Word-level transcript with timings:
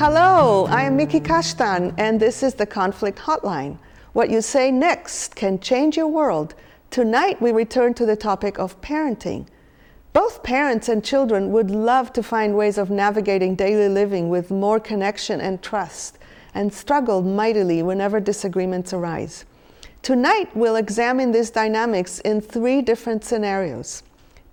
Hello, 0.00 0.66
I 0.66 0.84
am 0.84 0.96
Miki 0.96 1.18
Kashtan, 1.18 1.92
and 1.98 2.20
this 2.20 2.44
is 2.44 2.54
the 2.54 2.66
Conflict 2.66 3.18
Hotline. 3.18 3.78
What 4.12 4.30
you 4.30 4.40
say 4.40 4.70
next 4.70 5.34
can 5.34 5.58
change 5.58 5.96
your 5.96 6.06
world. 6.06 6.54
Tonight, 6.88 7.42
we 7.42 7.50
return 7.50 7.94
to 7.94 8.06
the 8.06 8.14
topic 8.14 8.60
of 8.60 8.80
parenting. 8.80 9.48
Both 10.12 10.44
parents 10.44 10.88
and 10.88 11.04
children 11.04 11.50
would 11.50 11.72
love 11.72 12.12
to 12.12 12.22
find 12.22 12.56
ways 12.56 12.78
of 12.78 12.90
navigating 12.90 13.56
daily 13.56 13.88
living 13.88 14.28
with 14.28 14.52
more 14.52 14.78
connection 14.78 15.40
and 15.40 15.60
trust, 15.60 16.16
and 16.54 16.72
struggle 16.72 17.20
mightily 17.20 17.82
whenever 17.82 18.20
disagreements 18.20 18.92
arise. 18.92 19.46
Tonight, 20.02 20.48
we'll 20.54 20.76
examine 20.76 21.32
these 21.32 21.50
dynamics 21.50 22.20
in 22.20 22.40
three 22.40 22.82
different 22.82 23.24
scenarios. 23.24 24.04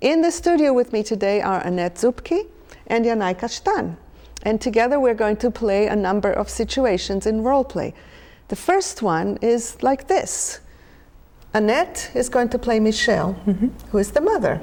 In 0.01 0.23
the 0.23 0.31
studio 0.31 0.73
with 0.73 0.91
me 0.91 1.03
today 1.03 1.39
are 1.39 1.61
Annette 1.61 1.97
Zupke 1.97 2.47
and 2.87 3.05
Yanai 3.05 3.37
Kashtan. 3.39 3.97
And 4.45 4.61
together 4.61 4.99
we're 4.99 5.15
going 5.15 5.37
to 5.37 5.51
play 5.51 5.87
a 5.87 5.95
number 5.95 6.31
of 6.31 6.49
situations 6.49 7.25
in 7.25 7.43
role 7.43 7.63
play. 7.65 7.93
The 8.47 8.55
first 8.55 9.01
one 9.01 9.37
is 9.41 9.81
like 9.81 10.07
this 10.07 10.59
Annette 11.53 12.11
is 12.13 12.29
going 12.29 12.49
to 12.49 12.59
play 12.59 12.79
Michelle, 12.79 13.33
mm-hmm. 13.45 13.69
who 13.89 13.97
is 13.97 14.11
the 14.11 14.21
mother. 14.21 14.61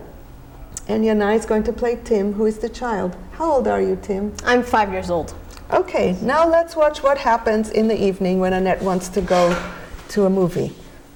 And 0.88 1.04
Yanai 1.04 1.36
is 1.36 1.46
going 1.46 1.62
to 1.64 1.72
play 1.72 1.98
Tim, 2.04 2.32
who 2.32 2.46
is 2.46 2.58
the 2.58 2.68
child. 2.68 3.16
How 3.32 3.50
old 3.52 3.68
are 3.68 3.80
you, 3.80 3.98
Tim? 4.02 4.34
I'm 4.44 4.62
five 4.62 4.92
years 4.92 5.10
old. 5.10 5.34
Okay, 5.70 6.16
now 6.22 6.46
let's 6.46 6.76
watch 6.76 7.02
what 7.02 7.18
happens 7.18 7.70
in 7.70 7.88
the 7.88 8.00
evening 8.00 8.40
when 8.40 8.52
Annette 8.52 8.82
wants 8.82 9.08
to 9.10 9.20
go 9.20 9.56
to 10.08 10.26
a 10.26 10.30
movie. 10.30 10.72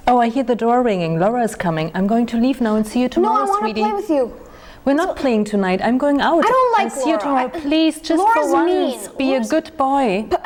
Oh, 0.09 0.19
I 0.19 0.29
hear 0.29 0.45
the 0.45 0.55
door 0.55 0.83
ringing. 0.83 1.19
Laura 1.19 1.43
is 1.43 1.55
coming. 1.55 1.91
I'm 1.95 2.07
going 2.07 2.27
to 2.27 2.37
leave 2.37 2.61
now 2.61 2.77
and 2.77 2.87
see 2.87 3.01
you 3.01 3.07
No, 3.07 3.11
tomorrow, 3.11 3.45
I 3.45 3.49
want 3.49 3.61
to 3.61 3.65
sweetie. 3.67 3.81
play 3.83 3.93
with 3.93 4.09
you. 4.09 4.46
We're 4.87 4.95
not 4.95 5.17
playing 5.17 5.45
tonight. 5.47 5.81
I'm 5.83 5.99
going 5.99 6.21
out. 6.21 6.45
I 6.45 6.49
don't 6.49 6.73
like 6.79 6.93
I'll 6.93 6.99
see 7.03 7.11
you 7.11 7.17
Laura. 7.17 7.21
tomorrow. 7.21 7.51
I- 7.53 7.61
Please, 7.61 8.01
just 8.01 8.19
Laura's 8.21 8.47
for 8.47 8.53
once, 8.53 9.09
mean. 9.09 9.17
be 9.19 9.25
Laura's- 9.31 9.49
a 9.49 9.51
good 9.51 9.77
boy. 9.77 10.29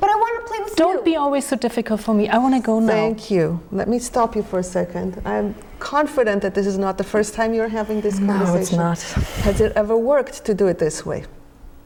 But 0.00 0.08
I 0.08 0.14
want 0.14 0.34
to 0.40 0.48
play 0.48 0.58
with 0.64 0.70
you. 0.70 0.76
Don't 0.76 1.04
be 1.04 1.16
always 1.16 1.46
so 1.46 1.56
difficult 1.56 2.00
for 2.00 2.14
me. 2.14 2.28
I 2.28 2.38
want 2.38 2.54
to 2.54 2.60
go 2.60 2.78
now. 2.80 2.92
Thank 2.92 3.30
you. 3.30 3.60
Let 3.72 3.86
me 3.88 3.98
stop 3.98 4.34
you 4.36 4.42
for 4.42 4.58
a 4.60 4.62
second. 4.62 5.20
I'm 5.26 5.54
confident 5.78 6.40
that 6.42 6.54
this 6.54 6.66
is 6.66 6.78
not 6.78 6.96
the 6.96 7.04
first 7.04 7.34
time 7.34 7.52
you're 7.52 7.68
having 7.80 8.00
this 8.00 8.18
no, 8.18 8.32
conversation. 8.32 8.78
No, 8.78 8.92
it's 8.92 9.16
not. 9.16 9.24
Has 9.44 9.60
it 9.60 9.72
ever 9.76 9.96
worked 9.96 10.44
to 10.46 10.54
do 10.54 10.68
it 10.68 10.78
this 10.78 11.04
way? 11.04 11.24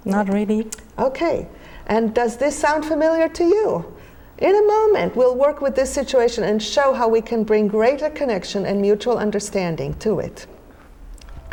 Not 0.05 0.29
really. 0.29 0.69
Okay. 0.99 1.49
And 1.87 2.15
does 2.15 2.37
this 2.37 2.57
sound 2.57 2.85
familiar 2.85 3.29
to 3.31 3.45
you? 3.45 3.67
In 4.39 4.55
a 4.55 4.67
moment, 4.77 5.17
we'll 5.17 5.37
work 5.37 5.61
with 5.61 5.75
this 5.75 5.91
situation 5.93 6.45
and 6.45 6.63
show 6.63 6.93
how 6.93 7.09
we 7.09 7.21
can 7.21 7.43
bring 7.43 7.67
greater 7.67 8.11
connection 8.11 8.67
and 8.67 8.81
mutual 8.81 9.17
understanding 9.19 9.95
to 9.95 10.21
it. 10.21 10.47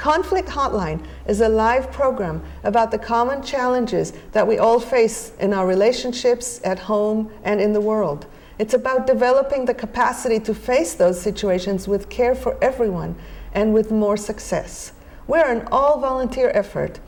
Conflict 0.02 0.50
Hotline 0.50 1.06
is 1.28 1.42
a 1.42 1.48
live 1.48 1.92
program 1.92 2.42
about 2.64 2.90
the 2.90 2.98
common 2.98 3.44
challenges 3.44 4.14
that 4.32 4.48
we 4.48 4.58
all 4.58 4.80
face 4.80 5.32
in 5.40 5.54
our 5.54 5.68
relationships, 5.68 6.60
at 6.64 6.80
home, 6.80 7.32
and 7.44 7.62
in 7.62 7.72
the 7.72 7.82
world. 7.82 8.26
It's 8.58 8.74
about 8.74 9.06
developing 9.06 9.66
the 9.66 9.76
capacity 9.76 10.40
to 10.40 10.56
face 10.56 10.96
those 10.96 11.22
situations 11.22 11.88
with 11.88 12.10
care 12.10 12.34
for 12.34 12.58
everyone 12.64 13.16
and 13.54 13.76
with 13.76 13.92
more 13.92 14.18
success. 14.18 14.92
We're 15.28 15.46
an 15.46 15.68
all 15.72 16.00
volunteer 16.00 16.50
effort, 16.56 17.00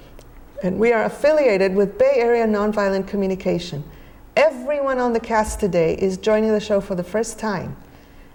and 0.61 0.77
we 0.77 0.93
are 0.93 1.05
affiliated 1.05 1.73
with 1.73 1.97
Bay 1.97 2.17
Area 2.17 2.45
Nonviolent 2.45 3.07
Communication. 3.07 3.83
Everyone 4.35 4.99
on 4.99 5.13
the 5.13 5.19
cast 5.19 5.59
today 5.59 5.95
is 5.95 6.17
joining 6.17 6.51
the 6.51 6.59
show 6.59 6.79
for 6.79 6.93
the 6.93 7.03
first 7.03 7.39
time. 7.39 7.75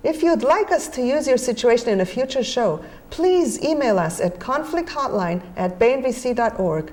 If 0.05 0.23
you'd 0.23 0.43
like 0.43 0.71
us 0.71 0.89
to 0.89 1.03
use 1.03 1.27
your 1.27 1.37
situation 1.39 1.89
in 1.89 2.01
a 2.01 2.07
future 2.07 2.45
show, 2.45 2.85
please 3.11 3.61
email 3.63 3.99
us 3.99 4.21
at 4.21 4.39
conflicthotline 4.39 5.43
at 5.57 5.79
baynvc.org. 5.79 6.93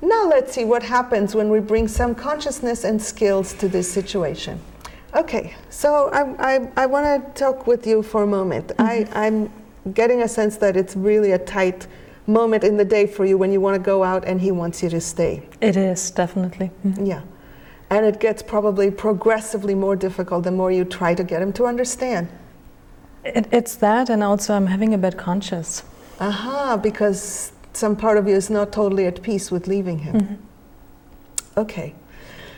Now 0.00 0.28
let's 0.28 0.52
see 0.52 0.64
what 0.64 0.82
happens 0.82 1.34
when 1.34 1.50
we 1.50 1.58
bring 1.58 1.88
some 1.88 2.14
consciousness 2.14 2.84
and 2.84 3.02
skills 3.02 3.52
to 3.54 3.68
this 3.68 3.90
situation. 3.90 4.60
Okay, 5.14 5.54
so 5.70 6.08
I, 6.12 6.56
I, 6.56 6.70
I 6.76 6.86
want 6.86 7.06
to 7.06 7.32
talk 7.40 7.66
with 7.66 7.86
you 7.86 8.02
for 8.02 8.22
a 8.22 8.26
moment. 8.26 8.72
I, 8.78 9.08
I'm 9.12 9.50
getting 9.94 10.22
a 10.22 10.28
sense 10.28 10.56
that 10.58 10.76
it's 10.76 10.94
really 10.94 11.32
a 11.32 11.38
tight 11.38 11.86
moment 12.26 12.64
in 12.64 12.76
the 12.76 12.84
day 12.84 13.06
for 13.06 13.24
you 13.24 13.38
when 13.38 13.50
you 13.52 13.60
want 13.60 13.74
to 13.74 13.82
go 13.82 14.04
out 14.04 14.24
and 14.24 14.40
he 14.40 14.50
wants 14.52 14.82
you 14.82 14.90
to 14.90 15.00
stay. 15.00 15.42
It 15.60 15.76
is, 15.76 16.10
definitely. 16.10 16.70
Mhm. 16.84 17.06
Yeah. 17.06 17.22
And 17.88 18.04
it 18.04 18.18
gets 18.20 18.42
probably 18.42 18.90
progressively 18.90 19.74
more 19.74 19.96
difficult 19.96 20.44
the 20.44 20.50
more 20.50 20.72
you 20.72 20.84
try 20.84 21.14
to 21.14 21.22
get 21.24 21.40
him 21.40 21.52
to 21.54 21.64
understand. 21.66 22.28
It, 23.34 23.48
it's 23.52 23.74
that, 23.76 24.08
and 24.08 24.22
also 24.22 24.54
I'm 24.54 24.66
having 24.66 24.94
a 24.94 24.98
bad 24.98 25.16
conscience. 25.16 25.82
Aha, 26.20 26.76
because 26.76 27.52
some 27.72 27.96
part 27.96 28.18
of 28.18 28.28
you 28.28 28.34
is 28.34 28.48
not 28.48 28.72
totally 28.72 29.06
at 29.06 29.22
peace 29.22 29.50
with 29.50 29.66
leaving 29.66 29.98
him. 30.00 30.38
Okay. 31.56 31.94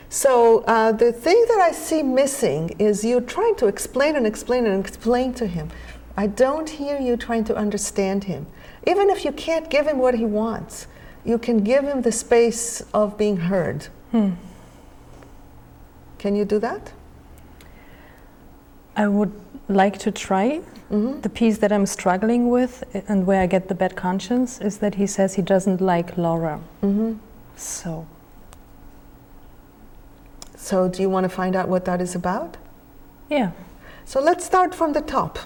So 0.09 0.63
uh, 0.67 0.91
the 0.91 1.11
thing 1.11 1.45
that 1.49 1.59
I 1.59 1.71
see 1.71 2.03
missing 2.03 2.75
is 2.79 3.03
you 3.03 3.21
trying 3.21 3.55
to 3.55 3.67
explain 3.67 4.15
and 4.15 4.25
explain 4.25 4.65
and 4.65 4.83
explain 4.83 5.33
to 5.35 5.45
him. 5.45 5.69
I 6.17 6.27
don't 6.27 6.69
hear 6.69 6.99
you 6.99 7.15
trying 7.15 7.43
to 7.45 7.55
understand 7.55 8.25
him. 8.25 8.47
Even 8.87 9.09
if 9.09 9.23
you 9.23 9.31
can't 9.31 9.69
give 9.69 9.87
him 9.87 9.99
what 9.99 10.15
he 10.15 10.25
wants, 10.25 10.87
you 11.23 11.37
can 11.37 11.63
give 11.63 11.83
him 11.83 12.01
the 12.01 12.11
space 12.11 12.81
of 12.93 13.17
being 13.17 13.37
heard. 13.37 13.87
Hmm. 14.11 14.31
Can 16.17 16.35
you 16.35 16.43
do 16.43 16.59
that? 16.59 16.91
I 18.95 19.07
would 19.07 19.31
like 19.69 19.97
to 19.99 20.11
try. 20.11 20.61
hmm 20.89 21.21
The 21.21 21.29
piece 21.29 21.57
that 21.59 21.71
I'm 21.71 21.85
struggling 21.85 22.49
with 22.49 22.83
and 23.07 23.25
where 23.27 23.41
I 23.41 23.47
get 23.47 23.67
the 23.67 23.75
bad 23.75 23.95
conscience 23.95 24.59
is 24.61 24.77
that 24.79 24.95
he 24.95 25.07
says 25.07 25.35
he 25.35 25.41
doesn't 25.41 25.79
like 25.81 26.17
Laura. 26.17 26.59
hmm 26.81 27.13
So, 27.55 28.05
So, 30.55 30.87
do 30.89 31.01
you 31.01 31.09
want 31.09 31.23
to 31.23 31.29
find 31.29 31.55
out 31.55 31.67
what 31.69 31.85
that 31.85 32.01
is 32.01 32.15
about? 32.15 32.57
yeah. 33.29 33.51
So, 34.05 34.19
let's 34.19 34.43
start 34.43 34.73
from 34.73 34.93
the 34.93 35.01
top 35.01 35.37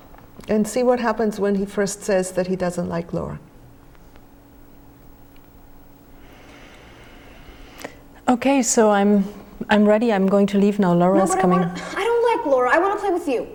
and 0.47 0.65
see 0.67 0.83
what 0.83 0.99
happens 0.99 1.37
when 1.39 1.55
he 1.55 1.65
first 1.65 2.01
says 2.03 2.31
that 2.31 2.47
he 2.47 2.55
doesn't 2.55 2.87
like 2.87 3.11
Laura. 3.13 3.39
Okay, 8.27 8.61
so 8.61 8.89
I'm 8.91 9.25
I'm 9.69 9.85
ready. 9.85 10.11
I'm 10.13 10.27
going 10.27 10.47
to 10.47 10.57
leave 10.57 10.79
now. 10.79 10.93
No, 10.93 10.99
Laura's 10.99 11.31
I, 11.31 11.41
coming. 11.41 11.59
want, 11.59 11.77
I 11.97 12.03
don't 12.03 12.23
like 12.37 12.45
Laura. 12.45 12.69
I 12.73 12.79
want 12.79 12.93
to 12.93 12.99
play 12.99 13.11
with 13.13 13.27
you. 13.27 13.47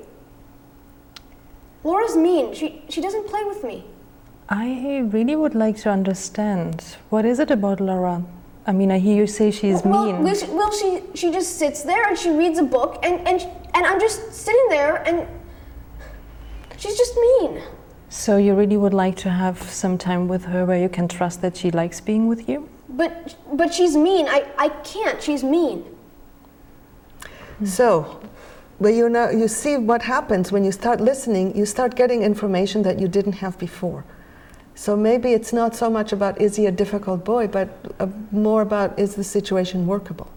Laura's 1.89 2.17
mean. 2.17 2.53
She, 2.53 2.83
she 2.91 3.01
doesn't 3.01 3.27
play 3.27 3.45
with 3.45 3.65
me. 3.65 3.85
I 4.51 4.99
really 5.11 5.37
would 5.37 5.55
like 5.55 5.79
to 5.79 5.91
understand. 5.91 6.97
What 7.09 7.25
is 7.25 7.39
it 7.39 7.51
about 7.51 7.81
Laura? 7.81 8.25
I 8.67 8.73
mean, 8.73 8.91
I 8.91 8.99
hear 8.99 9.17
you 9.17 9.27
say 9.27 9.51
she's 9.51 9.83
well, 9.83 10.05
mean. 10.05 10.23
Well, 10.23 10.35
she, 10.35 10.47
well, 10.59 10.71
she, 10.71 11.03
she 11.15 11.33
just 11.33 11.59
sits 11.59 11.83
there 11.83 12.07
and 12.07 12.19
she 12.19 12.31
reads 12.31 12.59
a 12.59 12.63
book, 12.63 12.99
and, 13.03 13.27
and, 13.27 13.41
and 13.75 13.87
I'm 13.87 13.99
just 13.99 14.35
sitting 14.35 14.67
there, 14.69 14.97
and 15.09 15.27
she's 16.77 16.97
just 16.99 17.15
mean. 17.17 17.63
So 18.11 18.37
you 18.37 18.55
really 18.55 18.77
would 18.77 18.95
like 18.95 19.17
to 19.25 19.31
have 19.31 19.63
some 19.63 19.97
time 19.97 20.29
with 20.29 20.45
her 20.45 20.67
where 20.67 20.79
you 20.79 20.91
can 20.91 21.09
trust 21.09 21.41
that 21.41 21.57
she 21.57 21.71
likes 21.71 22.03
being 22.03 22.27
with 22.27 22.51
you? 22.51 22.69
But, 22.91 23.35
but 23.55 23.73
she's 23.73 23.97
mean. 23.97 24.27
I, 24.29 24.47
I 24.59 24.69
can't. 24.69 25.23
She's 25.23 25.43
mean. 25.43 25.85
So, 27.65 28.21
but 28.81 28.95
you 28.95 29.09
know, 29.09 29.31
you 29.31 29.49
see 29.49 29.77
what 29.77 30.03
happens 30.03 30.53
when 30.53 30.65
you 30.65 30.73
start 30.73 31.01
listening, 31.01 31.57
you 31.57 31.67
start 31.67 31.97
getting 31.97 32.23
information 32.23 32.83
that 32.83 33.01
you 33.01 33.09
didn't 33.09 33.35
have 33.35 33.59
before. 33.59 34.05
So 34.75 34.97
maybe 34.97 35.33
it's 35.33 35.53
not 35.53 35.75
so 35.75 35.91
much 35.91 36.13
about 36.13 36.41
is 36.41 36.55
he 36.55 36.67
a 36.67 36.71
difficult 36.71 37.25
boy, 37.25 37.49
but 37.49 37.69
uh, 37.99 38.07
more 38.31 38.63
about 38.63 38.97
is 38.97 39.17
the 39.17 39.25
situation 39.25 39.89
workable. 39.89 40.31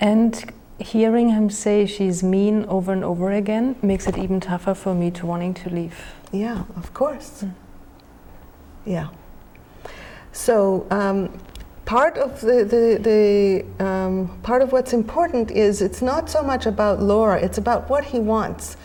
And 0.00 0.52
hearing 0.78 1.30
him 1.30 1.48
say 1.48 1.86
she's 1.86 2.22
mean 2.22 2.66
over 2.66 2.92
and 2.92 3.02
over 3.02 3.30
again 3.30 3.76
makes 3.82 4.06
it 4.06 4.18
even 4.18 4.40
tougher 4.40 4.74
for 4.74 4.94
me 4.94 5.10
to 5.12 5.24
wanting 5.24 5.54
to 5.54 5.70
leave. 5.70 5.96
Yeah, 6.30 6.64
of 6.76 6.92
course. 6.92 7.44
Yeah. 8.84 9.08
So 10.32 10.86
um, 10.90 11.38
part 11.84 12.16
of 12.16 12.40
the, 12.40 12.64
the, 12.64 13.64
the 13.78 13.84
um, 13.84 14.38
part 14.42 14.62
of 14.62 14.72
what's 14.72 14.92
important 14.92 15.50
is 15.50 15.82
it's 15.82 16.02
not 16.02 16.30
so 16.30 16.42
much 16.42 16.66
about 16.66 17.02
Laura; 17.02 17.40
it's 17.40 17.58
about 17.58 17.88
what 17.90 18.04
he 18.04 18.18
wants. 18.18 18.76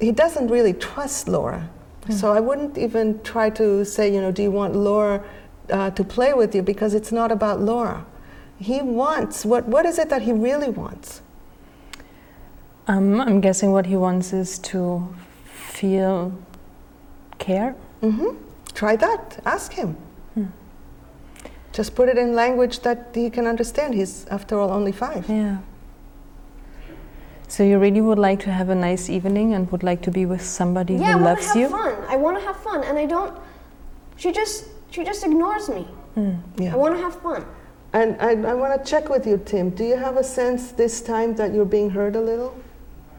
He 0.00 0.12
doesn't 0.12 0.48
really 0.48 0.72
trust 0.72 1.28
Laura, 1.28 1.68
so 2.10 2.32
I 2.32 2.40
wouldn't 2.40 2.76
even 2.76 3.22
try 3.22 3.50
to 3.50 3.84
say, 3.84 4.12
you 4.12 4.20
know, 4.20 4.32
do 4.32 4.42
you 4.42 4.50
want 4.50 4.74
Laura 4.76 5.24
uh, 5.70 5.90
to 5.90 6.04
play 6.04 6.34
with 6.34 6.54
you? 6.54 6.62
Because 6.62 6.94
it's 6.94 7.12
not 7.12 7.32
about 7.32 7.60
Laura. 7.60 8.04
He 8.58 8.82
wants 8.82 9.44
what? 9.44 9.66
What 9.66 9.86
is 9.86 9.98
it 9.98 10.10
that 10.10 10.22
he 10.22 10.32
really 10.32 10.68
wants? 10.68 11.22
Um, 12.86 13.20
I'm 13.20 13.40
guessing 13.40 13.72
what 13.72 13.86
he 13.86 13.96
wants 13.96 14.32
is 14.32 14.58
to 14.58 15.14
feel 15.44 16.36
care. 17.38 17.74
Mm-hmm. 18.02 18.36
Try 18.74 18.96
that. 18.96 19.40
Ask 19.46 19.72
him. 19.72 19.96
Just 21.74 21.96
put 21.96 22.08
it 22.08 22.16
in 22.16 22.34
language 22.36 22.80
that 22.80 23.08
he 23.14 23.28
can 23.30 23.46
understand. 23.48 23.94
He's, 23.94 24.26
after 24.30 24.58
all, 24.60 24.70
only 24.70 24.92
five. 24.92 25.28
Yeah. 25.28 25.58
So 27.48 27.64
you 27.64 27.78
really 27.80 28.00
would 28.00 28.18
like 28.18 28.38
to 28.44 28.52
have 28.52 28.68
a 28.68 28.74
nice 28.76 29.10
evening 29.10 29.54
and 29.54 29.70
would 29.72 29.82
like 29.82 30.00
to 30.02 30.10
be 30.10 30.24
with 30.24 30.40
somebody 30.40 30.94
Yeah, 30.94 31.00
I 31.00 31.12
who 31.18 31.24
want 31.24 31.40
to 31.40 31.44
loves 31.44 31.46
have 31.48 31.56
you? 31.56 31.68
fun. 31.68 31.94
I 32.08 32.16
want 32.16 32.38
to 32.38 32.44
have 32.46 32.56
fun, 32.56 32.84
and 32.84 32.96
I 32.96 33.06
don't. 33.06 33.36
She 34.16 34.30
just 34.30 34.68
she 34.90 35.02
just 35.04 35.24
ignores 35.24 35.68
me. 35.68 35.82
Hmm. 36.14 36.34
I 36.62 36.76
want 36.76 36.94
to 36.94 37.00
have 37.02 37.20
fun. 37.20 37.44
And 37.92 38.16
I, 38.20 38.30
I 38.50 38.54
want 38.54 38.72
to 38.84 38.90
check 38.90 39.08
with 39.08 39.26
you, 39.26 39.36
Tim. 39.44 39.70
Do 39.70 39.84
you 39.84 39.96
have 39.96 40.16
a 40.16 40.24
sense 40.24 40.70
this 40.72 41.00
time 41.00 41.34
that 41.36 41.52
you're 41.52 41.64
being 41.64 41.90
heard 41.90 42.14
a 42.16 42.20
little? 42.20 42.54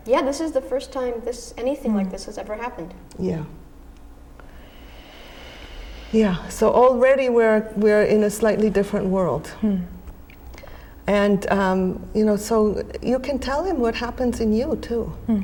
Yeah, 0.05 0.21
this 0.21 0.39
is 0.39 0.53
the 0.53 0.61
first 0.61 0.93
time 0.93 1.13
this 1.25 1.53
anything 1.57 1.93
like 1.95 2.09
this 2.09 2.25
has 2.25 2.37
ever 2.37 2.55
happened. 2.55 2.93
Yeah. 3.19 3.43
Yeah, 6.11 6.47
so 6.49 6.71
already 6.71 7.29
we're, 7.29 7.71
we're 7.75 8.03
in 8.03 8.23
a 8.23 8.29
slightly 8.29 8.69
different 8.69 9.07
world. 9.07 9.47
Hmm. 9.61 9.77
And, 11.07 11.49
um, 11.51 12.09
you 12.13 12.25
know, 12.25 12.35
so 12.35 12.83
you 13.01 13.19
can 13.19 13.37
tell 13.37 13.63
him 13.63 13.79
what 13.79 13.95
happens 13.95 14.39
in 14.39 14.53
you 14.53 14.75
too. 14.77 15.03
Hmm. 15.27 15.41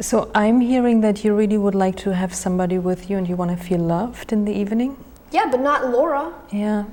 So 0.00 0.30
I'm 0.34 0.60
hearing 0.60 1.00
that 1.02 1.24
you 1.24 1.34
really 1.34 1.58
would 1.58 1.74
like 1.74 1.96
to 1.98 2.14
have 2.14 2.34
somebody 2.34 2.78
with 2.78 3.10
you 3.10 3.18
and 3.18 3.28
you 3.28 3.36
want 3.36 3.50
to 3.50 3.56
feel 3.56 3.80
loved 3.80 4.32
in 4.32 4.44
the 4.44 4.52
evening. 4.52 4.96
Yeah, 5.30 5.48
but 5.50 5.60
not 5.60 5.90
Laura. 5.90 6.32
Yeah. 6.50 6.84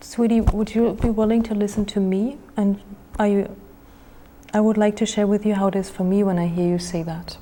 Sweetie, 0.00 0.40
would 0.40 0.74
you 0.74 0.92
be 0.94 1.10
willing 1.10 1.42
to 1.44 1.54
listen 1.54 1.84
to 1.86 2.00
me? 2.00 2.38
And 2.56 2.80
are 3.18 3.28
you 3.28 3.56
I 4.54 4.60
would 4.60 4.78
like 4.78 4.96
to 4.96 5.06
share 5.06 5.26
with 5.26 5.44
you 5.44 5.54
how 5.54 5.66
it 5.68 5.76
is 5.76 5.90
for 5.90 6.04
me 6.04 6.22
when 6.22 6.38
I 6.38 6.46
hear 6.46 6.66
you 6.66 6.78
say 6.78 7.02
that. 7.02 7.36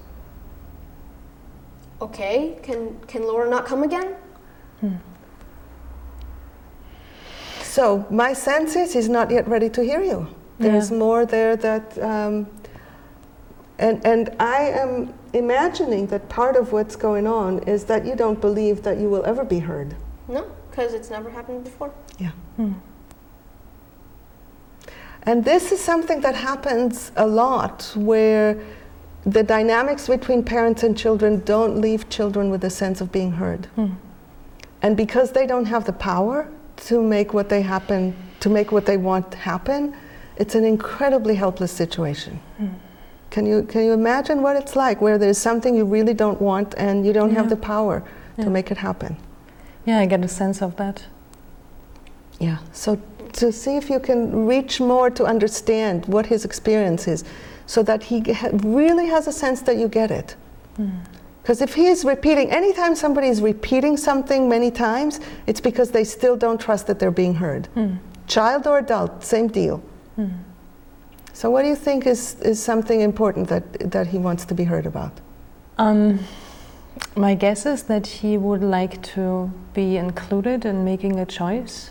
Okay, 2.00 2.58
can 2.62 2.98
can 3.06 3.22
Laura 3.22 3.48
not 3.48 3.64
come 3.66 3.82
again? 3.82 4.14
So 7.62 8.06
my 8.10 8.32
sense 8.32 8.74
is 8.74 8.94
he's 8.94 9.08
not 9.08 9.30
yet 9.30 9.46
ready 9.48 9.68
to 9.70 9.82
hear 9.82 10.02
you. 10.02 10.26
There's 10.58 10.90
Yeah. 10.90 10.98
more 10.98 11.26
there 11.26 11.56
that, 11.56 11.98
um, 12.02 12.46
and 13.78 14.04
and 14.06 14.30
I 14.40 14.70
am 14.82 15.12
imagining 15.32 16.06
that 16.06 16.28
part 16.28 16.56
of 16.56 16.72
what's 16.72 16.96
going 16.96 17.26
on 17.26 17.58
is 17.66 17.84
that 17.84 18.06
you 18.06 18.14
don't 18.14 18.40
believe 18.40 18.82
that 18.82 18.96
you 18.98 19.10
will 19.10 19.24
ever 19.26 19.44
be 19.44 19.58
heard. 19.58 19.94
No, 20.28 20.44
because 20.70 20.94
it's 20.94 21.10
never 21.10 21.30
happened 21.30 21.64
before. 21.64 21.90
Yeah. 22.18 22.30
Hmm. 22.56 22.72
And 25.22 25.44
this 25.44 25.72
is 25.72 25.80
something 25.80 26.20
that 26.22 26.34
happens 26.36 27.10
a 27.16 27.26
lot 27.26 27.92
where 27.96 28.56
the 29.26 29.42
dynamics 29.42 30.06
between 30.06 30.44
parents 30.44 30.84
and 30.84 30.96
children 30.96 31.42
don't 31.44 31.80
leave 31.80 32.08
children 32.08 32.48
with 32.48 32.62
a 32.64 32.70
sense 32.70 33.00
of 33.00 33.10
being 33.10 33.32
heard. 33.32 33.66
Hmm. 33.74 33.94
And 34.82 34.96
because 34.96 35.32
they 35.32 35.46
don't 35.46 35.64
have 35.66 35.84
the 35.84 35.92
power 35.92 36.48
to 36.88 37.02
make 37.02 37.34
what 37.34 37.48
they 37.48 37.62
happen, 37.62 38.14
to 38.40 38.48
make 38.48 38.70
what 38.70 38.86
they 38.86 38.96
want 38.96 39.34
happen, 39.34 39.96
it's 40.36 40.54
an 40.54 40.64
incredibly 40.64 41.34
helpless 41.34 41.72
situation. 41.72 42.38
Hmm. 42.58 42.68
Can 43.30 43.46
you 43.46 43.64
can 43.64 43.84
you 43.84 43.92
imagine 43.92 44.40
what 44.42 44.54
it's 44.54 44.76
like 44.76 45.00
where 45.00 45.18
there's 45.18 45.38
something 45.38 45.74
you 45.74 45.84
really 45.84 46.14
don't 46.14 46.40
want 46.40 46.74
and 46.78 47.04
you 47.04 47.12
don't 47.12 47.34
have 47.34 47.50
the 47.50 47.56
power 47.56 48.04
Yeah. 48.38 48.44
to 48.44 48.50
make 48.50 48.70
it 48.70 48.78
happen? 48.78 49.16
Yeah, 49.84 49.98
I 49.98 50.06
get 50.06 50.24
a 50.24 50.28
sense 50.28 50.62
of 50.62 50.76
that. 50.76 51.02
Yeah. 52.38 52.58
So 52.72 52.98
to 53.32 53.50
see 53.50 53.76
if 53.76 53.90
you 53.90 53.98
can 53.98 54.46
reach 54.46 54.80
more 54.80 55.10
to 55.10 55.24
understand 55.24 56.06
what 56.06 56.26
his 56.26 56.44
experience 56.44 57.08
is, 57.08 57.24
so 57.66 57.82
that 57.82 58.04
he 58.04 58.22
really 58.62 59.06
has 59.06 59.26
a 59.26 59.32
sense 59.32 59.60
that 59.62 59.76
you 59.76 59.88
get 59.88 60.10
it. 60.10 60.36
Because 61.42 61.60
if 61.60 61.74
he 61.74 61.86
is 61.86 62.04
repeating, 62.04 62.50
anytime 62.50 62.96
somebody 62.96 63.28
is 63.28 63.40
repeating 63.40 63.96
something 63.96 64.48
many 64.48 64.70
times, 64.70 65.20
it's 65.46 65.60
because 65.60 65.90
they 65.90 66.04
still 66.04 66.36
don't 66.36 66.60
trust 66.60 66.86
that 66.86 66.98
they're 66.98 67.10
being 67.10 67.34
heard. 67.34 67.66
Hmm. 67.74 67.94
Child 68.26 68.66
or 68.66 68.78
adult, 68.78 69.22
same 69.22 69.48
deal. 69.48 69.78
Hmm. 70.16 70.28
So 71.32 71.50
what 71.50 71.62
do 71.62 71.68
you 71.68 71.76
think 71.76 72.06
is, 72.06 72.34
is 72.40 72.62
something 72.62 73.00
important 73.00 73.48
that, 73.48 73.90
that 73.90 74.08
he 74.08 74.18
wants 74.18 74.44
to 74.46 74.54
be 74.54 74.64
heard 74.64 74.86
about? 74.86 75.12
Um, 75.78 76.18
my 77.14 77.34
guess 77.34 77.66
is 77.66 77.84
that 77.84 78.06
he 78.06 78.38
would 78.38 78.62
like 78.62 79.02
to 79.14 79.52
be 79.74 79.96
included 79.96 80.64
in 80.64 80.84
making 80.84 81.20
a 81.20 81.26
choice. 81.26 81.90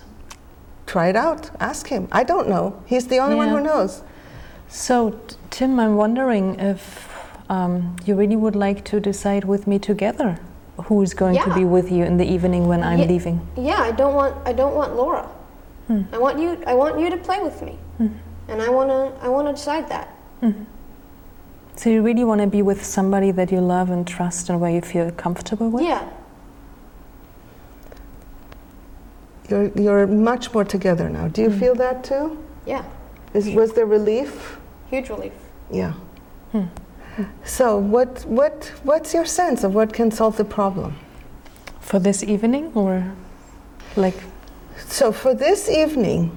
Try 0.85 1.09
it 1.09 1.15
out. 1.15 1.49
Ask 1.59 1.87
him. 1.87 2.07
I 2.11 2.23
don't 2.23 2.49
know. 2.49 2.81
He's 2.85 3.07
the 3.07 3.19
only 3.19 3.35
one 3.35 3.49
who 3.49 3.59
knows. 3.59 4.01
So, 4.67 5.19
Tim, 5.55 5.79
I'm 5.79 5.95
wondering 5.95 6.59
if 6.59 7.07
um, 7.49 7.95
you 8.05 8.13
really 8.15 8.35
would 8.35 8.57
like 8.57 8.83
to 8.91 8.99
decide 8.99 9.45
with 9.45 9.67
me 9.67 9.79
together 9.79 10.37
who 10.87 11.01
is 11.01 11.13
going 11.13 11.41
to 11.41 11.53
be 11.53 11.63
with 11.63 11.89
you 11.89 12.03
in 12.03 12.17
the 12.17 12.25
evening 12.29 12.67
when 12.67 12.83
I'm 12.83 12.99
Ye- 12.99 13.07
leaving. 13.07 13.39
Yeah, 13.55 13.79
I 13.79 13.91
don't 13.91 14.15
want 14.15 14.35
I 14.45 14.51
don't 14.51 14.75
want 14.75 14.97
Laura. 14.97 15.23
Hmm. 15.87 16.01
I 16.11 16.17
want 16.17 16.39
you 16.39 16.61
I 16.67 16.73
want 16.73 16.99
you 16.99 17.09
to 17.09 17.15
play 17.15 17.39
with 17.41 17.61
me. 17.61 17.79
And 18.49 18.61
I 18.61 18.67
wanna 18.69 19.13
I 19.21 19.29
wanna 19.29 19.53
decide 19.53 19.87
that. 19.87 20.13
So, 21.77 21.89
you 21.89 22.01
really 22.01 22.25
want 22.25 22.41
to 22.41 22.47
be 22.47 22.61
with 22.61 22.83
somebody 22.85 23.31
that 23.31 23.49
you 23.51 23.61
love 23.61 23.89
and 23.89 24.05
trust 24.05 24.49
and 24.49 24.59
where 24.61 24.71
you 24.71 24.81
feel 24.81 25.09
comfortable 25.11 25.69
with? 25.69 25.83
Yeah. 25.83 26.03
You're, 29.49 29.67
you're 29.75 30.07
much 30.07 30.53
more 30.53 30.63
together 30.65 31.09
now. 31.09 31.27
Do 31.29 31.41
you 31.43 31.49
Hmm. 31.49 31.59
feel 31.59 31.75
that 31.75 32.03
too? 32.03 32.37
Yeah. 32.65 32.83
Is, 33.33 33.49
was 33.49 33.73
there 33.73 33.85
relief? 33.85 34.57
Huge 34.89 35.09
relief. 35.09 35.33
Yeah. 35.71 35.93
Hmm. 36.51 36.65
So, 37.43 37.77
what, 37.77 38.25
what, 38.25 38.71
what's 38.83 39.13
your 39.13 39.25
sense 39.25 39.63
of 39.63 39.73
what 39.73 39.93
can 39.93 40.11
solve 40.11 40.35
the 40.37 40.43
problem? 40.45 40.95
For 41.79 41.99
this 41.99 42.23
evening 42.23 42.71
or 42.75 43.13
like, 43.95 44.15
So, 44.87 45.11
for 45.11 45.33
this 45.33 45.69
evening, 45.69 46.35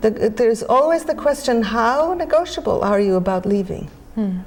the, 0.00 0.10
there's 0.10 0.62
always 0.62 1.04
the 1.04 1.14
question 1.14 1.62
how 1.62 2.14
negotiable 2.14 2.82
are 2.84 3.00
you 3.00 3.16
about 3.16 3.46
leaving? 3.46 3.88
hmm. 4.14 4.38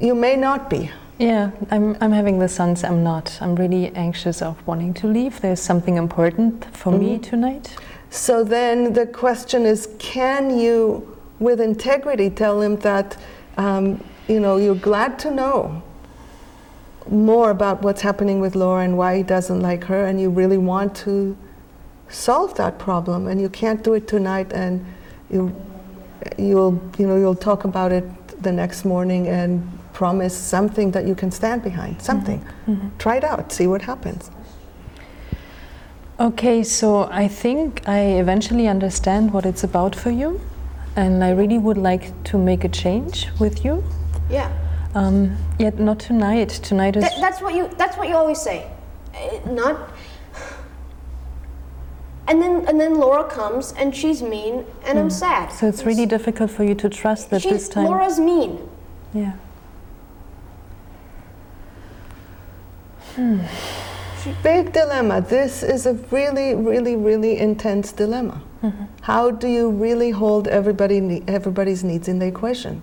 You 0.00 0.14
may 0.14 0.36
not 0.36 0.70
be. 0.70 0.90
Yeah, 1.18 1.50
I'm, 1.72 1.96
I'm 2.00 2.12
having 2.12 2.38
the 2.38 2.48
sense 2.48 2.84
I'm 2.84 3.02
not. 3.02 3.36
I'm 3.40 3.56
really 3.56 3.88
anxious 3.96 4.40
of 4.40 4.64
wanting 4.66 4.94
to 4.94 5.08
leave. 5.08 5.40
There's 5.40 5.60
something 5.60 5.96
important 5.96 6.64
for 6.76 6.92
me 6.92 7.18
Mhm. 7.18 7.22
tonight. 7.22 7.76
So, 8.10 8.42
then 8.44 8.92
the 8.94 9.06
question 9.06 9.66
is 9.66 9.88
can 9.98 10.58
you, 10.58 11.16
with 11.38 11.60
integrity, 11.60 12.30
tell 12.30 12.60
him 12.60 12.76
that 12.76 13.16
um, 13.56 14.02
you 14.28 14.40
know, 14.40 14.56
you're 14.56 14.74
glad 14.74 15.18
to 15.20 15.30
know 15.30 15.82
more 17.10 17.50
about 17.50 17.82
what's 17.82 18.02
happening 18.02 18.40
with 18.40 18.54
Laura 18.54 18.84
and 18.84 18.96
why 18.98 19.16
he 19.16 19.22
doesn't 19.22 19.60
like 19.60 19.84
her, 19.84 20.06
and 20.06 20.20
you 20.20 20.30
really 20.30 20.58
want 20.58 20.94
to 20.96 21.36
solve 22.08 22.54
that 22.56 22.78
problem, 22.78 23.26
and 23.26 23.40
you 23.40 23.48
can't 23.48 23.82
do 23.82 23.94
it 23.94 24.06
tonight, 24.06 24.52
and 24.52 24.84
you, 25.30 25.54
you'll, 26.38 26.80
you 26.98 27.06
know, 27.06 27.16
you'll 27.16 27.34
talk 27.34 27.64
about 27.64 27.92
it 27.92 28.04
the 28.42 28.52
next 28.52 28.84
morning 28.84 29.26
and 29.26 29.66
promise 29.92 30.36
something 30.36 30.90
that 30.92 31.06
you 31.06 31.14
can 31.14 31.30
stand 31.30 31.62
behind. 31.62 32.00
Something. 32.00 32.44
Mhm. 32.68 32.90
Try 32.98 33.16
it 33.16 33.24
out. 33.24 33.50
See 33.52 33.66
what 33.66 33.82
happens. 33.82 34.30
Okay, 36.20 36.64
so 36.64 37.08
I 37.12 37.28
think 37.28 37.82
I 37.88 38.00
eventually 38.18 38.66
understand 38.66 39.32
what 39.32 39.46
it's 39.46 39.62
about 39.62 39.94
for 39.94 40.10
you, 40.10 40.40
and 40.96 41.22
I 41.22 41.30
really 41.30 41.58
would 41.58 41.78
like 41.78 42.12
to 42.24 42.38
make 42.38 42.64
a 42.64 42.68
change 42.68 43.28
with 43.38 43.64
you. 43.64 43.84
Yeah. 44.28 44.50
Um, 44.96 45.36
yet 45.60 45.78
not 45.78 46.00
tonight. 46.00 46.48
Tonight 46.48 46.96
is. 46.96 47.04
Th- 47.08 47.20
that's 47.20 47.40
what 47.40 47.54
you 47.54 47.68
that's 47.78 47.96
what 47.96 48.08
you 48.08 48.16
always 48.16 48.40
say. 48.40 48.66
Uh, 49.14 49.50
not 49.50 49.90
and 52.26 52.42
then 52.42 52.66
and 52.68 52.80
then 52.80 52.98
Laura 52.98 53.24
comes 53.24 53.72
and 53.72 53.94
she's 53.94 54.22
mean 54.22 54.64
and 54.84 54.98
I'm 54.98 55.10
sad. 55.10 55.50
so 55.50 55.66
it's 55.66 55.84
really 55.84 56.04
difficult 56.06 56.50
for 56.50 56.62
you 56.62 56.74
to 56.74 56.88
trust 56.88 57.30
that 57.30 57.42
She's- 57.42 57.54
this 57.54 57.68
time. 57.68 57.84
Laura's 57.86 58.18
mean. 58.20 58.68
Yeah. 59.14 59.32
Big 64.42 64.72
dilemma. 64.72 65.20
This 65.20 65.62
is 65.62 65.86
a 65.86 65.94
really, 66.10 66.54
really, 66.54 66.96
really 66.96 67.38
intense 67.38 67.92
dilemma. 67.92 68.42
How 69.02 69.30
do 69.30 69.46
you 69.46 69.70
really 69.70 70.10
hold 70.10 70.48
everybody, 70.48 71.00
ne- 71.00 71.22
everybody's 71.28 71.84
needs 71.84 72.08
in 72.08 72.18
the 72.18 72.26
equation? 72.26 72.82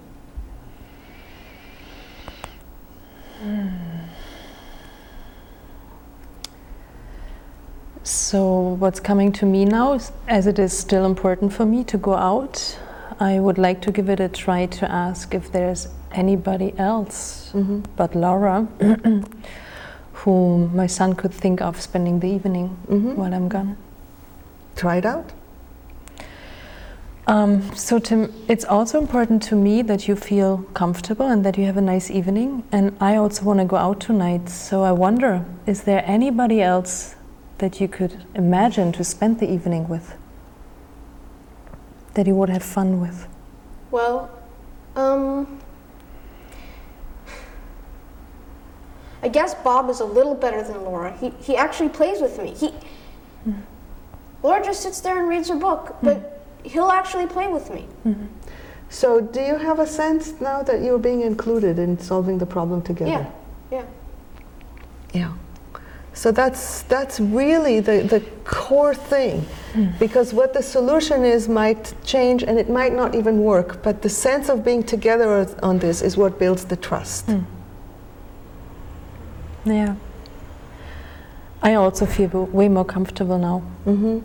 So, 8.03 8.75
what's 8.79 8.99
coming 8.99 9.31
to 9.33 9.45
me 9.45 9.65
now, 9.65 9.93
is, 9.93 10.11
as 10.27 10.45
it 10.45 10.59
is 10.59 10.77
still 10.77 11.05
important 11.05 11.53
for 11.53 11.65
me 11.65 11.83
to 11.85 11.97
go 11.97 12.13
out, 12.15 12.77
I 13.19 13.39
would 13.39 13.57
like 13.57 13.81
to 13.81 13.91
give 13.91 14.09
it 14.09 14.19
a 14.19 14.29
try 14.29 14.67
to 14.67 14.91
ask 14.91 15.33
if 15.33 15.51
there's 15.51 15.87
anybody 16.11 16.73
else 16.77 17.51
Mm-hmm. 17.53 17.81
but 17.95 18.13
Laura 18.15 18.67
who 20.25 20.67
my 20.73 20.87
son 20.87 21.13
could 21.13 21.31
think 21.31 21.61
of 21.61 21.79
spending 21.79 22.19
the 22.19 22.27
evening 22.27 22.69
hmm 22.87 23.13
while 23.15 23.33
I'm 23.33 23.47
gone. 23.47 23.77
Try 24.75 24.97
it 24.97 25.05
out. 25.05 25.31
Um, 27.27 27.75
so, 27.75 27.97
Tim, 27.97 28.31
it's 28.47 28.65
also 28.65 28.99
important 28.99 29.41
to 29.43 29.55
me 29.55 29.81
that 29.83 30.07
you 30.07 30.15
feel 30.15 30.57
comfortable 30.73 31.27
and 31.27 31.43
that 31.45 31.57
you 31.57 31.65
have 31.65 31.77
a 31.77 31.81
nice 31.81 32.11
evening. 32.11 32.63
And 32.71 32.95
I 32.99 33.15
also 33.15 33.43
want 33.45 33.59
to 33.59 33.65
go 33.65 33.77
out 33.77 33.99
tonight. 33.99 34.49
So, 34.49 34.83
I 34.83 34.91
wonder 34.91 35.45
is 35.65 35.83
there 35.83 36.03
anybody 36.05 36.61
else 36.61 37.15
that 37.57 37.79
you 37.79 37.87
could 37.87 38.25
imagine 38.35 38.91
to 38.93 39.03
spend 39.03 39.39
the 39.39 39.51
evening 39.51 39.87
with? 39.87 40.15
That 42.15 42.27
you 42.27 42.35
would 42.35 42.49
have 42.49 42.63
fun 42.63 42.99
with? 43.01 43.27
Well, 43.91 44.29
um 44.95 45.59
I 49.25 49.27
guess 49.27 49.55
Bob 49.55 49.89
is 49.89 50.01
a 50.01 50.05
little 50.05 50.35
better 50.35 50.61
than 50.61 50.83
Laura. 50.85 51.11
He, 51.17 51.31
he 51.41 51.57
actually 51.57 51.89
plays 51.89 52.21
with 52.21 52.37
me. 52.37 52.53
He, 52.53 52.71
Laura 54.43 54.63
just 54.63 54.81
sits 54.83 55.01
there 55.01 55.17
and 55.17 55.27
reads 55.27 55.49
her 55.49 55.55
book, 55.55 55.95
but 56.03 56.43
he'll 56.63 56.91
actually 56.91 57.25
play 57.25 57.47
with 57.47 57.71
me. 57.73 57.87
So, 58.89 59.19
do 59.19 59.41
you 59.41 59.55
have 59.55 59.79
a 59.79 59.87
sense 59.87 60.39
now 60.39 60.61
that 60.61 60.83
you're 60.83 60.99
being 60.99 61.21
included 61.21 61.79
in 61.79 61.97
solving 61.97 62.37
the 62.37 62.45
problem 62.45 62.83
together? 62.83 63.27
Yeah, 63.71 63.79
yeah. 63.79 63.85
Yeah. 65.11 65.33
So 66.13 66.31
that's 66.31 66.83
that's 66.83 67.19
really 67.19 67.79
the, 67.79 68.03
the 68.03 68.21
core 68.43 68.93
thing. 68.93 69.43
Because 69.99 70.33
what 70.35 70.53
the 70.53 70.61
solution 70.61 71.25
is 71.25 71.49
might 71.49 71.93
change 72.05 72.43
and 72.43 72.59
it 72.59 72.69
might 72.69 72.93
not 72.93 73.15
even 73.15 73.39
work, 73.39 73.81
but 73.81 74.03
the 74.03 74.09
sense 74.09 74.49
of 74.49 74.63
being 74.63 74.83
together 74.83 75.47
on 75.63 75.79
this 75.79 76.01
is 76.03 76.15
what 76.15 76.37
builds 76.37 76.65
the 76.65 76.77
trust. 76.77 77.31
Yeah. 79.65 79.95
I 81.61 81.73
also 81.73 82.05
feel 82.05 82.45
way 82.45 82.69
more 82.69 82.85
comfortable 82.85 83.37
now. 83.37 83.59
hmm 83.85 84.19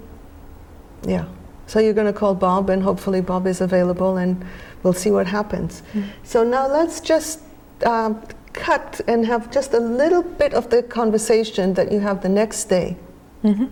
Yeah. 1.03 1.25
So 1.67 1.79
you're 1.79 1.95
going 1.95 2.13
to 2.13 2.19
call 2.19 2.35
Bob, 2.35 2.69
and 2.69 2.83
hopefully 2.83 3.21
Bob 3.21 3.47
is 3.47 3.61
available, 3.61 4.17
and 4.17 4.45
we'll 4.83 4.93
see 4.93 5.11
what 5.11 5.27
happens. 5.27 5.83
So 6.25 6.43
now 6.45 6.67
let's 6.67 7.01
just 7.01 7.41
um, 7.87 8.21
cut 8.53 9.01
and 9.07 9.25
have 9.25 9.51
just 9.53 9.73
a 9.73 9.79
little 9.79 10.23
bit 10.23 10.53
of 10.53 10.69
the 10.71 10.83
conversation 10.83 11.75
that 11.75 11.93
you 11.93 12.01
have 12.01 12.23
the 12.23 12.29
next 12.29 12.65
day. 12.65 12.97
hmm 13.43 13.67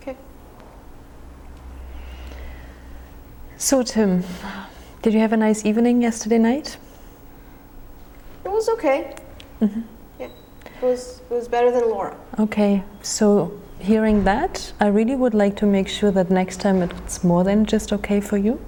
Okay. 0.00 0.16
So, 3.58 3.82
Tim, 3.82 4.24
did 5.02 5.12
you 5.14 5.20
have 5.20 5.32
a 5.34 5.36
nice 5.36 5.64
evening 5.66 6.02
yesterday 6.02 6.38
night? 6.38 6.78
It 8.44 8.50
was 8.50 8.68
okay. 8.70 9.14
Mhm. 9.60 9.82
Was, 10.86 11.20
was 11.30 11.48
better 11.48 11.72
than 11.72 11.90
Laura. 11.90 12.16
Okay, 12.38 12.84
so 13.02 13.50
hearing 13.80 14.22
that, 14.22 14.72
I 14.78 14.86
really 14.86 15.16
would 15.16 15.34
like 15.34 15.56
to 15.56 15.66
make 15.66 15.88
sure 15.88 16.12
that 16.12 16.30
next 16.30 16.60
time 16.60 16.80
it's 16.80 17.24
more 17.24 17.42
than 17.42 17.66
just 17.66 17.92
okay 17.92 18.20
for 18.20 18.36
you. 18.36 18.60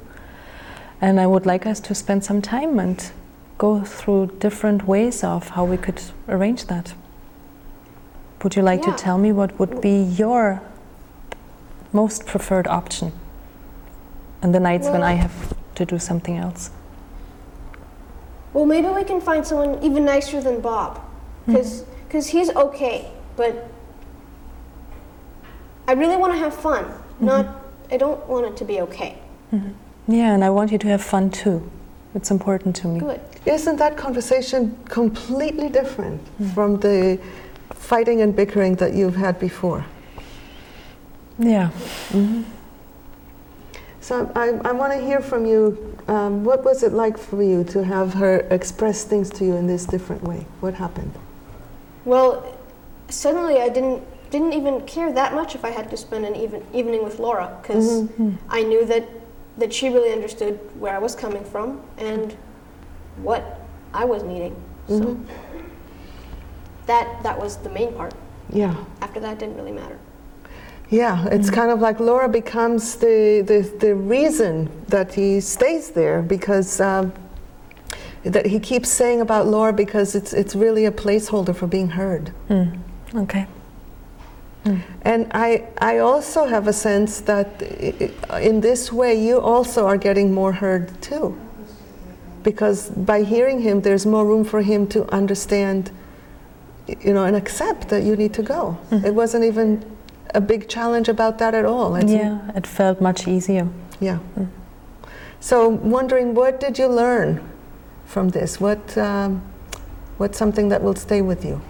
And 1.00 1.20
I 1.20 1.28
would 1.28 1.46
like 1.46 1.64
us 1.64 1.78
to 1.78 1.94
spend 1.94 2.24
some 2.24 2.42
time 2.42 2.80
and 2.80 3.12
go 3.56 3.84
through 3.84 4.32
different 4.40 4.88
ways 4.88 5.22
of 5.22 5.50
how 5.50 5.64
we 5.64 5.76
could 5.76 6.02
arrange 6.28 6.66
that. 6.66 6.92
Would 8.42 8.56
you 8.56 8.62
like 8.62 8.84
Yeah. 8.84 8.96
to 8.96 9.04
tell 9.04 9.18
me 9.18 9.30
what 9.30 9.56
would 9.60 9.80
be 9.80 10.02
your 10.02 10.60
most 11.92 12.26
preferred 12.26 12.66
option? 12.66 13.12
And 14.42 14.52
the 14.52 14.60
nights 14.60 14.88
when 14.88 15.04
I 15.04 15.12
have 15.12 15.54
to 15.76 15.84
do 15.84 16.00
something 16.00 16.36
else. 16.36 16.70
Well, 18.52 18.66
maybe 18.66 18.88
we 18.88 19.04
can 19.04 19.20
find 19.20 19.46
someone 19.46 19.78
even 19.84 20.04
nicer 20.04 20.40
than 20.40 20.60
Bob. 20.60 20.98
Because 21.46 21.84
he's 22.28 22.50
okay, 22.50 23.10
but 23.36 23.70
I 25.86 25.92
really 25.92 26.16
want 26.16 26.32
to 26.32 26.38
have 26.38 26.54
fun. 26.54 26.90
Not, 27.20 27.46
mm-hmm. 27.46 27.94
I 27.94 27.96
don't 27.96 28.26
want 28.28 28.46
it 28.46 28.56
to 28.58 28.64
be 28.64 28.80
okay. 28.82 29.18
Mm-hmm. 29.52 30.12
Yeah, 30.12 30.34
and 30.34 30.44
I 30.44 30.50
want 30.50 30.72
you 30.72 30.78
to 30.78 30.88
have 30.88 31.02
fun 31.02 31.30
too. 31.30 31.70
It's 32.14 32.30
important 32.30 32.74
to 32.76 32.88
me. 32.88 33.00
Good. 33.00 33.20
Isn't 33.44 33.76
that 33.76 33.96
conversation 33.96 34.76
completely 34.86 35.68
different 35.68 36.20
hmm. 36.20 36.48
from 36.48 36.80
the 36.80 37.20
fighting 37.74 38.22
and 38.22 38.34
bickering 38.34 38.76
that 38.76 38.94
you've 38.94 39.16
had 39.16 39.38
before? 39.38 39.84
Yeah. 41.38 41.70
Mm-hmm. 42.08 42.42
So 44.00 44.32
I, 44.34 44.48
I 44.66 44.72
want 44.72 44.92
to 44.94 45.00
hear 45.00 45.20
from 45.20 45.44
you. 45.44 45.96
Um, 46.08 46.42
what 46.42 46.64
was 46.64 46.82
it 46.82 46.92
like 46.92 47.18
for 47.18 47.42
you 47.42 47.62
to 47.64 47.84
have 47.84 48.14
her 48.14 48.40
express 48.50 49.04
things 49.04 49.28
to 49.30 49.44
you 49.44 49.54
in 49.56 49.66
this 49.66 49.84
different 49.84 50.22
way? 50.22 50.46
What 50.60 50.74
happened? 50.74 51.12
Well, 52.08 52.56
suddenly 53.10 53.60
I 53.60 53.68
didn't 53.68 54.02
didn't 54.30 54.54
even 54.54 54.80
care 54.86 55.12
that 55.12 55.34
much 55.34 55.54
if 55.54 55.62
I 55.62 55.70
had 55.70 55.90
to 55.90 55.96
spend 55.96 56.24
an 56.24 56.36
even, 56.36 56.62
evening 56.72 57.02
with 57.02 57.18
Laura 57.18 57.58
because 57.60 57.86
mm-hmm, 57.86 58.30
hmm. 58.30 58.36
I 58.48 58.62
knew 58.62 58.86
that 58.86 59.06
that 59.58 59.74
she 59.74 59.90
really 59.90 60.12
understood 60.12 60.58
where 60.80 60.94
I 60.94 60.98
was 60.98 61.14
coming 61.14 61.44
from 61.44 61.82
and 61.98 62.34
what 63.22 63.60
I 63.92 64.06
was 64.06 64.22
needing. 64.22 64.54
So 64.86 65.00
mm-hmm. 65.00 65.24
that 66.86 67.22
that 67.22 67.38
was 67.38 67.58
the 67.58 67.68
main 67.68 67.92
part. 67.92 68.14
Yeah. 68.48 68.74
After 69.02 69.20
that, 69.20 69.32
it 69.34 69.38
didn't 69.40 69.56
really 69.56 69.76
matter. 69.82 69.98
Yeah, 70.88 71.26
it's 71.26 71.48
mm-hmm. 71.48 71.54
kind 71.54 71.70
of 71.70 71.80
like 71.80 72.00
Laura 72.00 72.28
becomes 72.30 72.96
the, 72.96 73.42
the, 73.46 73.60
the 73.78 73.94
reason 73.94 74.70
that 74.88 75.12
he 75.12 75.40
stays 75.40 75.90
there 75.90 76.22
because 76.22 76.80
um, 76.80 77.12
that 78.28 78.46
he 78.46 78.60
keeps 78.60 78.88
saying 78.90 79.20
about 79.20 79.46
Laura 79.46 79.72
because 79.72 80.14
it's, 80.14 80.32
it's 80.32 80.54
really 80.54 80.84
a 80.84 80.90
placeholder 80.90 81.56
for 81.56 81.66
being 81.66 81.88
heard. 81.88 82.32
Mm. 82.48 82.78
Okay. 83.14 83.46
Hmm. 84.64 84.78
And 85.02 85.26
I, 85.32 85.68
I 85.78 85.98
also 85.98 86.46
have 86.46 86.68
a 86.68 86.72
sense 86.72 87.20
that 87.22 87.62
in 88.40 88.60
this 88.60 88.92
way 88.92 89.14
you 89.14 89.40
also 89.40 89.86
are 89.86 89.96
getting 89.96 90.34
more 90.34 90.52
heard 90.52 91.00
too. 91.00 91.38
Because 92.42 92.90
by 92.90 93.22
hearing 93.22 93.60
him, 93.62 93.80
there's 93.80 94.06
more 94.06 94.24
room 94.24 94.44
for 94.44 94.62
him 94.62 94.86
to 94.88 95.10
understand, 95.12 95.90
you 96.86 97.12
know, 97.12 97.24
and 97.24 97.36
accept 97.36 97.88
that 97.88 98.02
you 98.02 98.14
need 98.16 98.32
to 98.34 98.42
go. 98.42 98.72
Hmm. 98.90 99.04
It 99.04 99.14
wasn't 99.14 99.44
even 99.44 99.84
a 100.34 100.40
big 100.40 100.68
challenge 100.68 101.08
about 101.08 101.38
that 101.38 101.54
at 101.54 101.64
all. 101.64 101.98
Yeah, 102.04 102.50
it 102.54 102.66
felt 102.66 103.00
much 103.00 103.26
easier. 103.26 103.68
Yeah. 104.00 104.16
Hmm. 104.16 104.44
So, 105.40 105.68
wondering 105.68 106.34
what 106.34 106.60
did 106.60 106.78
you 106.78 106.88
learn 106.88 107.40
from 108.08 108.30
this? 108.30 108.60
What, 108.60 108.96
um, 108.98 109.42
what's 110.16 110.38
something 110.38 110.70
that 110.70 110.82
will 110.82 110.96
stay 110.96 111.22
with 111.22 111.44
you? 111.44 111.60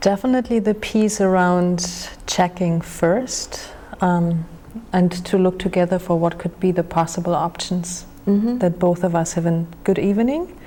Definitely 0.00 0.58
the 0.58 0.74
piece 0.74 1.20
around 1.20 2.10
checking 2.26 2.80
first 2.82 3.70
um, 4.02 4.44
and 4.92 5.10
to 5.24 5.38
look 5.38 5.58
together 5.58 5.98
for 5.98 6.18
what 6.18 6.38
could 6.38 6.58
be 6.60 6.72
the 6.72 6.82
possible 6.82 7.34
options 7.34 8.04
Mm-hmm. 8.26 8.56
that 8.60 8.78
both 8.78 9.04
of 9.04 9.14
us 9.14 9.34
have 9.34 9.44
a 9.44 9.66
good 9.84 9.98
evening. 9.98 10.58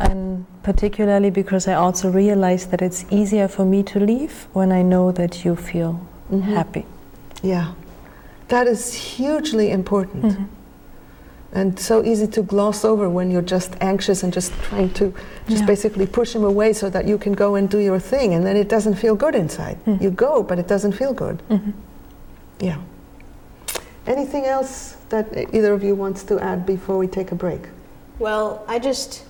And 0.00 0.46
particularly 0.62 1.28
because 1.28 1.68
I 1.68 1.74
also 1.74 2.10
realize 2.10 2.68
that 2.68 2.80
it's 2.80 3.04
easier 3.10 3.48
for 3.48 3.66
me 3.66 3.82
to 3.82 4.00
leave 4.00 4.46
when 4.54 4.72
I 4.72 4.80
know 4.80 5.12
that 5.12 5.44
you 5.44 5.56
feel 5.56 6.00
Mhm. 6.32 6.40
happy. 6.54 6.86
Yeah, 7.42 7.72
that 8.48 8.66
is 8.66 8.94
hugely 8.94 9.70
important. 9.70 10.24
Mhm. 10.24 10.46
And 11.52 11.78
so 11.78 12.04
easy 12.04 12.26
to 12.26 12.42
gloss 12.42 12.84
over 12.84 13.08
when 13.08 13.30
you're 13.30 13.40
just 13.40 13.76
anxious 13.80 14.22
and 14.22 14.32
just 14.32 14.52
trying 14.68 14.90
to 14.94 15.14
just 15.48 15.60
Yeah. 15.62 15.66
basically 15.66 16.06
push 16.06 16.34
him 16.34 16.44
away 16.44 16.72
so 16.72 16.90
that 16.90 17.06
you 17.06 17.18
can 17.18 17.32
go 17.32 17.54
and 17.54 17.68
do 17.68 17.78
your 17.78 17.98
thing, 17.98 18.34
and 18.34 18.44
then 18.44 18.56
it 18.56 18.68
doesn't 18.68 18.94
feel 18.94 19.14
good 19.14 19.34
inside. 19.34 19.78
Mhm. 19.86 20.02
You 20.02 20.10
go, 20.10 20.42
but 20.42 20.58
it 20.58 20.66
doesn't 20.66 20.92
feel 20.92 21.12
good. 21.14 21.42
Mhm. 21.48 21.72
Yeah. 22.60 22.76
Anything 24.06 24.44
else 24.44 24.96
that 25.08 25.26
either 25.52 25.72
of 25.72 25.82
you 25.82 25.94
wants 25.94 26.22
to 26.24 26.38
add 26.40 26.66
before 26.66 26.98
we 26.98 27.06
take 27.06 27.32
a 27.32 27.34
break? 27.34 27.68
Well, 28.18 28.62
I 28.68 28.78
just 28.78 29.22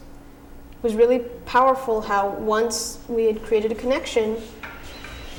was 0.83 0.95
really 0.95 1.21
powerful 1.47 2.01
how 2.03 2.35
once 2.41 2.99
we 3.09 3.27
had 3.27 3.45
created 3.45 3.73
a 3.73 3.75
connection, 3.75 4.37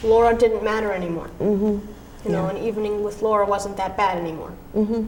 Laura 0.03 0.33
didn't 0.33 0.63
matter 0.63 0.91
anymore. 0.91 1.27
Mm-hmm. 1.41 1.77
You 2.25 2.31
know, 2.31 2.47
an 2.47 2.57
evening 2.57 3.03
with 3.03 3.21
Laura 3.21 3.45
wasn't 3.45 3.77
that 3.77 3.95
bad 3.97 4.17
anymore. 4.17 4.51
hmm 4.73 5.03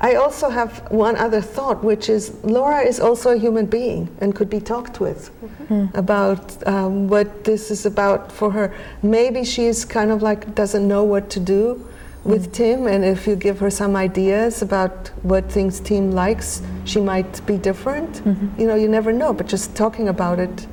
I 0.00 0.14
also 0.14 0.48
have 0.48 0.90
one 0.92 1.16
other 1.16 1.40
thought, 1.40 1.82
which 1.82 2.08
is 2.08 2.32
Laura 2.44 2.80
is 2.80 3.00
also 3.00 3.32
a 3.32 3.38
human 3.38 3.66
being 3.66 4.08
and 4.20 4.34
could 4.34 4.48
be 4.48 4.60
talked 4.60 5.00
with 5.00 5.30
mm-hmm. 5.42 5.96
about 5.96 6.66
um, 6.68 7.08
what 7.08 7.44
this 7.44 7.70
is 7.70 7.84
about 7.84 8.30
for 8.30 8.52
her. 8.52 8.72
Maybe 9.02 9.44
she's 9.44 9.84
kind 9.84 10.10
of 10.10 10.22
like 10.22 10.54
doesn't 10.54 10.86
know 10.86 11.02
what 11.02 11.30
to 11.30 11.40
do 11.40 11.88
with 12.24 12.50
mm. 12.50 12.52
Tim, 12.52 12.86
and 12.86 13.04
if 13.04 13.26
you 13.26 13.36
give 13.36 13.58
her 13.60 13.70
some 13.70 13.96
ideas 13.96 14.62
about 14.62 15.08
what 15.22 15.50
things 15.50 15.80
Tim 15.80 16.12
likes, 16.12 16.62
she 16.84 17.00
might 17.00 17.44
be 17.46 17.56
different. 17.56 18.12
Mm-hmm. 18.24 18.60
You 18.60 18.66
know, 18.66 18.74
you 18.74 18.88
never 18.88 19.12
know, 19.12 19.32
but 19.32 19.46
just 19.46 19.74
talking 19.74 20.08
about 20.08 20.38
it, 20.38 20.66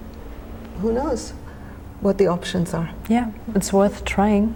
who 0.81 0.91
knows 0.91 1.31
what 2.01 2.17
the 2.17 2.27
options 2.27 2.73
are. 2.73 2.91
Yeah, 3.09 3.31
it's 3.55 3.71
worth 3.71 4.05
trying. 4.05 4.55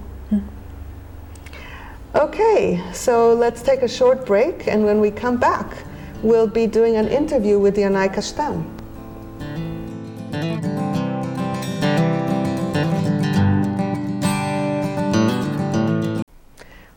Okay, 2.16 2.84
so 2.92 3.36
let's 3.36 3.62
take 3.62 3.84
a 3.84 3.88
short 3.88 4.26
break, 4.26 4.68
and 4.68 4.84
when 4.84 5.00
we 5.00 5.12
come 5.12 5.38
back, 5.38 5.86
we'll 6.24 6.48
be 6.48 6.66
doing 6.66 6.96
an 6.96 7.08
interview 7.08 7.60
with 7.60 7.76
Yanai 7.76 8.12
Kashtan. 8.12 8.66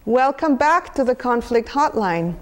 Welcome 0.06 0.56
back 0.56 0.94
to 0.94 1.04
the 1.04 1.14
Conflict 1.14 1.68
Hotline. 1.68 2.34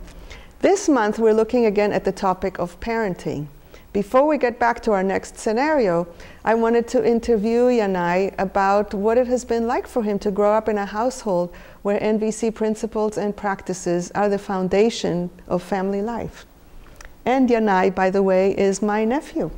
This 0.61 0.89
month, 0.89 1.19
we're 1.19 1.35
looking 1.35 1.67
again 1.67 1.93
at 1.93 2.05
the 2.05 2.13
topic 2.13 2.61
of 2.61 2.79
parenting. 2.79 3.49
Before 3.93 4.25
we 4.25 4.39
get 4.39 4.61
back 4.61 4.81
to 4.85 4.93
our 4.93 5.03
next 5.03 5.37
scenario, 5.37 6.07
I 6.45 6.55
wanted 6.55 6.87
to 6.89 7.05
interview 7.05 7.63
Yanai 7.63 8.33
about 8.39 8.95
what 8.95 9.19
it 9.19 9.27
has 9.27 9.45
been 9.45 9.67
like 9.67 9.89
for 9.89 10.05
him 10.05 10.21
to 10.21 10.31
grow 10.31 10.53
up 10.53 10.69
in 10.69 10.79
a 10.79 10.87
household 10.87 11.53
where 11.83 11.99
NVC 12.01 12.55
principles 12.55 13.17
and 13.17 13.37
practices 13.37 14.11
are 14.15 14.29
the 14.29 14.39
foundation 14.39 15.31
of 15.49 15.63
family 15.63 16.03
life. 16.03 16.47
And 17.25 17.49
Yanai, 17.49 17.95
by 17.95 18.11
the 18.11 18.23
way, 18.23 18.57
is 18.57 18.83
my 18.83 19.05
nephew. 19.05 19.51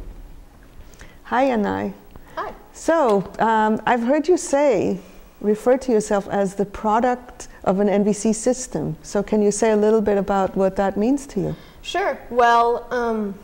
Hi, 1.25 1.47
Yanai. 1.47 1.93
Hi. 2.37 2.53
So, 2.73 3.31
um, 3.39 3.81
I've 3.87 4.03
heard 4.03 4.29
you 4.29 4.37
say, 4.37 4.99
refer 5.41 5.77
to 5.79 5.93
yourself 5.93 6.29
as 6.29 6.55
the 6.55 6.65
product 6.65 7.49
of 7.65 7.81
an 7.81 7.89
NVC 7.89 8.35
system. 8.35 8.97
So, 9.03 9.23
can 9.23 9.43
you 9.43 9.51
say 9.51 9.73
a 9.73 9.77
little 9.77 10.01
bit 10.01 10.19
about 10.19 10.57
what 10.57 10.77
that 10.77 10.97
means 10.97 11.27
to 11.29 11.41
you? 11.41 11.57
Sure. 11.83 12.19
Well, 12.31 12.87
um, 12.91 13.35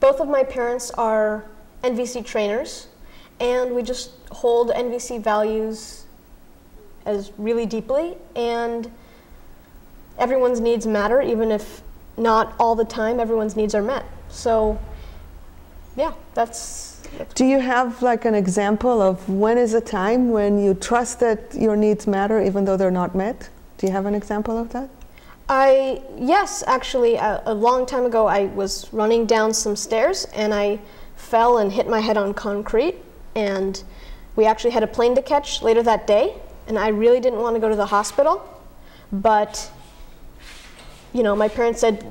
both 0.00 0.20
of 0.20 0.28
my 0.28 0.42
parents 0.42 0.90
are 0.92 1.44
NVC 1.84 2.24
trainers, 2.24 2.88
and 3.38 3.74
we 3.74 3.82
just 3.82 4.12
hold 4.30 4.70
NVC 4.70 5.22
values 5.22 6.04
as 7.06 7.32
really 7.38 7.66
deeply, 7.66 8.16
and 8.36 8.90
everyone's 10.18 10.60
needs 10.60 10.86
matter, 10.86 11.20
even 11.20 11.50
if 11.50 11.82
not 12.16 12.54
all 12.58 12.74
the 12.74 12.84
time 12.84 13.18
everyone's 13.18 13.56
needs 13.56 13.74
are 13.74 13.82
met. 13.82 14.04
So, 14.28 14.78
yeah, 15.96 16.12
that's. 16.34 17.00
that's 17.18 17.34
Do 17.34 17.44
you 17.44 17.60
have 17.60 18.02
like 18.02 18.24
an 18.24 18.34
example 18.34 19.00
of 19.00 19.28
when 19.28 19.58
is 19.58 19.74
a 19.74 19.80
time 19.80 20.30
when 20.30 20.62
you 20.62 20.74
trust 20.74 21.20
that 21.20 21.54
your 21.54 21.76
needs 21.76 22.06
matter 22.06 22.40
even 22.42 22.64
though 22.64 22.76
they're 22.76 22.90
not 22.90 23.14
met? 23.14 23.48
Do 23.78 23.86
you 23.86 23.92
have 23.92 24.06
an 24.06 24.14
example 24.14 24.58
of 24.58 24.70
that? 24.70 24.90
I 25.48 26.02
yes, 26.16 26.62
actually, 26.66 27.16
a, 27.16 27.42
a 27.46 27.54
long 27.54 27.84
time 27.84 28.04
ago, 28.04 28.26
I 28.26 28.44
was 28.46 28.92
running 28.92 29.26
down 29.26 29.52
some 29.52 29.74
stairs 29.74 30.26
and 30.34 30.54
I 30.54 30.78
fell 31.16 31.58
and 31.58 31.72
hit 31.72 31.88
my 31.88 32.00
head 32.00 32.16
on 32.16 32.34
concrete, 32.34 32.96
and 33.34 33.82
we 34.36 34.46
actually 34.46 34.70
had 34.70 34.82
a 34.82 34.86
plane 34.86 35.14
to 35.16 35.22
catch 35.22 35.62
later 35.62 35.82
that 35.82 36.06
day, 36.06 36.34
and 36.66 36.78
I 36.78 36.88
really 36.88 37.20
didn't 37.20 37.40
want 37.40 37.56
to 37.56 37.60
go 37.60 37.68
to 37.68 37.76
the 37.76 37.86
hospital, 37.86 38.42
but 39.12 39.70
you 41.12 41.22
know, 41.22 41.34
my 41.34 41.48
parents 41.48 41.80
said, 41.80 42.06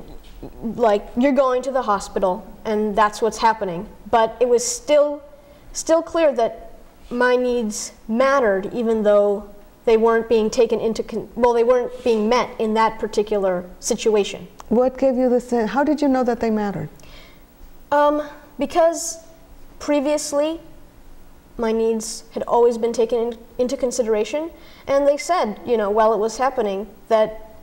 like, 0.62 1.06
you're 1.16 1.32
going 1.32 1.62
to 1.62 1.70
the 1.70 1.82
hospital, 1.82 2.46
and 2.64 2.94
that's 2.94 3.22
what's 3.22 3.38
happening. 3.38 3.88
But 4.10 4.36
it 4.40 4.48
was 4.48 4.66
still, 4.66 5.22
still 5.72 6.02
clear 6.02 6.32
that 6.34 6.72
my 7.10 7.36
needs 7.36 7.92
mattered, 8.08 8.72
even 8.74 9.02
though 9.02 9.48
they 9.84 9.96
weren't 9.96 10.28
being 10.28 10.50
taken 10.50 10.80
into, 10.80 11.02
con- 11.02 11.28
well, 11.34 11.52
they 11.52 11.64
weren't 11.64 11.92
being 12.04 12.28
met 12.28 12.48
in 12.60 12.74
that 12.74 12.98
particular 12.98 13.64
situation. 13.80 14.46
What 14.68 14.98
gave 14.98 15.16
you 15.16 15.28
the 15.28 15.40
sense? 15.40 15.70
How 15.70 15.82
did 15.82 16.00
you 16.00 16.08
know 16.08 16.22
that 16.24 16.40
they 16.40 16.50
mattered? 16.50 16.88
Um, 17.90 18.22
because 18.58 19.18
previously, 19.78 20.60
my 21.60 21.72
needs 21.72 22.24
had 22.32 22.42
always 22.44 22.78
been 22.78 22.92
taken 22.92 23.18
in, 23.32 23.38
into 23.58 23.76
consideration, 23.76 24.50
and 24.86 25.06
they 25.06 25.16
said, 25.16 25.60
you 25.66 25.76
know, 25.76 25.90
while 25.90 26.12
it 26.12 26.18
was 26.18 26.38
happening, 26.38 26.86
that 27.08 27.54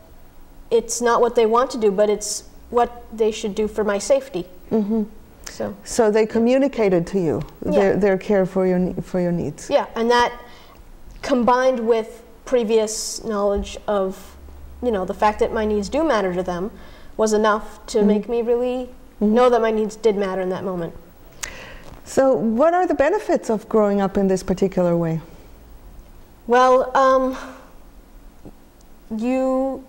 it's 0.71 1.01
not 1.01 1.19
what 1.21 1.35
they 1.35 1.45
want 1.45 1.71
to 1.71 1.77
do, 1.79 1.91
but 1.91 2.09
it's 2.09 2.43
what 2.69 3.05
they 3.17 3.31
should 3.31 3.55
do 3.55 3.67
for 3.67 3.83
my 3.83 3.97
safety. 3.97 4.43
hmm 4.69 5.03
So, 5.45 5.75
So 5.83 6.11
they 6.11 6.25
communicated 6.25 7.07
to 7.07 7.19
you 7.19 7.41
Yeah. 7.65 7.71
their, 7.71 7.97
their 7.97 8.17
care 8.17 8.45
for 8.45 8.67
your, 8.67 8.93
for 9.01 9.19
your 9.19 9.31
needs. 9.31 9.69
yeah, 9.69 9.87
and 9.95 10.09
that 10.11 10.31
combined 11.21 11.79
with 11.87 12.23
previous 12.45 13.23
knowledge 13.23 13.77
of, 13.87 14.35
you 14.81 14.91
know, 14.91 15.03
the 15.05 15.13
fact 15.13 15.39
that 15.39 15.51
my 15.51 15.65
needs 15.65 15.89
do 15.89 16.03
matter 16.03 16.33
to 16.33 16.43
them 16.43 16.71
was 17.17 17.33
enough 17.33 17.83
to 17.87 18.03
make 18.03 18.29
me 18.29 18.41
really 18.41 18.89
know 19.19 19.49
that 19.49 19.59
my 19.61 19.71
needs 19.71 19.95
did 19.95 20.15
matter 20.15 20.41
in 20.41 20.49
that 20.49 20.63
moment. 20.63 20.93
So, 22.07 22.33
what 22.33 22.73
are 22.73 22.87
the 22.87 22.95
benefits 22.95 23.49
of 23.49 23.67
growing 23.67 23.99
up 23.99 24.17
in 24.17 24.29
this 24.29 24.41
particular 24.41 24.95
way? 24.95 25.19
Well, 26.47 26.95
um, 26.95 27.37
you, 29.13 29.85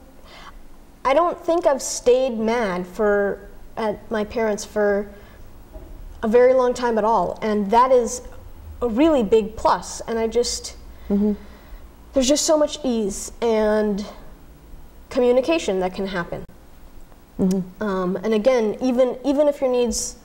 I 1.04 1.14
don't 1.14 1.38
think 1.38 1.64
I've 1.64 1.80
stayed 1.80 2.36
mad 2.36 2.88
for 2.88 3.48
at 3.76 4.10
my 4.10 4.24
parents 4.24 4.64
for 4.64 5.08
a 6.24 6.26
very 6.26 6.54
long 6.54 6.74
time 6.74 6.98
at 6.98 7.04
all, 7.04 7.38
and 7.40 7.70
that 7.70 7.92
is 7.92 8.22
a 8.82 8.88
really 8.88 9.22
big 9.22 9.54
plus. 9.54 10.00
And 10.00 10.18
I 10.18 10.26
just, 10.26 10.76
there's 11.08 12.28
just 12.28 12.44
so 12.44 12.58
much 12.58 12.78
ease 12.82 13.30
and 13.40 14.04
communication 15.08 15.78
that 15.80 15.94
can 15.94 16.08
happen. 16.08 16.44
Um, 17.80 18.16
and 18.16 18.34
again, 18.34 18.76
even 18.82 19.16
even 19.24 19.46
if 19.46 19.60
your 19.60 19.70
needs 19.70 20.16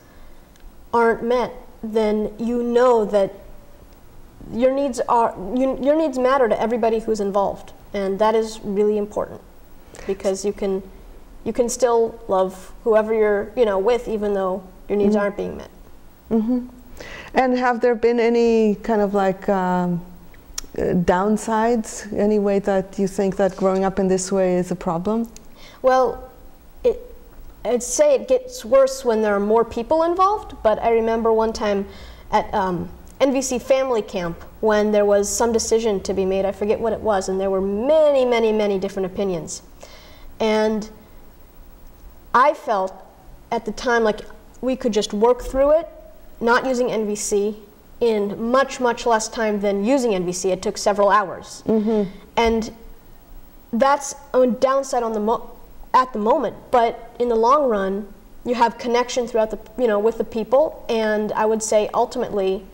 aren't 0.91 1.23
met, 1.23 1.53
then 1.83 2.33
you 2.39 2.63
know 2.63 3.05
that 3.05 3.33
your 4.51 4.73
needs 4.73 4.99
are 5.01 5.35
you, 5.55 5.77
your 5.81 5.95
needs 5.95 6.17
matter 6.17 6.47
to 6.47 6.59
everybody 6.59 6.99
who's 6.99 7.19
involved, 7.19 7.73
and 7.93 8.19
that 8.19 8.35
is 8.35 8.59
really 8.63 8.97
important 8.97 9.41
because 10.07 10.45
you 10.45 10.53
can 10.53 10.81
you 11.43 11.53
can 11.53 11.69
still 11.69 12.19
love 12.27 12.71
whoever 12.83 13.13
you're 13.13 13.51
you 13.55 13.65
know 13.65 13.77
with, 13.77 14.07
even 14.07 14.33
though 14.33 14.63
your 14.87 14.97
needs 14.97 15.15
aren't 15.15 15.37
being 15.37 15.57
met. 15.57 15.69
Mm 16.29 16.41
-hmm. 16.41 16.67
And 17.33 17.57
have 17.57 17.79
there 17.79 17.95
been 17.95 18.19
any 18.19 18.75
kind 18.75 19.01
of 19.01 19.13
like 19.13 19.49
um, 19.49 20.01
uh, 20.77 20.93
downsides? 21.05 22.05
Any 22.13 22.39
way 22.39 22.59
that 22.59 22.99
you 22.99 23.07
think 23.07 23.35
that 23.35 23.55
growing 23.55 23.85
up 23.85 23.99
in 23.99 24.07
this 24.07 24.31
way 24.31 24.57
is 24.57 24.71
a 24.71 24.75
problem? 24.75 25.27
Well, 25.81 26.29
I'd 27.65 27.83
say 27.83 28.15
it 28.15 28.27
gets 28.27 28.65
worse 28.65 29.05
when 29.05 29.21
there 29.21 29.33
are 29.35 29.39
more 29.39 29.63
people 29.63 30.03
involved, 30.03 30.55
but 30.63 30.79
I 30.79 30.91
remember 30.91 31.31
one 31.31 31.53
time 31.53 31.87
at 32.31 32.53
um, 32.53 32.89
NVC 33.19 33.61
Family 33.61 34.01
Camp 34.01 34.41
when 34.59 34.91
there 34.91 35.05
was 35.05 35.29
some 35.29 35.51
decision 35.53 36.01
to 36.01 36.13
be 36.13 36.25
made. 36.25 36.45
I 36.45 36.51
forget 36.51 36.79
what 36.79 36.93
it 36.93 36.99
was, 36.99 37.29
and 37.29 37.39
there 37.39 37.49
were 37.49 37.61
many, 37.61 38.25
many, 38.25 38.51
many 38.51 38.79
different 38.79 39.05
opinions. 39.05 39.61
And 40.39 40.89
I 42.33 42.53
felt 42.53 42.93
at 43.51 43.65
the 43.65 43.71
time 43.71 44.03
like 44.03 44.21
we 44.61 44.75
could 44.75 44.91
just 44.91 45.13
work 45.13 45.41
through 45.41 45.79
it, 45.79 45.87
not 46.41 46.65
using 46.65 46.87
NVC, 46.87 47.55
in 48.01 48.51
much, 48.51 48.81
much 48.81 49.05
less 49.05 49.29
time 49.29 49.61
than 49.61 49.85
using 49.85 50.11
NVC. 50.11 50.51
It 50.51 50.61
took 50.61 50.77
several 50.77 51.09
hours. 51.09 51.63
And 52.35 52.73
that's 53.71 54.15
a 54.33 54.45
downside 54.47 55.03
on 55.03 55.13
the 55.13 55.19
at 55.93 56.11
the 56.13 56.19
moment, 56.19 56.55
but 56.71 57.15
in 57.19 57.29
the 57.29 57.35
long 57.35 57.69
run, 57.69 58.07
you 58.45 58.55
have 58.55 58.77
connection 58.77 59.27
throughout 59.27 59.51
the 59.51 59.59
you 59.81 59.87
know 59.87 59.99
with 59.99 60.17
the 60.17 60.23
people, 60.23 60.85
and 60.89 61.31
I 61.31 61.45
would 61.45 61.63
say 61.63 61.89
ultimately, 61.93 62.65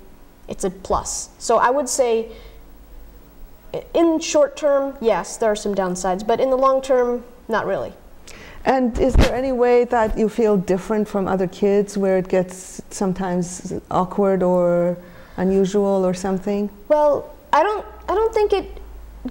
it's 0.47 0.63
a 0.63 0.69
plus. 0.69 1.29
So 1.38 1.58
I 1.58 1.69
would 1.69 1.88
say, 1.88 2.32
in 3.93 4.19
short 4.19 4.58
term, 4.58 4.97
yes, 4.99 5.38
there 5.38 5.51
are 5.51 5.55
some 5.55 5.75
downsides, 5.75 6.25
but 6.25 6.39
in 6.39 6.49
the 6.49 6.58
long 6.58 6.82
term, 6.82 7.23
not 7.47 7.65
really. 7.65 7.93
And 8.65 8.97
is 8.99 9.13
there 9.13 9.34
any 9.34 9.51
way 9.51 9.86
that 9.86 10.17
you 10.17 10.27
feel 10.27 10.58
different 10.58 11.08
from 11.08 11.27
other 11.27 11.47
kids 11.47 11.97
where 11.97 12.17
it 12.17 12.27
gets 12.27 12.82
sometimes 12.89 13.73
awkward 13.89 14.43
or 14.43 14.97
unusual 15.38 16.05
or 16.05 16.13
something? 16.13 16.69
Well, 16.88 17.34
I 17.53 17.63
don't 17.63 17.86
I 18.08 18.15
don't 18.15 18.34
think 18.34 18.53
it 18.53 18.65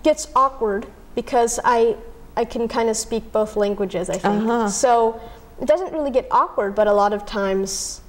gets 0.03 0.29
awkward 0.35 0.87
because 1.15 1.61
I 1.65 1.97
I 2.39 2.45
can 2.45 2.69
kind 2.69 2.89
of 2.89 2.97
speak 2.97 3.33
both 3.33 3.57
languages, 3.57 4.09
I 4.09 4.19
think. 4.19 4.45
Uh-huh. 4.45 4.69
So 4.69 5.21
it 5.61 5.67
doesn't 5.67 5.93
really 5.93 6.13
get 6.13 6.29
awkward, 6.31 6.77
but 6.77 6.87
a 6.87 6.93
lot 6.93 7.13
of 7.13 7.27
times 7.27 8.01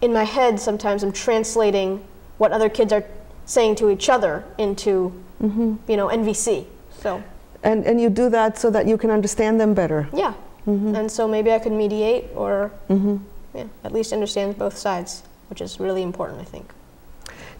in 0.00 0.10
my 0.12 0.24
head 0.24 0.58
sometimes 0.58 1.02
I'm 1.02 1.12
translating 1.12 2.02
what 2.38 2.50
other 2.52 2.70
kids 2.70 2.92
are 2.94 3.04
saying 3.44 3.74
to 3.76 3.90
each 3.90 4.08
other 4.08 4.42
into 4.56 5.12
you 5.40 5.96
know 6.00 6.08
NVC. 6.08 6.64
So 7.02 7.22
And, 7.62 7.84
and 7.84 8.00
you 8.00 8.08
do 8.08 8.30
that 8.30 8.58
so 8.58 8.70
that 8.70 8.86
you 8.86 8.96
can 8.96 9.10
understand 9.10 9.60
them 9.60 9.74
better. 9.74 10.08
yeah. 10.14 10.32
And 10.66 11.10
so 11.10 11.26
maybe 11.26 11.50
I 11.52 11.58
could 11.58 11.72
mediate 11.72 12.24
or 12.34 12.70
yeah, 13.54 13.64
at 13.84 13.92
least 13.92 14.12
understand 14.12 14.58
both 14.58 14.76
sides, 14.76 15.22
which 15.48 15.60
is 15.62 15.80
really 15.80 16.02
important, 16.02 16.40
I 16.40 16.44
think. 16.44 16.66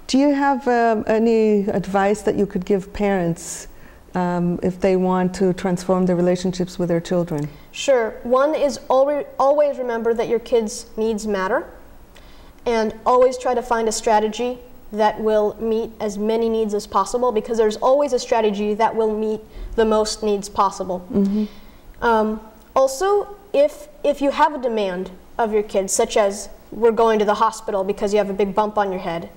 Do 0.06 0.18
you 0.18 0.34
have 0.34 0.68
um, 0.68 1.04
any 1.06 1.68
advice 1.80 2.20
that 2.22 2.34
you 2.36 2.46
could 2.46 2.64
give 2.66 2.92
parents 2.92 3.68
um, 4.14 4.58
if 4.62 4.80
they 4.80 4.96
want 4.96 5.34
to 5.36 5.52
transform 5.52 6.06
their 6.06 6.16
relationships 6.16 6.78
with 6.78 6.88
their 6.88 7.00
children? 7.00 7.48
Sure. 7.72 8.10
One 8.22 8.54
is 8.54 8.80
always, 8.88 9.26
always 9.38 9.78
remember 9.78 10.14
that 10.14 10.28
your 10.28 10.38
kids' 10.38 10.86
needs 10.96 11.26
matter, 11.26 11.66
and 12.66 12.94
always 13.06 13.38
try 13.38 13.54
to 13.54 13.62
find 13.62 13.88
a 13.88 13.92
strategy 13.92 14.58
that 14.92 15.20
will 15.20 15.56
meet 15.60 15.90
as 16.00 16.16
many 16.16 16.48
needs 16.48 16.72
as 16.72 16.86
possible 16.86 17.30
because 17.30 17.58
there's 17.58 17.76
always 17.76 18.12
a 18.12 18.18
strategy 18.18 18.74
that 18.74 18.94
will 18.94 19.14
meet 19.16 19.40
the 19.76 19.84
most 19.84 20.22
needs 20.22 20.48
possible. 20.48 21.06
Um, 22.00 22.40
also, 22.74 23.36
if, 23.52 23.88
if 24.02 24.22
you 24.22 24.30
have 24.30 24.54
a 24.54 24.58
demand 24.62 25.10
of 25.36 25.52
your 25.52 25.62
kids, 25.62 25.92
such 25.92 26.16
as 26.16 26.48
we're 26.70 26.92
going 26.92 27.18
to 27.18 27.24
the 27.24 27.34
hospital 27.34 27.84
because 27.84 28.12
you 28.12 28.18
have 28.18 28.30
a 28.30 28.34
big 28.34 28.54
bump 28.54 28.78
on 28.78 28.90
your 28.90 29.00
head, 29.00 29.28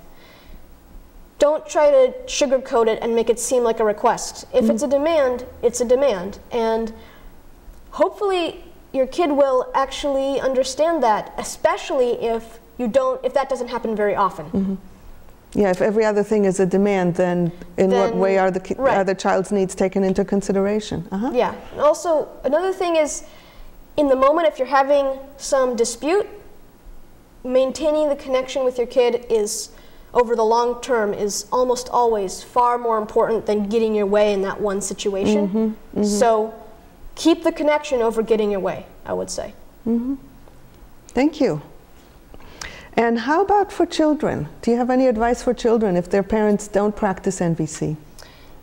don't 1.42 1.68
try 1.68 1.90
to 1.90 2.14
sugarcoat 2.28 2.88
it 2.88 3.00
and 3.02 3.16
make 3.16 3.28
it 3.28 3.40
seem 3.40 3.64
like 3.64 3.80
a 3.80 3.84
request. 3.84 4.46
If 4.54 4.70
it's 4.70 4.84
a 4.84 4.88
demand, 4.88 5.44
it's 5.64 5.82
a 5.82 5.86
demand. 5.86 6.38
And 6.52 6.94
hopefully 7.90 8.64
your 8.94 9.08
kid 9.08 9.32
will 9.32 9.72
actually 9.74 10.40
understand 10.40 11.02
that, 11.02 11.34
especially 11.40 12.12
if 12.24 12.60
you 12.78 12.88
don't 12.88 13.26
if 13.26 13.34
that 13.34 13.50
doesn't 13.50 13.70
happen 13.70 13.96
very 13.96 14.16
often. 14.16 14.78
Yeah, 15.54 15.72
if 15.72 15.82
every 15.82 16.06
other 16.06 16.24
thing 16.24 16.46
is 16.46 16.60
a 16.60 16.66
demand, 16.66 17.16
then 17.16 17.52
in 17.76 17.90
what 17.90 18.16
way 18.16 18.38
are 18.38 18.52
the, 18.52 18.60
ki- 18.60 18.76
right. 18.78 18.98
are 18.98 19.04
the 19.04 19.16
child's 19.16 19.52
needs 19.52 19.76
taken 19.76 20.04
into 20.04 20.24
consideration? 20.24 21.08
Uh-huh. 21.12 21.32
Yeah. 21.34 21.56
Also 21.78 22.30
another 22.44 22.72
thing 22.72 22.98
is 22.98 23.26
in 23.98 24.08
the 24.08 24.16
moment 24.16 24.48
if 24.48 24.60
you're 24.60 24.68
having 24.68 25.20
some 25.38 25.76
dispute, 25.76 26.28
maintaining 27.44 28.10
the 28.10 28.16
connection 28.16 28.64
with 28.64 28.78
your 28.78 28.88
kid 28.88 29.26
is 29.28 29.72
over 30.14 30.36
the 30.36 30.44
long 30.44 30.82
term 30.82 31.14
is 31.14 31.46
almost 31.52 31.90
always 31.90 32.44
far 32.44 32.78
more 32.78 32.98
important 32.98 33.46
than 33.46 33.70
getting 33.70 33.96
your 33.96 34.06
way 34.06 34.34
in 34.34 34.42
that 34.42 34.60
one 34.60 34.82
situation. 34.82 35.48
Mm-hmm, 35.48 35.58
mm-hmm. 35.58 36.04
So 36.04 36.54
keep 37.16 37.44
the 37.44 37.52
connection 37.52 38.02
over 38.02 38.22
getting 38.22 38.52
your 38.52 38.60
way, 38.60 38.86
I 39.06 39.14
would 39.14 39.30
say. 39.30 39.54
Mm-hmm. 39.88 40.16
Thank 41.08 41.40
you. 41.40 41.62
And 42.94 43.20
how 43.20 43.42
about 43.42 43.72
for 43.72 43.86
children? 43.86 44.50
Do 44.62 44.72
you 44.72 44.78
have 44.78 44.90
any 44.90 45.08
advice 45.08 45.42
for 45.42 45.54
children 45.54 45.96
if 45.96 46.10
their 46.10 46.24
parents 46.24 46.68
don't 46.68 46.96
practice 46.96 47.40
NVC? 47.40 47.96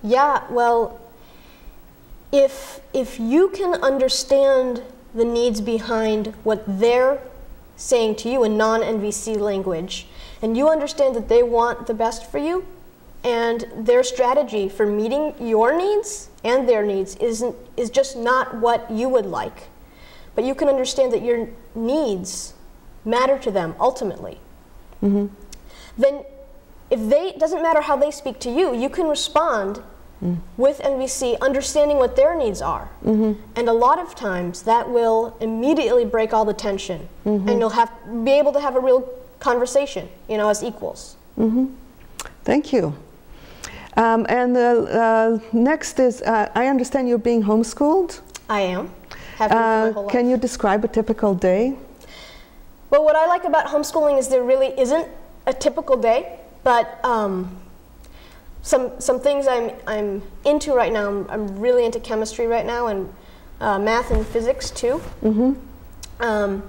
Yeah, 0.02 0.44
well, 0.50 1.00
if 2.30 2.80
if 2.92 3.18
you 3.18 3.48
can 3.50 3.74
understand 3.82 4.82
the 5.14 5.24
needs 5.24 5.60
behind 5.62 6.34
what 6.44 6.62
they're 6.66 7.20
saying 7.76 8.16
to 8.16 8.28
you 8.28 8.44
in 8.44 8.56
non-NVC 8.56 9.38
language, 9.38 10.06
and 10.42 10.56
you 10.56 10.68
understand 10.68 11.14
that 11.16 11.28
they 11.28 11.42
want 11.42 11.86
the 11.86 11.94
best 11.94 12.30
for 12.30 12.38
you, 12.38 12.66
and 13.24 13.66
their 13.74 14.02
strategy 14.02 14.68
for 14.68 14.86
meeting 14.86 15.34
your 15.40 15.76
needs 15.76 16.30
and 16.44 16.68
their 16.68 16.84
needs 16.84 17.16
isn't 17.16 17.54
is 17.76 17.90
just 17.90 18.16
not 18.16 18.56
what 18.56 18.88
you 18.90 19.08
would 19.08 19.26
like, 19.26 19.64
but 20.34 20.44
you 20.44 20.54
can 20.54 20.68
understand 20.68 21.12
that 21.12 21.22
your 21.22 21.48
needs 21.74 22.54
matter 23.04 23.38
to 23.38 23.50
them 23.50 23.74
ultimately. 23.80 24.38
Mm-hmm. 25.02 25.26
Then 25.96 26.24
if 26.90 27.08
they 27.08 27.32
doesn't 27.38 27.62
matter 27.62 27.80
how 27.80 27.96
they 27.96 28.10
speak 28.10 28.38
to 28.40 28.50
you, 28.50 28.74
you 28.74 28.88
can 28.88 29.08
respond 29.08 29.82
mm. 30.22 30.38
with 30.56 30.78
NVC, 30.78 31.38
understanding 31.40 31.98
what 31.98 32.16
their 32.16 32.36
needs 32.36 32.62
are. 32.62 32.88
Mm-hmm. 33.04 33.40
And 33.56 33.68
a 33.68 33.72
lot 33.72 33.98
of 33.98 34.14
times 34.14 34.62
that 34.62 34.88
will 34.88 35.36
immediately 35.40 36.04
break 36.04 36.32
all 36.32 36.44
the 36.44 36.54
tension, 36.54 37.08
mm-hmm. 37.26 37.48
and 37.48 37.58
you'll 37.58 37.70
have 37.70 37.92
be 38.24 38.32
able 38.32 38.52
to 38.52 38.60
have 38.60 38.76
a 38.76 38.80
real 38.80 39.08
conversation, 39.38 40.08
you 40.28 40.36
know, 40.36 40.48
as 40.48 40.62
equals. 40.62 41.16
Mm 41.34 41.50
-hmm. 41.50 41.66
Thank 42.44 42.72
you. 42.72 42.92
Um, 43.96 44.26
and 44.28 44.54
the 44.54 44.70
uh, 44.92 45.38
next 45.52 45.98
is 45.98 46.20
uh, 46.22 46.46
I 46.54 46.68
understand 46.68 47.08
you're 47.08 47.22
being 47.22 47.44
homeschooled. 47.44 48.20
I 48.48 48.60
am. 48.60 48.90
Have 49.38 49.50
been 49.50 49.92
for 49.92 50.02
my 50.02 50.06
Uh, 50.06 50.10
can 50.10 50.28
you 50.28 50.36
describe 50.38 50.84
a 50.84 50.88
typical 50.88 51.34
day? 51.34 51.76
Well, 52.90 53.04
what 53.04 53.16
I 53.16 53.26
like 53.26 53.44
about 53.46 53.66
homeschooling 53.66 54.18
is 54.18 54.28
there 54.28 54.42
really 54.42 54.72
isn't 54.80 55.08
a 55.46 55.52
typical 55.52 55.96
day, 55.96 56.38
but 56.62 56.86
um, 57.04 57.50
some 58.62 58.90
some 58.98 59.20
things 59.20 59.46
I'm 59.46 59.70
I'm 59.86 60.22
into 60.44 60.74
right 60.74 60.92
now. 60.92 61.08
I'm, 61.08 61.30
I'm 61.30 61.58
really 61.58 61.84
into 61.84 62.00
chemistry 62.00 62.46
right 62.46 62.66
now 62.66 62.86
and 62.86 63.08
uh, 63.60 63.78
math 63.78 64.10
and 64.10 64.26
physics 64.26 64.70
too. 64.70 65.00
Mm-hmm. 65.22 65.52
Um, 66.20 66.62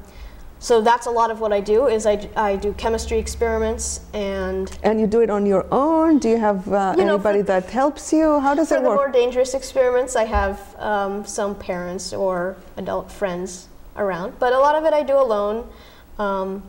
so 0.59 0.81
that's 0.81 1.07
a 1.07 1.11
lot 1.11 1.31
of 1.31 1.39
what 1.39 1.53
I 1.53 1.61
do. 1.61 1.87
Is 1.87 2.05
I, 2.05 2.29
I 2.35 2.57
do 2.57 2.73
chemistry 2.73 3.17
experiments 3.17 4.01
and 4.13 4.69
And 4.83 4.99
you 4.99 5.07
do 5.07 5.21
it 5.21 5.29
on 5.29 5.45
your 5.45 5.65
own? 5.71 6.19
Do 6.19 6.29
you 6.29 6.37
have 6.37 6.67
uh, 6.71 6.95
You 6.97 7.05
know, 7.05 7.15
anybody 7.15 7.41
that 7.43 7.65
helps 7.69 8.11
you? 8.11 8.39
How 8.41 8.53
does 8.53 8.71
it 8.71 8.81
work? 8.81 8.83
for 8.83 8.89
the 8.89 8.95
more 8.95 9.11
dangerous 9.11 9.53
experiments, 9.53 10.15
I 10.17 10.25
have 10.25 10.75
um, 10.77 11.25
some 11.25 11.55
parents 11.55 12.13
or 12.13 12.57
adult 12.75 13.09
friends 13.09 13.69
around, 13.95 14.33
but 14.39 14.51
a 14.53 14.59
lot 14.59 14.75
of 14.75 14.83
it 14.85 14.93
I 14.93 15.01
do 15.03 15.17
alone. 15.17 15.67
Um, 16.17 16.63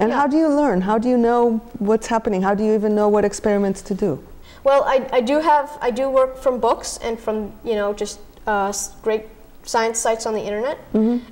and 0.00 0.10
yeah. 0.10 0.16
how 0.16 0.26
do 0.26 0.36
you 0.36 0.48
learn? 0.48 0.80
How 0.80 0.98
do 0.98 1.08
you 1.08 1.16
know 1.16 1.58
what's 1.78 2.08
happening? 2.08 2.42
How 2.42 2.54
do 2.54 2.64
you 2.64 2.74
even 2.74 2.94
know 2.94 3.08
what 3.08 3.24
experiments 3.24 3.80
to 3.82 3.94
do? 3.94 4.24
Well, 4.64 4.82
I, 4.84 5.08
I 5.12 5.20
do 5.20 5.40
have 5.40 5.78
I 5.80 5.90
do 5.90 6.10
work 6.10 6.36
from 6.36 6.58
books 6.58 6.98
and 6.98 7.18
from 7.18 7.52
you 7.64 7.74
know 7.74 7.92
just 7.94 8.18
uh, 8.46 8.72
great 9.02 9.26
science 9.62 9.98
sites 9.98 10.26
on 10.26 10.34
the 10.34 10.40
internet, 10.40 10.78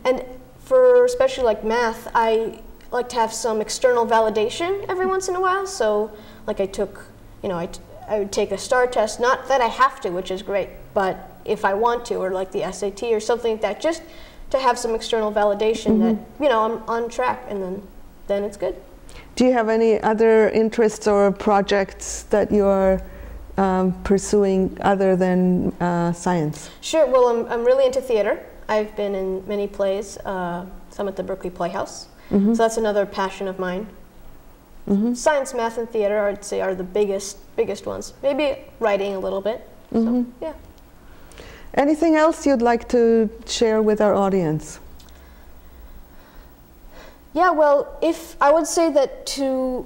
and 0.04 0.24
for 0.68 1.06
especially 1.06 1.44
like 1.44 1.64
math, 1.64 2.10
I 2.14 2.60
like 2.90 3.08
to 3.08 3.16
have 3.16 3.32
some 3.32 3.60
external 3.62 4.06
validation 4.06 4.84
every 4.88 5.06
once 5.06 5.26
in 5.28 5.34
a 5.34 5.40
while. 5.40 5.66
So, 5.66 6.12
like 6.46 6.60
I 6.60 6.66
took, 6.66 7.06
you 7.42 7.48
know, 7.48 7.58
I, 7.58 7.66
t- 7.66 7.80
I 8.06 8.18
would 8.18 8.32
take 8.32 8.52
a 8.52 8.58
STAR 8.58 8.86
test. 8.86 9.18
Not 9.18 9.48
that 9.48 9.62
I 9.62 9.66
have 9.66 10.00
to, 10.02 10.10
which 10.10 10.30
is 10.30 10.42
great, 10.42 10.68
but 10.92 11.40
if 11.46 11.64
I 11.64 11.72
want 11.72 12.04
to, 12.06 12.16
or 12.16 12.30
like 12.30 12.52
the 12.52 12.70
SAT 12.70 13.04
or 13.04 13.20
something 13.20 13.52
like 13.52 13.62
that, 13.62 13.80
just 13.80 14.02
to 14.50 14.58
have 14.58 14.78
some 14.78 14.94
external 14.94 15.32
validation 15.32 16.00
that 16.00 16.42
you 16.42 16.48
know 16.50 16.60
I'm 16.64 16.82
on 16.88 17.08
track, 17.08 17.44
and 17.48 17.62
then 17.62 17.82
then 18.26 18.44
it's 18.44 18.58
good. 18.58 18.76
Do 19.36 19.46
you 19.46 19.52
have 19.52 19.70
any 19.70 20.00
other 20.00 20.50
interests 20.50 21.06
or 21.06 21.32
projects 21.32 22.24
that 22.24 22.52
you're 22.52 23.00
um, 23.56 23.92
pursuing 24.02 24.76
other 24.82 25.16
than 25.16 25.72
uh, 25.80 26.12
science? 26.12 26.70
Sure. 26.82 27.06
Well, 27.06 27.28
I'm, 27.28 27.46
I'm 27.52 27.64
really 27.64 27.86
into 27.86 28.00
theater. 28.00 28.44
I've 28.68 28.94
been 28.96 29.14
in 29.14 29.46
many 29.48 29.66
plays, 29.66 30.18
uh, 30.18 30.66
some 30.90 31.08
at 31.08 31.16
the 31.16 31.22
Berkeley 31.22 31.50
Playhouse. 31.50 32.08
Mm-hmm. 32.30 32.54
So 32.54 32.62
that's 32.62 32.76
another 32.76 33.06
passion 33.06 33.48
of 33.48 33.58
mine. 33.58 33.86
Mm-hmm. 34.88 35.14
Science, 35.14 35.54
math, 35.54 35.78
and 35.78 35.88
theater, 35.88 36.26
I'd 36.26 36.44
say, 36.44 36.60
are 36.60 36.74
the 36.74 36.84
biggest 36.84 37.38
biggest 37.56 37.86
ones. 37.86 38.14
Maybe 38.22 38.58
writing 38.80 39.14
a 39.14 39.18
little 39.18 39.40
bit. 39.40 39.68
So, 39.92 39.98
mm-hmm. 39.98 40.30
yeah. 40.42 40.54
Anything 41.74 42.16
else 42.16 42.46
you'd 42.46 42.62
like 42.62 42.88
to 42.90 43.30
share 43.46 43.82
with 43.82 44.00
our 44.00 44.14
audience? 44.14 44.80
Yeah. 47.34 47.50
Well, 47.50 47.98
if 48.02 48.36
I 48.40 48.50
would 48.52 48.66
say 48.66 48.90
that 48.92 49.26
to 49.38 49.84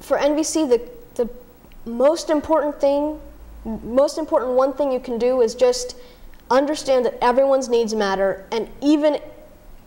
for 0.00 0.18
NVC, 0.18 0.68
the 0.68 0.80
the 1.22 1.28
most 1.90 2.30
important 2.30 2.80
thing, 2.80 3.20
most 3.64 4.16
important 4.18 4.52
one 4.52 4.72
thing 4.72 4.90
you 4.92 5.00
can 5.00 5.18
do 5.18 5.42
is 5.42 5.54
just 5.54 5.96
understand 6.50 7.04
that 7.06 7.18
everyone's 7.22 7.68
needs 7.68 7.94
matter, 7.94 8.44
and 8.50 8.68
even 8.82 9.18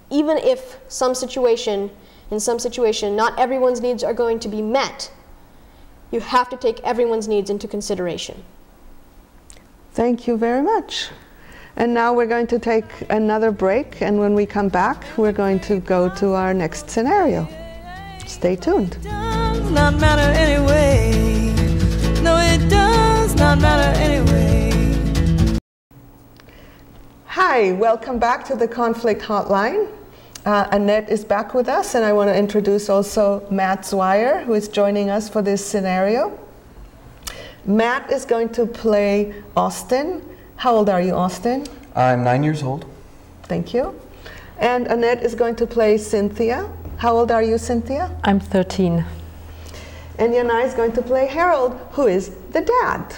even 0.10 0.38
if 0.38 0.78
some 0.88 1.16
situation, 1.16 1.90
in 2.30 2.40
some 2.40 2.60
situation, 2.60 3.16
not 3.16 3.38
everyone's 3.40 3.82
needs 3.82 4.04
are 4.04 4.14
going 4.14 4.40
to 4.40 4.48
be 4.48 4.62
met, 4.62 5.12
you 6.12 6.20
have 6.20 6.50
to 6.50 6.58
take 6.58 6.80
everyone's 6.82 7.28
needs 7.28 7.50
into 7.50 7.68
consideration. 7.68 8.44
Thank 9.94 10.28
you 10.28 10.38
very 10.38 10.62
much. 10.62 11.10
And 11.76 11.94
now 11.94 12.14
we're 12.14 12.28
going 12.28 12.46
to 12.48 12.60
take 12.60 12.86
another 13.10 13.52
break, 13.52 14.02
and 14.02 14.20
when 14.20 14.36
we 14.36 14.46
come 14.46 14.70
back, 14.70 15.04
we're 15.18 15.32
going 15.32 15.60
to 15.62 15.80
go 15.80 16.08
to 16.16 16.34
our 16.34 16.54
next 16.54 16.90
scenario. 16.90 17.48
Stay 18.28 18.56
tuned. 18.56 18.98
does 19.02 19.72
not 19.72 19.96
matter 19.96 20.32
anyway. 20.38 21.12
No, 22.22 22.38
it 22.38 22.70
does 22.70 23.36
not 23.36 23.60
matter 23.60 24.00
anyway. 24.00 24.43
Hi, 27.36 27.72
welcome 27.72 28.20
back 28.20 28.46
to 28.46 28.56
the 28.56 28.68
Conflict 28.68 29.20
Hotline. 29.20 29.90
Uh, 30.46 30.68
Annette 30.72 31.10
is 31.10 31.26
back 31.26 31.56
with 31.56 31.68
us, 31.68 31.96
and 31.96 32.06
I 32.06 32.14
want 32.14 32.30
to 32.30 32.38
introduce 32.38 32.90
also 32.90 33.44
Matt 33.50 33.80
Zweier, 33.80 34.44
who 34.44 34.54
is 34.54 34.68
joining 34.68 35.10
us 35.10 35.30
for 35.30 35.42
this 35.42 35.66
scenario. 35.66 36.40
Matt 37.66 38.12
is 38.12 38.24
going 38.24 38.50
to 38.50 38.68
play 38.68 39.34
Austin. 39.58 40.22
How 40.58 40.76
old 40.76 40.90
are 40.90 41.02
you, 41.02 41.16
Austin? 41.16 41.66
I'm 41.96 42.24
nine 42.24 42.44
years 42.44 42.62
old. 42.62 42.86
Thank 43.46 43.74
you. 43.74 44.00
And 44.60 44.86
Annette 44.86 45.24
is 45.24 45.34
going 45.34 45.56
to 45.56 45.66
play 45.66 45.98
Cynthia. 45.98 46.70
How 46.98 47.18
old 47.18 47.32
are 47.32 47.42
you, 47.42 47.58
Cynthia? 47.58 48.16
I'm 48.24 48.40
13. 48.40 49.04
And 50.20 50.34
Yanai 50.34 50.66
is 50.66 50.76
going 50.76 50.92
to 50.92 51.02
play 51.02 51.26
Harold, 51.26 51.80
who 51.94 52.06
is 52.06 52.30
the 52.52 52.62
dad. 52.62 53.16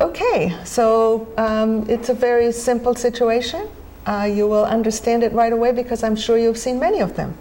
Okay, 0.00 0.54
so 0.64 1.26
um, 1.38 1.88
it's 1.88 2.10
a 2.10 2.14
very 2.14 2.52
simple 2.52 2.94
situation. 2.94 3.68
Uh, 4.06 4.28
you 4.30 4.46
will 4.46 4.64
understand 4.64 5.22
it 5.22 5.32
right 5.32 5.52
away 5.52 5.72
because 5.72 6.02
I'm 6.02 6.16
sure 6.16 6.36
you've 6.36 6.58
seen 6.58 6.78
many 6.78 7.00
of 7.00 7.16
them. 7.16 7.36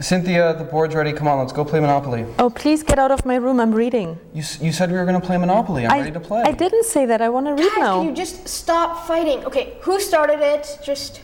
Cynthia, 0.00 0.54
the 0.54 0.62
board's 0.62 0.94
ready. 0.94 1.12
Come 1.12 1.26
on, 1.26 1.40
let's 1.40 1.52
go 1.52 1.64
play 1.64 1.80
Monopoly. 1.80 2.24
Oh, 2.38 2.48
please 2.48 2.84
get 2.84 3.00
out 3.00 3.10
of 3.10 3.26
my 3.26 3.34
room. 3.34 3.58
I'm 3.58 3.72
reading. 3.72 4.16
You, 4.32 4.44
you 4.60 4.70
said 4.70 4.92
we 4.92 4.96
were 4.96 5.04
going 5.04 5.20
to 5.20 5.26
play 5.26 5.36
Monopoly. 5.36 5.84
I'm 5.86 5.90
I, 5.90 5.98
ready 5.98 6.12
to 6.12 6.20
play. 6.20 6.42
I 6.42 6.52
didn't 6.52 6.84
say 6.84 7.04
that. 7.06 7.20
I 7.20 7.28
want 7.28 7.46
to 7.46 7.54
read 7.54 7.68
Guys, 7.70 7.78
now. 7.78 7.98
can 7.98 8.08
you 8.08 8.14
just 8.14 8.46
stop 8.46 9.08
fighting? 9.08 9.44
Okay, 9.44 9.74
who 9.80 9.98
started 9.98 10.38
it? 10.38 10.78
Just 10.84 11.22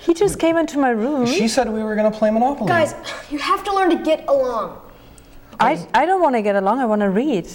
He 0.00 0.14
just 0.14 0.38
came 0.38 0.56
into 0.56 0.78
my 0.78 0.88
room. 0.90 1.26
She 1.26 1.46
said 1.48 1.70
we 1.70 1.82
were 1.82 1.94
going 1.94 2.10
to 2.10 2.18
play 2.18 2.30
Monopoly. 2.30 2.68
guys, 2.68 2.94
you 3.30 3.38
have 3.38 3.62
to 3.64 3.74
learn 3.74 3.90
to 3.90 4.02
get 4.02 4.26
along. 4.26 4.80
I, 5.60 5.86
I 5.92 6.06
don't 6.06 6.22
want 6.22 6.34
to 6.34 6.42
get 6.42 6.56
along. 6.56 6.80
I 6.80 6.86
want 6.86 7.02
to 7.02 7.10
read. 7.10 7.46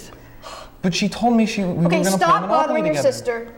But 0.82 0.94
she 0.94 1.08
told 1.08 1.36
me 1.36 1.46
she 1.46 1.62
we 1.64 1.86
Okay, 1.86 1.90
going 1.90 2.04
to 2.04 2.10
play 2.10 2.18
stop 2.18 2.48
bothering 2.48 2.84
your 2.86 2.94
together. 2.94 3.12
sister. 3.12 3.54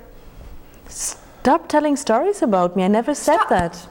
Stop 0.88 1.68
telling 1.68 1.96
stories 1.96 2.42
about 2.42 2.76
me. 2.76 2.84
I 2.84 2.88
never 2.88 3.14
said 3.14 3.36
Stop. 3.36 3.48
that. 3.48 3.88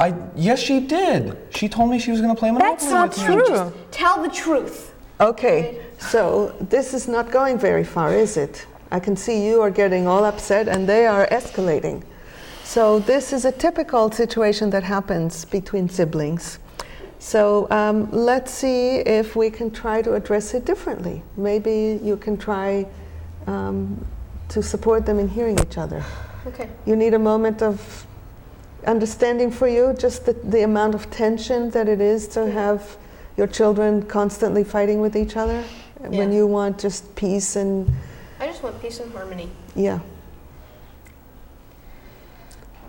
I 0.00 0.14
yes, 0.34 0.58
she 0.60 0.80
did. 0.80 1.36
She 1.50 1.68
told 1.68 1.90
me 1.90 1.98
she 1.98 2.10
was 2.10 2.20
going 2.20 2.34
to 2.34 2.38
play 2.38 2.50
Monopoly 2.50 2.70
That's 2.72 2.90
not 2.90 3.08
with 3.10 3.18
me. 3.18 3.34
true. 3.34 3.48
Just 3.48 3.74
tell 3.92 4.22
the 4.22 4.28
truth. 4.28 4.94
Okay, 5.20 5.80
so 5.98 6.54
this 6.60 6.92
is 6.94 7.06
not 7.06 7.30
going 7.30 7.56
very 7.58 7.84
far, 7.84 8.12
is 8.12 8.36
it? 8.36 8.66
I 8.90 8.98
can 8.98 9.14
see 9.16 9.46
you 9.46 9.62
are 9.62 9.70
getting 9.70 10.06
all 10.08 10.24
upset 10.24 10.66
and 10.66 10.88
they 10.88 11.06
are 11.06 11.26
escalating. 11.28 12.02
So, 12.64 12.98
this 13.00 13.32
is 13.32 13.44
a 13.44 13.52
typical 13.52 14.10
situation 14.10 14.70
that 14.70 14.82
happens 14.82 15.44
between 15.44 15.88
siblings. 15.88 16.58
So, 17.22 17.68
um, 17.70 18.10
let's 18.10 18.50
see 18.50 18.96
if 18.96 19.36
we 19.36 19.48
can 19.48 19.70
try 19.70 20.02
to 20.02 20.14
address 20.14 20.54
it 20.54 20.64
differently. 20.64 21.22
Maybe 21.36 22.00
you 22.02 22.16
can 22.16 22.36
try 22.36 22.84
um, 23.46 24.04
to 24.48 24.60
support 24.60 25.06
them 25.06 25.20
in 25.20 25.28
hearing 25.28 25.56
each 25.60 25.78
other. 25.78 26.04
Okay. 26.48 26.68
You 26.84 26.96
need 26.96 27.14
a 27.14 27.20
moment 27.20 27.62
of 27.62 28.06
understanding 28.88 29.52
for 29.52 29.68
you, 29.68 29.94
just 29.96 30.26
the, 30.26 30.32
the 30.32 30.64
amount 30.64 30.96
of 30.96 31.12
tension 31.12 31.70
that 31.70 31.88
it 31.88 32.00
is 32.00 32.26
to 32.28 32.50
have 32.50 32.96
Your 33.36 33.46
children 33.46 34.02
constantly 34.02 34.64
fighting 34.64 35.00
with 35.00 35.16
each 35.16 35.36
other 35.36 35.64
when 36.00 36.32
you 36.32 36.46
want 36.46 36.80
just 36.80 37.14
peace 37.14 37.56
and 37.56 37.88
I 38.40 38.46
just 38.46 38.62
want 38.62 38.80
peace 38.82 39.00
and 39.00 39.12
harmony. 39.12 39.48
yeah. 39.74 40.00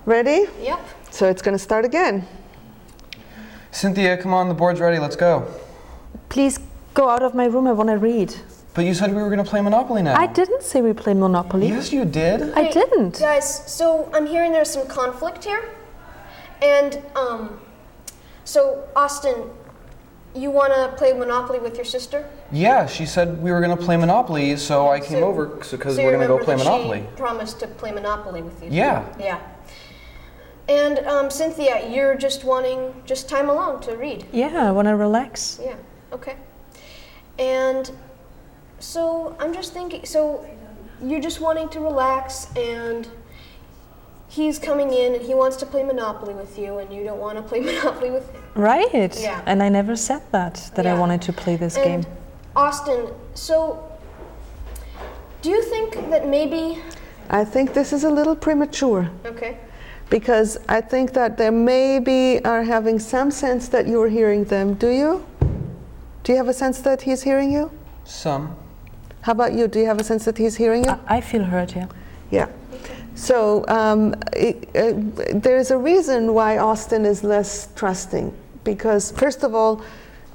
Ready? 0.05 0.47
Yep. 0.59 0.79
So 1.11 1.29
it's 1.29 1.41
going 1.41 1.55
to 1.55 1.63
start 1.63 1.85
again. 1.85 2.27
Cynthia, 3.73 4.15
come 4.17 4.33
on, 4.33 4.47
the 4.47 4.53
board's 4.53 4.79
ready. 4.79 4.99
Let's 4.99 5.15
go. 5.15 5.51
Please 6.29 6.59
go 6.93 7.09
out 7.09 7.23
of 7.23 7.33
my 7.33 7.45
room. 7.45 7.67
I 7.67 7.71
want 7.71 7.89
to 7.89 7.97
read. 7.97 8.33
But 8.75 8.85
you 8.85 8.93
said 8.93 9.09
we 9.13 9.21
were 9.21 9.29
going 9.29 9.43
to 9.43 9.49
play 9.49 9.61
Monopoly 9.61 10.01
now. 10.03 10.15
I 10.15 10.27
didn't 10.27 10.63
say 10.63 10.81
we 10.81 10.93
play 10.93 11.13
Monopoly. 11.13 11.67
Yes, 11.69 11.91
you 11.91 12.05
did. 12.05 12.53
I 12.53 12.71
didn't. 12.71 13.19
Guys, 13.19 13.71
so 13.71 14.09
I'm 14.13 14.25
hearing 14.25 14.51
there's 14.51 14.69
some 14.71 14.87
conflict 14.87 15.43
here. 15.43 15.69
And 16.61 17.01
um 17.15 17.59
so 18.45 18.87
Austin, 18.95 19.49
you 20.35 20.49
want 20.51 20.73
to 20.73 20.95
play 20.97 21.13
Monopoly 21.13 21.59
with 21.59 21.75
your 21.75 21.85
sister? 21.85 22.27
Yeah, 22.51 22.85
she 22.87 23.05
said 23.05 23.41
we 23.41 23.51
were 23.51 23.61
going 23.61 23.75
to 23.77 23.83
play 23.83 23.97
Monopoly, 23.97 24.57
so 24.57 24.89
I 24.89 24.99
came 24.99 25.19
So- 25.19 25.25
over 25.25 25.45
because 25.45 25.95
so 25.95 26.03
we're 26.03 26.11
going 26.11 26.21
to 26.21 26.27
go 26.27 26.37
remember 26.37 26.43
play 26.45 26.55
that 26.55 26.63
Monopoly. 26.63 26.99
She 27.09 27.17
promised 27.17 27.59
to 27.61 27.67
play 27.67 27.91
Monopoly 27.91 28.41
with 28.41 28.63
you. 28.63 28.69
Yeah. 28.71 29.05
Yeah. 29.19 29.39
And 30.67 30.99
um, 30.99 31.29
Cynthia, 31.29 31.89
you're 31.89 32.15
just 32.15 32.43
wanting 32.43 32.93
just 33.05 33.27
time 33.27 33.49
alone 33.49 33.81
to 33.81 33.95
read. 33.97 34.25
Yeah, 34.31 34.67
I 34.67 34.71
want 34.71 34.87
to 34.87 34.95
relax. 34.95 35.59
Yeah. 35.61 35.75
Okay. 36.11 36.37
And 37.37 37.91
so 38.79 39.35
I'm 39.39 39.53
just 39.53 39.73
thinking. 39.73 40.05
So 40.05 40.45
you're 41.01 41.19
just 41.19 41.41
wanting 41.41 41.67
to 41.69 41.79
relax, 41.81 42.47
and 42.55 43.09
he's 44.29 44.57
coming 44.57 44.93
in, 44.93 45.15
and 45.15 45.21
he 45.21 45.33
wants 45.33 45.57
to 45.57 45.65
play 45.65 45.83
Monopoly 45.83 46.33
with 46.33 46.57
you, 46.57 46.77
and 46.77 46.93
you 46.93 47.03
don't 47.03 47.19
want 47.19 47.37
to 47.37 47.43
play 47.43 47.59
Monopoly 47.71 48.11
with 48.11 48.31
him. 48.31 48.41
Right. 48.55 49.19
Yeah. 49.19 49.41
And 49.45 49.61
I 49.61 49.69
never 49.69 49.95
said 49.95 50.21
that, 50.31 50.71
that 50.75 50.85
I 50.85 50.97
wanted 50.97 51.21
to 51.23 51.33
play 51.33 51.57
this 51.57 51.75
and 51.75 52.03
game. 52.03 52.13
Austin, 52.55 53.07
so 53.33 53.83
do 55.41 55.49
you 55.49 55.61
think 55.63 55.95
that 56.09 56.27
maybe? 56.27 56.81
I 57.29 57.43
think 57.43 57.73
this 57.73 57.91
is 57.91 58.03
a 58.03 58.09
little 58.09 58.35
premature 58.35 59.09
Okay. 59.25 59.57
Because 60.09 60.57
I 60.69 60.81
think 60.81 61.13
that 61.13 61.37
they 61.37 61.49
maybe 61.49 62.43
are 62.45 62.63
having 62.63 62.99
some 62.99 63.31
sense 63.31 63.67
that 63.69 63.87
you're 63.87 64.09
hearing 64.09 64.43
them. 64.45 64.75
Do 64.75 64.89
you? 64.89 65.25
Do 66.23 66.31
you 66.31 66.37
have 66.37 66.47
a 66.47 66.53
sense 66.53 66.79
that 66.81 67.01
he's 67.01 67.23
hearing 67.23 67.51
you? 67.51 67.71
Some. 68.05 68.55
How 69.21 69.31
about 69.31 69.53
you? 69.53 69.67
Do 69.67 69.79
you 69.79 69.85
have 69.85 69.99
a 69.99 70.03
sense 70.03 70.25
that 70.25 70.37
he's 70.37 70.57
hearing 70.57 70.83
you? 70.83 70.91
I, 70.91 71.17
I 71.17 71.21
feel 71.21 71.43
hurt, 71.43 71.75
yeah. 71.75 71.87
Yeah. 72.31 72.47
So 73.15 73.65
um, 73.67 74.15
it, 74.33 74.69
uh, 74.75 74.93
there's 75.33 75.71
a 75.71 75.77
reason 75.77 76.33
why 76.33 76.57
Austin 76.57 77.05
is 77.05 77.23
less 77.23 77.69
trusting 77.75 78.33
because, 78.63 79.11
first 79.11 79.43
of 79.43 79.53
all, 79.53 79.83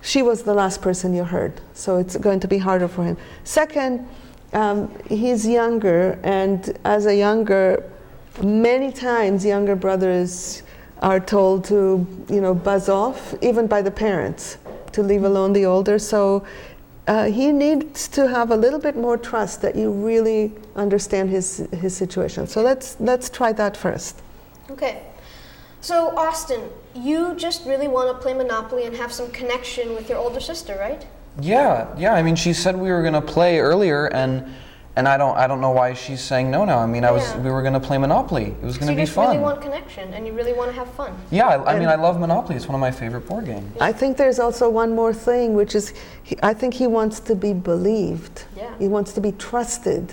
she 0.01 0.23
was 0.23 0.43
the 0.43 0.55
last 0.55 0.81
person 0.81 1.13
you 1.13 1.25
heard, 1.25 1.61
so 1.75 1.97
it's 1.97 2.17
going 2.17 2.41
to 2.41 2.49
be 2.49 2.59
harder 2.59 2.87
for 2.87 3.05
him. 3.05 3.17
Second, 3.45 4.09
um, 4.53 4.91
he's 5.09 5.47
younger, 5.47 6.19
and 6.23 6.79
as 6.85 7.07
a 7.07 7.17
younger, 7.17 7.91
many 8.43 8.93
times 8.93 9.45
younger 9.45 9.77
brothers 9.77 10.63
are 11.01 11.21
told 11.21 11.65
to, 11.65 12.07
you 12.29 12.41
know, 12.41 12.55
buzz 12.55 12.89
off, 12.89 13.35
even 13.43 13.67
by 13.67 13.83
the 13.83 13.91
parents, 13.91 14.59
to 14.93 15.03
leave 15.03 15.25
alone 15.25 15.53
the 15.53 15.65
older. 15.65 15.99
So 15.99 16.45
uh, 17.07 17.25
he 17.25 17.53
needs 17.53 18.09
to 18.09 18.29
have 18.29 18.51
a 18.51 18.57
little 18.57 18.81
bit 18.81 18.97
more 18.97 19.17
trust 19.17 19.63
that 19.63 19.77
you 19.77 19.91
really 19.91 20.53
understand 20.77 21.31
his 21.31 21.67
his 21.73 21.97
situation. 21.97 22.47
So 22.47 22.63
let's 22.63 22.97
let's 23.01 23.31
try 23.31 23.53
that 23.53 23.77
first. 23.77 24.21
Okay. 24.71 25.03
So 25.81 26.17
Austin, 26.19 26.69
you 26.95 27.35
just 27.37 27.65
really 27.65 27.89
want 27.89 28.15
to 28.15 28.23
play 28.23 28.35
Monopoly 28.35 28.85
and 28.85 28.97
have 28.97 29.13
some 29.13 29.31
connection 29.31 29.95
with 29.95 30.09
your 30.09 30.19
older 30.19 30.41
sister, 30.41 30.77
right? 30.79 31.07
Yeah, 31.41 31.87
yeah. 31.97 32.15
I 32.15 32.23
mean, 32.23 32.35
she 32.35 32.53
said 32.53 32.77
we 32.77 32.91
were 32.91 33.01
going 33.03 33.15
to 33.15 33.23
play 33.23 33.61
earlier, 33.61 34.07
and 34.07 34.53
and 34.99 35.07
I 35.07 35.17
don't 35.17 35.37
I 35.37 35.47
don't 35.47 35.61
know 35.61 35.71
why 35.81 35.95
she's 35.95 36.21
saying 36.21 36.51
no 36.51 36.65
now. 36.65 36.79
I 36.79 36.87
mean, 36.95 37.05
I 37.05 37.13
was 37.13 37.23
Yeah. 37.23 37.39
we 37.45 37.51
were 37.57 37.63
going 37.67 37.79
to 37.81 37.85
play 37.89 37.99
Monopoly. 37.99 38.47
It 38.61 38.65
was 38.65 38.75
So 38.75 38.81
going 38.81 38.91
you 38.91 38.97
to 38.97 39.03
be 39.03 39.07
just 39.07 39.15
fun. 39.15 39.29
really 39.29 39.43
want 39.49 39.63
connection 39.63 40.13
and 40.15 40.27
you 40.27 40.33
really 40.33 40.53
want 40.61 40.69
to 40.73 40.77
have 40.81 40.91
fun. 41.01 41.13
yeah, 41.31 41.47
I, 41.55 41.75
I 41.75 41.79
mean, 41.79 41.89
I 41.89 41.95
love 42.07 42.19
Monopoly. 42.19 42.57
It's 42.57 42.67
one 42.67 42.75
of 42.75 42.81
my 42.89 42.91
favorite 42.91 43.25
board 43.29 43.45
games. 43.47 43.71
I 43.81 43.93
think 43.93 44.17
there's 44.17 44.41
also 44.41 44.69
one 44.83 44.91
more 45.01 45.15
thing, 45.29 45.55
which 45.55 45.75
is 45.81 45.95
he, 46.29 46.35
I 46.43 46.53
think 46.53 46.75
he 46.75 46.87
wants 46.99 47.21
to 47.21 47.35
be 47.37 47.53
believed. 47.53 48.37
Yeah. 48.57 48.71
He 48.81 48.89
wants 48.89 49.13
to 49.13 49.21
be 49.21 49.33
trusted. 49.49 50.05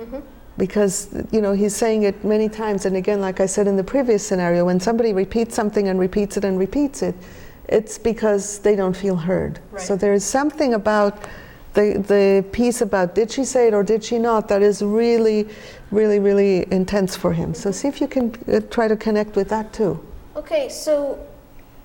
Mhm. 0.00 0.22
Because 0.58 0.94
you 1.34 1.42
know 1.44 1.52
he's 1.52 1.76
saying 1.76 2.04
it 2.04 2.16
many 2.24 2.48
times, 2.48 2.86
and 2.86 2.96
again, 2.96 3.20
like 3.20 3.38
I 3.40 3.46
said 3.54 3.66
in 3.68 3.76
the 3.76 3.84
previous 3.84 4.22
scenario, 4.26 4.64
when 4.64 4.80
somebody 4.80 5.12
repeats 5.12 5.54
something 5.54 5.88
and 5.88 6.00
repeats 6.00 6.38
it 6.38 6.44
and 6.48 6.58
repeats 6.58 7.02
it, 7.02 7.14
it's 7.68 7.98
because 7.98 8.44
they 8.60 8.74
don't 8.80 8.96
feel 8.96 9.16
heard. 9.16 9.54
So 9.76 9.94
there 9.96 10.14
is 10.14 10.24
something 10.24 10.72
about 10.72 11.12
the 11.76 12.02
the 12.14 12.44
piece 12.50 12.80
about 12.80 13.14
did 13.14 13.30
she 13.30 13.44
say 13.44 13.68
it 13.68 13.74
or 13.74 13.84
did 13.84 14.02
she 14.02 14.18
not 14.18 14.48
that 14.48 14.62
is 14.62 14.82
really, 14.82 15.48
really, 15.92 16.18
really 16.18 16.66
intense 16.72 17.14
for 17.16 17.32
him. 17.32 17.54
So 17.54 17.70
see 17.70 17.86
if 17.86 18.00
you 18.00 18.08
can 18.08 18.34
uh, 18.52 18.60
try 18.70 18.88
to 18.88 18.96
connect 18.96 19.36
with 19.36 19.48
that 19.50 19.72
too. 19.72 19.92
Okay, 20.34 20.68
so 20.68 21.18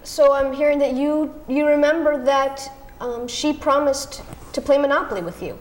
so 0.03 0.33
I'm 0.33 0.51
hearing 0.53 0.79
that 0.79 0.93
you 0.93 1.33
you 1.47 1.67
remember 1.67 2.23
that 2.23 2.55
um, 2.99 3.27
she 3.27 3.53
promised 3.53 4.23
to 4.53 4.61
play 4.61 4.77
Monopoly 4.77 5.21
with 5.21 5.41
you, 5.43 5.57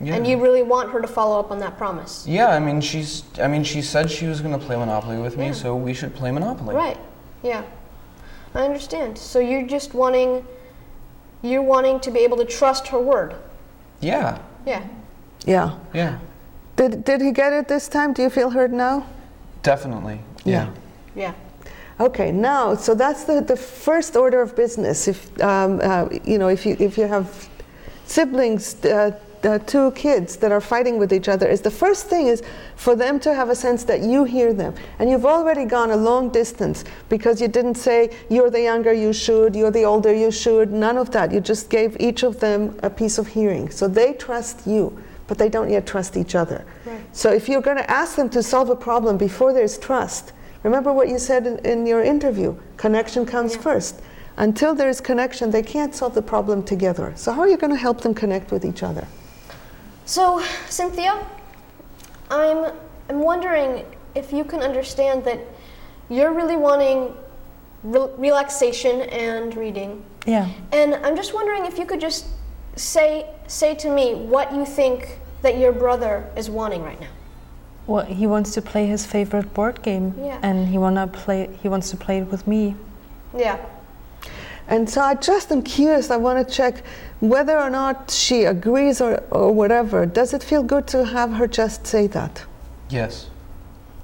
Yeah. 0.00 0.14
and 0.14 0.26
you 0.26 0.40
really 0.42 0.62
want 0.62 0.90
her 0.90 1.00
to 1.00 1.08
follow 1.08 1.38
up 1.38 1.50
on 1.50 1.58
that 1.60 1.76
promise. 1.78 2.26
Yeah, 2.26 2.48
I 2.48 2.58
mean, 2.58 2.80
she's. 2.80 3.22
I 3.40 3.48
mean, 3.48 3.64
she 3.64 3.82
said 3.82 4.10
she 4.10 4.26
was 4.26 4.40
going 4.40 4.58
to 4.58 4.64
play 4.66 4.76
Monopoly 4.76 5.18
with 5.18 5.36
me, 5.36 5.46
Yeah. 5.46 5.62
so 5.62 5.76
we 5.76 5.94
should 5.94 6.14
play 6.14 6.30
Monopoly. 6.30 6.74
Right. 6.74 6.98
Yeah. 7.42 7.62
I 8.54 8.62
understand. 8.64 9.18
So 9.18 9.38
you're 9.40 9.66
just 9.66 9.94
wanting 9.94 10.44
you're 11.42 11.62
wanting 11.74 12.00
to 12.00 12.10
be 12.10 12.20
able 12.20 12.38
to 12.38 12.44
trust 12.44 12.88
her 12.88 12.98
word. 12.98 13.34
Yeah, 14.00 14.38
Yeah. 14.66 14.82
Yeah. 15.46 15.76
yeah, 15.92 16.18
Did, 16.76 17.04
did 17.04 17.20
he 17.20 17.30
get 17.32 17.52
it 17.52 17.68
this 17.68 17.88
time? 17.88 18.12
Do 18.14 18.22
you 18.22 18.30
feel 18.30 18.50
hurt 18.50 18.70
now? 18.70 19.06
definitely. 19.62 20.20
Yeah. 20.44 20.68
Yeah. 21.14 21.32
Okay, 22.00 22.32
now, 22.32 22.74
so 22.74 22.94
that's 22.94 23.24
the, 23.24 23.40
the 23.40 23.56
first 23.56 24.16
order 24.16 24.42
of 24.42 24.56
business. 24.56 25.06
If, 25.08 25.40
um, 25.40 25.80
uh, 25.82 26.08
you 26.24 26.38
know, 26.38 26.48
if 26.48 26.66
you, 26.66 26.76
if 26.80 26.98
you 26.98 27.06
have 27.06 27.48
siblings, 28.06 28.84
uh, 28.84 29.12
uh, 29.44 29.58
two 29.60 29.90
kids 29.92 30.36
that 30.36 30.52
are 30.52 30.60
fighting 30.60 30.98
with 30.98 31.12
each 31.12 31.28
other, 31.28 31.46
is 31.46 31.60
the 31.60 31.70
first 31.70 32.06
thing 32.06 32.26
is 32.26 32.42
for 32.76 32.96
them 32.96 33.20
to 33.20 33.34
have 33.34 33.50
a 33.50 33.54
sense 33.54 33.84
that 33.84 34.00
you 34.00 34.24
hear 34.24 34.52
them. 34.52 34.74
And 34.98 35.10
you've 35.10 35.26
already 35.26 35.64
gone 35.64 35.90
a 35.90 35.96
long 35.96 36.30
distance 36.30 36.84
because 37.08 37.40
you 37.40 37.48
didn't 37.48 37.76
say, 37.76 38.10
you're 38.30 38.50
the 38.50 38.62
younger, 38.62 38.92
you 38.92 39.12
should, 39.12 39.54
you're 39.54 39.70
the 39.70 39.84
older, 39.84 40.12
you 40.14 40.30
should, 40.30 40.72
none 40.72 40.96
of 40.96 41.10
that. 41.12 41.32
You 41.32 41.40
just 41.40 41.70
gave 41.70 41.96
each 42.00 42.22
of 42.22 42.40
them 42.40 42.78
a 42.82 42.90
piece 42.90 43.18
of 43.18 43.26
hearing. 43.28 43.70
So 43.70 43.88
they 43.88 44.14
trust 44.14 44.66
you, 44.66 44.96
but 45.26 45.38
they 45.38 45.48
don't 45.48 45.70
yet 45.70 45.86
trust 45.86 46.16
each 46.16 46.34
other. 46.34 46.64
Right. 46.84 47.00
So 47.12 47.32
if 47.32 47.48
you're 47.48 47.62
going 47.62 47.78
to 47.78 47.90
ask 47.90 48.16
them 48.16 48.28
to 48.30 48.42
solve 48.42 48.70
a 48.70 48.76
problem 48.76 49.16
before 49.18 49.52
there's 49.52 49.78
trust, 49.78 50.32
remember 50.62 50.92
what 50.92 51.08
you 51.08 51.18
said 51.18 51.46
in, 51.46 51.58
in 51.60 51.86
your 51.86 52.02
interview 52.02 52.56
connection 52.76 53.26
comes 53.26 53.54
Yeah. 53.54 53.60
first. 53.62 54.00
Until 54.36 54.74
there's 54.74 55.00
connection, 55.00 55.50
they 55.52 55.62
can't 55.62 55.94
solve 55.94 56.14
the 56.14 56.22
problem 56.22 56.64
together. 56.64 57.12
So, 57.14 57.32
how 57.32 57.42
are 57.42 57.48
you 57.48 57.56
going 57.56 57.70
to 57.70 57.78
help 57.78 58.00
them 58.00 58.14
connect 58.14 58.50
with 58.50 58.64
each 58.64 58.82
other? 58.82 59.06
So, 60.04 60.42
Cynthia, 60.68 61.26
I'm 62.30 62.72
I'm 63.08 63.20
wondering 63.20 63.84
if 64.14 64.32
you 64.32 64.44
can 64.44 64.60
understand 64.60 65.24
that 65.24 65.40
you're 66.08 66.32
really 66.32 66.56
wanting 66.56 67.14
re- 67.82 68.10
relaxation 68.16 69.02
and 69.02 69.54
reading. 69.56 70.02
Yeah. 70.26 70.48
And 70.72 70.94
I'm 70.96 71.16
just 71.16 71.34
wondering 71.34 71.66
if 71.66 71.78
you 71.78 71.86
could 71.86 72.00
just 72.00 72.26
say 72.76 73.26
say 73.46 73.74
to 73.76 73.88
me 73.90 74.14
what 74.14 74.52
you 74.52 74.66
think 74.66 75.18
that 75.42 75.58
your 75.58 75.72
brother 75.72 76.24
is 76.36 76.50
wanting 76.50 76.82
right 76.82 77.00
now. 77.00 77.08
Well, 77.86 78.04
he 78.06 78.26
wants 78.26 78.52
to 78.54 78.62
play 78.62 78.86
his 78.86 79.04
favorite 79.04 79.52
board 79.52 79.82
game, 79.82 80.14
Yeah. 80.18 80.38
and 80.42 80.68
he 80.68 80.78
wanna 80.78 81.06
play. 81.06 81.50
He 81.62 81.68
wants 81.68 81.90
to 81.90 81.96
play 81.96 82.18
it 82.18 82.30
with 82.30 82.46
me. 82.46 82.76
Yeah. 83.36 83.58
And 84.66 84.88
so, 84.88 85.02
I 85.02 85.14
just 85.14 85.52
am 85.52 85.60
curious. 85.62 86.10
I 86.10 86.16
want 86.16 86.46
to 86.48 86.54
check 86.54 86.82
whether 87.28 87.58
or 87.58 87.70
not 87.70 88.10
she 88.10 88.44
agrees 88.44 89.00
or, 89.00 89.22
or 89.30 89.50
whatever. 89.52 90.06
Does 90.06 90.34
it 90.34 90.42
feel 90.42 90.62
good 90.62 90.86
to 90.88 91.04
have 91.06 91.32
her 91.34 91.46
just 91.46 91.86
say 91.86 92.06
that? 92.08 92.44
Yes. 92.90 93.30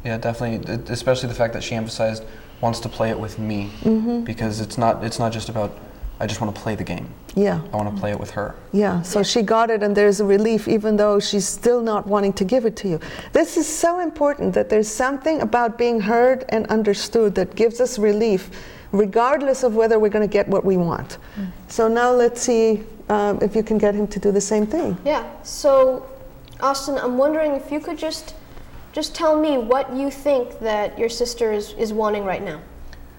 Yeah, 0.04 0.16
definitely. 0.18 0.74
Especially 0.92 1.28
the 1.28 1.34
fact 1.34 1.52
that 1.52 1.62
she 1.62 1.74
emphasized 1.74 2.24
wants 2.60 2.80
to 2.80 2.88
play 2.88 3.10
it 3.10 3.18
with 3.18 3.38
me, 3.38 3.70
Mm-hmm. 3.82 4.24
because 4.24 4.60
it's 4.60 4.78
not. 4.78 5.04
It's 5.04 5.18
not 5.18 5.32
just 5.32 5.48
about. 5.48 5.76
I 6.22 6.26
just 6.26 6.40
want 6.40 6.54
to 6.54 6.60
play 6.60 6.74
the 6.74 6.84
game. 6.84 7.08
Yeah. 7.34 7.62
I 7.72 7.76
want 7.76 7.94
to 7.94 7.98
play 7.98 8.10
it 8.10 8.20
with 8.20 8.30
her. 8.32 8.54
Yeah, 8.72 9.00
so 9.00 9.22
she 9.22 9.40
got 9.40 9.70
it, 9.70 9.82
and 9.82 9.96
there's 9.96 10.20
a 10.20 10.24
relief, 10.26 10.68
even 10.68 10.96
though 10.98 11.18
she's 11.18 11.48
still 11.48 11.80
not 11.80 12.06
wanting 12.06 12.34
to 12.34 12.44
give 12.44 12.66
it 12.66 12.76
to 12.76 12.88
you. 12.88 13.00
This 13.32 13.56
is 13.56 13.66
so 13.66 14.00
important 14.00 14.52
that 14.52 14.68
there's 14.68 14.88
something 14.88 15.40
about 15.40 15.78
being 15.78 15.98
heard 16.00 16.44
and 16.50 16.66
understood 16.66 17.34
that 17.36 17.54
gives 17.54 17.80
us 17.80 17.98
relief, 17.98 18.50
regardless 18.92 19.62
of 19.62 19.74
whether 19.74 19.98
we're 19.98 20.10
going 20.10 20.28
to 20.28 20.32
get 20.32 20.46
what 20.48 20.62
we 20.62 20.76
want. 20.76 21.16
So 21.68 21.88
now 21.88 22.12
let's 22.12 22.42
see 22.42 22.82
um, 23.10 23.38
if 23.42 23.56
you 23.56 23.62
can 23.62 23.76
get 23.76 23.94
him 23.94 24.06
to 24.06 24.20
do 24.20 24.30
the 24.30 24.40
same 24.40 24.66
thing. 24.66 24.96
Yeah. 25.04 25.28
So, 25.42 26.08
Austin, 26.60 26.96
I'm 26.96 27.18
wondering 27.18 27.52
if 27.52 27.70
you 27.72 27.80
could 27.80 27.98
just 27.98 28.34
just 28.92 29.14
tell 29.14 29.40
me 29.40 29.58
what 29.58 29.94
you 29.94 30.10
think 30.10 30.58
that 30.60 30.98
your 30.98 31.08
sister 31.08 31.52
is, 31.52 31.74
is 31.74 31.92
wanting 31.92 32.24
right 32.24 32.42
now. 32.42 32.60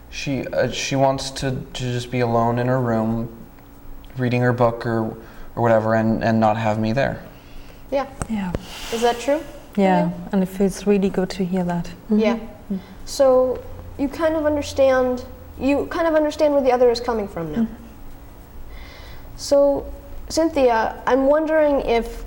She 0.10 0.46
uh, 0.48 0.70
she 0.72 0.96
wants 0.96 1.30
to, 1.32 1.52
to 1.52 1.84
just 1.94 2.10
be 2.10 2.22
alone 2.22 2.58
in 2.58 2.68
her 2.68 2.80
room, 2.80 3.30
reading 4.18 4.42
her 4.42 4.54
book 4.54 4.86
or 4.86 5.18
or 5.56 5.62
whatever, 5.62 5.96
and 5.96 6.24
and 6.24 6.40
not 6.40 6.58
have 6.58 6.80
me 6.80 6.94
there. 6.94 7.22
Yeah. 7.92 8.08
Yeah. 8.30 8.54
Is 8.94 9.02
that 9.02 9.20
true? 9.20 9.42
Yeah. 9.76 10.12
And 10.32 10.44
it 10.44 10.48
feels 10.48 10.88
really 10.88 11.10
good 11.10 11.30
to 11.32 11.44
hear 11.46 11.66
that. 11.66 11.92
Yeah. 12.10 12.40
So 13.06 13.62
you 13.98 14.08
kind 14.08 14.36
of 14.36 14.46
understand 14.46 15.26
you 15.60 15.86
kind 15.88 16.08
of 16.08 16.16
understand 16.16 16.54
where 16.54 16.64
the 16.64 16.72
other 16.72 16.90
is 16.90 17.02
coming 17.02 17.28
from 17.28 17.52
now. 17.52 17.68
So 19.42 19.92
Cynthia, 20.30 21.02
I'm 21.08 21.26
wondering 21.26 21.82
if 21.82 22.24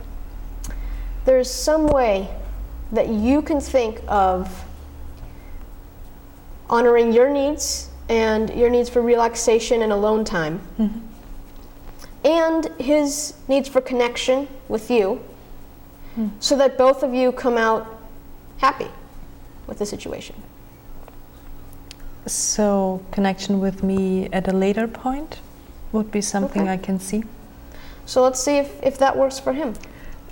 there's 1.25 1.49
some 1.49 1.87
way 1.87 2.29
that 2.91 3.09
you 3.09 3.41
can 3.41 3.61
think 3.61 4.01
of 4.09 4.65
honoring 6.69 7.13
your 7.13 7.31
needs 7.31 7.89
and 8.09 8.51
your 8.51 8.69
needs 8.69 8.91
for 8.91 9.01
relaxation 9.01 9.83
and 9.83 9.93
alone 9.93 10.25
time. 10.25 10.61
Mm-hmm. 10.77 10.99
And 12.27 12.67
his 12.81 13.35
needs 13.47 13.69
for 13.69 13.81
connection 13.81 14.49
with 14.69 14.91
you 14.91 15.23
mm. 16.19 16.31
so 16.41 16.57
that 16.57 16.77
both 16.77 17.05
of 17.05 17.15
you 17.15 17.31
come 17.31 17.57
out 17.57 17.87
happy 18.59 18.89
with 19.69 19.79
the 19.79 19.87
situation. 19.87 20.35
So, 22.27 23.03
connection 23.13 23.61
with 23.61 23.85
me 23.85 24.27
at 24.33 24.49
a 24.49 24.53
later 24.53 24.89
point 24.89 25.39
would 25.95 26.11
be 26.11 26.21
something 26.21 26.63
Okay. 26.63 26.73
I 26.73 26.77
can 26.77 26.99
see. 27.01 27.25
So 28.05 28.23
let's 28.23 28.41
see 28.41 28.59
if, 28.59 28.83
if 28.83 28.99
that 28.99 29.17
works 29.17 29.39
for 29.39 29.53
him. 29.53 29.73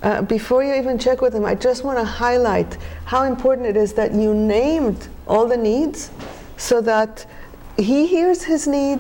Uh, 0.03 0.21
before 0.21 0.65
you 0.65 0.75
even 0.75 0.99
check 0.99 1.23
with 1.23 1.33
him, 1.33 1.45
I 1.47 1.55
just 1.55 1.85
want 1.85 1.99
to 1.99 2.05
highlight 2.05 2.77
how 3.05 3.23
important 3.23 3.69
it 3.69 3.77
is 3.77 3.93
that 3.95 4.13
you 4.13 4.35
named 4.35 5.09
all 5.29 5.47
the 5.47 5.57
needs 5.57 6.11
so 6.57 6.81
that 6.81 7.25
he 7.79 8.07
hears 8.07 8.43
his 8.43 8.67
need, 8.67 8.99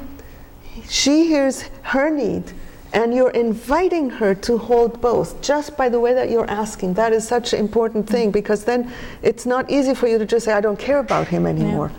she 0.88 1.26
hears 1.26 1.62
her 1.82 2.08
need, 2.08 2.44
and 2.92 3.12
you're 3.12 3.30
inviting 3.30 4.10
her 4.10 4.34
to 4.34 4.56
hold 4.58 5.00
both 5.00 5.42
just 5.42 5.76
by 5.76 5.88
the 5.88 5.98
way 5.98 6.14
that 6.14 6.30
you're 6.30 6.48
asking. 6.48 6.94
That 6.94 7.12
is 7.12 7.26
such 7.26 7.52
an 7.52 7.58
important 7.58 8.08
thing 8.08 8.30
because 8.30 8.64
then 8.64 8.92
it's 9.22 9.44
not 9.44 9.68
easy 9.70 9.94
for 9.94 10.06
you 10.06 10.18
to 10.18 10.26
just 10.26 10.44
say, 10.44 10.52
I 10.52 10.60
don't 10.60 10.78
care 10.78 10.98
about 10.98 11.26
him 11.26 11.46
anymore. 11.46 11.90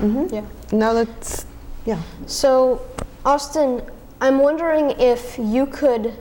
Mhm. 0.00 0.32
Yeah. 0.32 0.44
Now 0.72 0.92
let's, 0.92 1.46
yeah. 1.86 2.00
So, 2.26 2.80
Austin, 3.28 3.82
I'm 4.22 4.38
wondering 4.38 4.98
if 4.98 5.38
you 5.38 5.66
could 5.66 6.14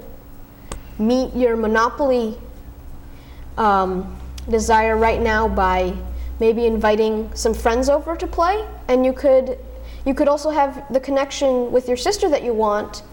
meet 0.99 1.33
your 1.33 1.55
Monopoly 1.55 2.37
um, 3.57 4.19
desire 4.49 4.97
right 4.97 5.21
now 5.21 5.47
by 5.47 5.93
maybe 6.41 6.65
inviting 6.65 7.33
some 7.33 7.53
friends 7.53 7.87
over 7.87 8.17
to 8.17 8.27
play, 8.27 8.67
and 8.89 9.05
you 9.05 9.13
could 9.13 9.57
you 10.05 10.13
could 10.13 10.27
also 10.27 10.49
have 10.49 10.83
the 10.91 10.99
connection 10.99 11.71
with 11.71 11.87
your 11.87 11.95
sister 11.95 12.27
that 12.27 12.43
you 12.43 12.53
want 12.53 13.03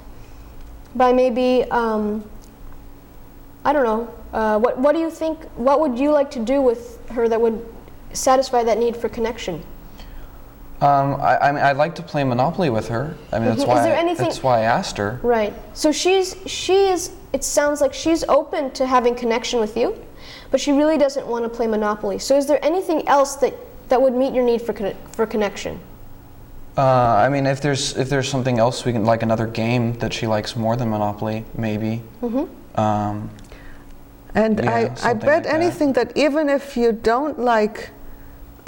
by 0.96 1.12
maybe 1.12 1.62
um, 1.70 2.28
I 3.64 3.72
don't 3.72 3.85
know. 3.85 4.12
Uh, 4.33 4.59
what 4.59 4.76
what 4.76 4.96
do 4.96 4.98
you 4.98 5.09
think? 5.09 5.44
What 5.54 5.78
would 5.78 5.96
you 5.96 6.11
like 6.11 6.33
to 6.33 6.40
do 6.40 6.61
with 6.61 6.98
her 7.11 7.28
that 7.28 7.40
would 7.40 7.64
satisfy 8.12 8.64
that 8.64 8.76
need 8.76 8.96
for 8.96 9.09
connection? 9.09 9.62
Um, 10.85 11.18
I, 11.20 11.38
I 11.49 11.53
mean, 11.53 11.62
I'd 11.64 11.77
like 11.79 11.94
to 11.94 12.03
play 12.03 12.25
Monopoly 12.25 12.68
with 12.68 12.88
her. 12.88 13.14
I 13.33 13.38
mean, 13.38 13.49
that's 13.49 13.61
Mhm. 13.61 13.62
Is 13.62 13.68
why 13.68 13.83
there 13.83 13.97
I, 13.97 14.14
that's 14.14 14.42
why 14.42 14.59
I 14.59 14.62
asked 14.62 14.99
her. 14.99 15.18
Right. 15.23 15.55
So 15.73 15.92
she's 15.92 16.37
she 16.47 16.88
is. 16.88 17.11
It 17.33 17.42
sounds 17.42 17.81
like 17.81 17.94
she's 17.94 18.23
open 18.25 18.70
to 18.73 18.87
having 18.87 19.14
connection 19.14 19.61
with 19.61 19.77
you, 19.77 19.97
but 20.51 20.61
she 20.61 20.73
really 20.73 20.99
doesn't 20.99 21.27
want 21.27 21.44
to 21.44 21.49
play 21.49 21.66
Monopoly. 21.66 22.18
So 22.18 22.37
is 22.37 22.47
there 22.47 22.62
anything 22.62 23.07
else 23.09 23.37
that 23.37 23.55
that 23.88 24.01
would 24.03 24.14
meet 24.14 24.35
your 24.35 24.44
need 24.44 24.61
for 24.61 24.73
conne- 24.75 24.97
for 25.12 25.27
connection? 25.27 25.81
Uh, 26.77 26.83
I 26.83 27.29
mean, 27.29 27.47
if 27.47 27.61
there's 27.61 27.97
if 27.97 28.09
there's 28.11 28.29
something 28.29 28.59
else 28.59 28.85
we 28.85 28.92
can 28.92 29.05
like 29.05 29.23
another 29.23 29.47
game 29.47 29.94
that 30.01 30.12
she 30.12 30.27
likes 30.27 30.55
more 30.57 30.77
than 30.77 30.90
Monopoly, 30.90 31.44
maybe. 31.57 32.03
Mm-hmm. 32.23 32.81
Um, 32.81 33.31
And 34.35 34.59
Yeah, 34.59 34.70
I, 35.05 35.11
I 35.11 35.14
bet 35.14 35.25
like 35.27 35.42
that. 35.44 35.55
anything 35.55 35.92
that 35.94 36.09
even 36.16 36.49
if 36.49 36.77
you 36.77 36.90
don't 36.92 37.38
like 37.38 37.90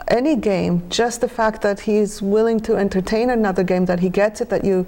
any 0.09 0.37
game, 0.37 0.83
just 0.91 1.21
the 1.21 1.29
fact 1.29 1.63
that 1.63 1.81
he's 1.81 2.23
willing 2.23 2.61
to 2.61 2.77
entertain 2.77 3.31
another 3.31 3.65
game, 3.65 3.87
that 3.87 4.01
he 4.01 4.09
gets 4.09 4.41
it, 4.41 4.49
that 4.51 4.65
you, 4.65 4.87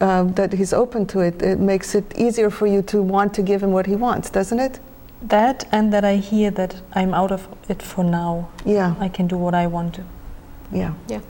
um, 0.00 0.32
that 0.34 0.52
he's 0.52 0.72
open 0.72 1.06
to 1.06 1.20
it, 1.20 1.42
it 1.42 1.58
makes 1.58 1.94
it 1.94 2.12
easier 2.16 2.50
for 2.50 2.66
you 2.66 2.82
to 2.82 3.02
want 3.02 3.34
to 3.34 3.42
give 3.42 3.62
him 3.62 3.72
what 3.72 3.86
he 3.86 3.96
wants, 3.96 4.30
doesn't 4.30 4.58
it? 4.60 4.80
That 5.20 5.66
and 5.72 5.92
that 5.92 6.04
I 6.04 6.16
hear 6.16 6.50
that 6.52 6.80
I'm 6.92 7.12
out 7.12 7.32
of 7.32 7.48
it 7.68 7.82
for 7.82 8.04
now. 8.04 8.48
Yeah, 8.64 8.94
I 9.00 9.08
can 9.08 9.26
do 9.26 9.36
what 9.36 9.54
I 9.54 9.66
want 9.66 9.94
to. 9.94 10.04
yeah. 10.72 10.94
Yeah. 11.08 11.20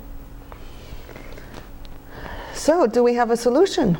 So, 2.53 2.87
do 2.87 3.03
we 3.05 3.14
have 3.14 3.31
a 3.31 3.37
solution? 3.37 3.97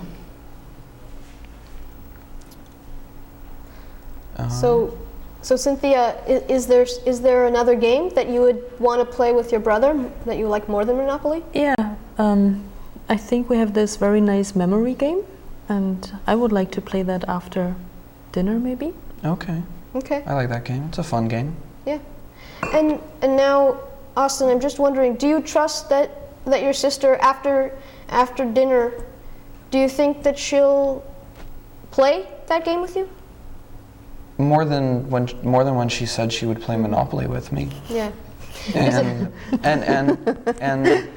uh, 4.37 4.49
So, 4.49 4.99
so 5.43 5.57
Cynthia, 5.57 6.17
is, 6.27 6.43
is 6.49 6.67
there 6.67 6.87
is 7.07 7.21
there 7.21 7.47
another 7.47 7.75
game 7.75 8.11
that 8.11 8.29
you 8.29 8.41
would 8.41 8.63
want 8.81 9.01
to 9.01 9.05
play 9.17 9.33
with 9.33 9.53
your 9.53 9.61
brother 9.61 10.11
that 10.27 10.37
you 10.39 10.49
like 10.49 10.69
more 10.69 10.85
than 10.85 10.97
Monopoly? 10.97 11.43
Yeah. 11.55 11.75
Um, 12.19 12.65
I 13.09 13.17
think 13.17 13.49
we 13.49 13.57
have 13.57 13.73
this 13.73 13.97
very 13.97 14.21
nice 14.21 14.55
memory 14.55 14.95
game, 14.95 15.23
and 15.69 16.13
I 16.27 16.35
would 16.35 16.53
like 16.53 16.71
to 16.73 16.81
play 16.81 17.03
that 17.05 17.25
after 17.29 17.75
dinner, 18.33 18.59
maybe. 18.59 18.93
okay, 19.25 19.63
Okay. 19.95 20.23
I 20.27 20.35
like 20.35 20.49
that 20.51 20.65
game. 20.65 20.85
It's 20.89 20.99
a 20.99 21.03
fun 21.03 21.29
game. 21.29 21.57
Yeah, 21.87 21.99
and 22.75 23.01
and 23.23 23.37
now, 23.37 23.79
Austin, 24.17 24.49
I'm 24.51 24.61
just 24.61 24.79
wondering, 24.79 25.15
do 25.17 25.27
you 25.29 25.41
trust 25.41 25.89
that 25.89 26.11
that 26.45 26.63
your 26.63 26.75
sister 26.75 27.17
after 27.23 27.73
after 28.09 28.45
dinner, 28.45 28.93
do 29.71 29.79
you 29.79 29.89
think 29.89 30.23
that 30.25 30.39
she'll 30.39 31.03
play 31.91 32.27
that 32.49 32.65
game 32.65 32.81
with 32.83 32.97
you? 32.97 33.09
More 34.39 34.65
than 34.65 35.11
when 35.11 35.29
more 35.43 35.65
than 35.65 35.75
when 35.75 35.89
she 35.89 36.07
said 36.07 36.33
she 36.33 36.47
would 36.47 36.61
play 36.61 36.77
Monopoly 36.77 37.27
with 37.27 37.53
me. 37.53 37.71
Yeah. 37.89 38.13
and 38.75 39.33
and 39.63 39.83
and 39.85 40.39
and 40.61 41.09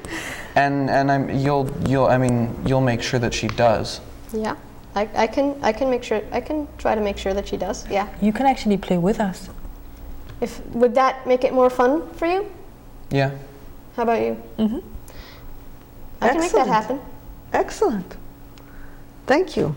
and 0.56 0.90
and 0.90 1.12
I'm 1.12 1.30
you'll 1.30 1.70
you'll 1.86 2.06
I 2.06 2.18
mean 2.18 2.54
you'll 2.66 2.80
make 2.80 3.02
sure 3.02 3.20
that 3.20 3.32
she 3.32 3.48
does. 3.48 4.00
Yeah. 4.32 4.56
I, 4.94 5.08
I 5.14 5.26
can 5.26 5.58
I 5.62 5.72
can 5.72 5.88
make 5.88 6.02
sure 6.04 6.20
I 6.32 6.40
can 6.40 6.68
try 6.78 6.94
to 6.94 7.00
make 7.00 7.16
sure 7.16 7.32
that 7.32 7.48
she 7.48 7.56
does. 7.56 7.88
Yeah. 7.88 8.08
You 8.20 8.32
can 8.32 8.46
actually 8.46 8.76
play 8.76 8.98
with 8.98 9.20
us. 9.20 9.48
If 10.40 10.64
would 10.74 10.94
that 10.94 11.26
make 11.26 11.44
it 11.44 11.54
more 11.54 11.70
fun 11.70 12.08
for 12.14 12.26
you? 12.26 12.50
Yeah. 13.10 13.30
How 13.96 14.02
about 14.02 14.20
you? 14.20 14.42
Mm-hmm. 14.58 14.78
I 16.20 16.28
can 16.28 16.40
make 16.40 16.52
that 16.52 16.66
happen. 16.66 17.00
Excellent. 17.52 18.16
Thank 19.26 19.56
you. 19.56 19.74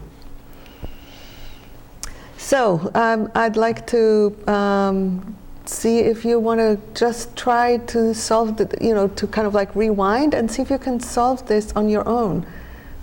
So, 2.45 2.91
um, 2.93 3.31
I'd 3.34 3.58
like 3.58 3.88
to 3.88 4.31
um, 4.47 5.36
see 5.65 6.01
if 6.01 6.23
you 6.23 6.39
want 6.39 6.60
to 6.60 6.77
just 6.93 7.36
try 7.36 7.77
to 7.88 8.13
solve 8.13 8.58
the, 8.58 8.69
you 8.79 8.93
know, 8.93 9.08
to 9.08 9.25
kind 9.25 9.47
of 9.47 9.55
like 9.55 9.75
rewind 9.75 10.36
and 10.36 10.51
see 10.51 10.62
if 10.62 10.69
you 10.69 10.77
can 10.77 10.99
solve 10.99 11.47
this 11.47 11.73
on 11.75 11.89
your 11.89 12.08
own 12.08 12.45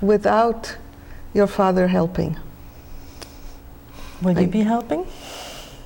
without 0.01 0.77
your 1.35 1.49
father 1.49 1.89
helping. 1.89 2.39
Will 4.23 4.41
you 4.41 4.47
be 4.47 4.61
helping? 4.61 5.09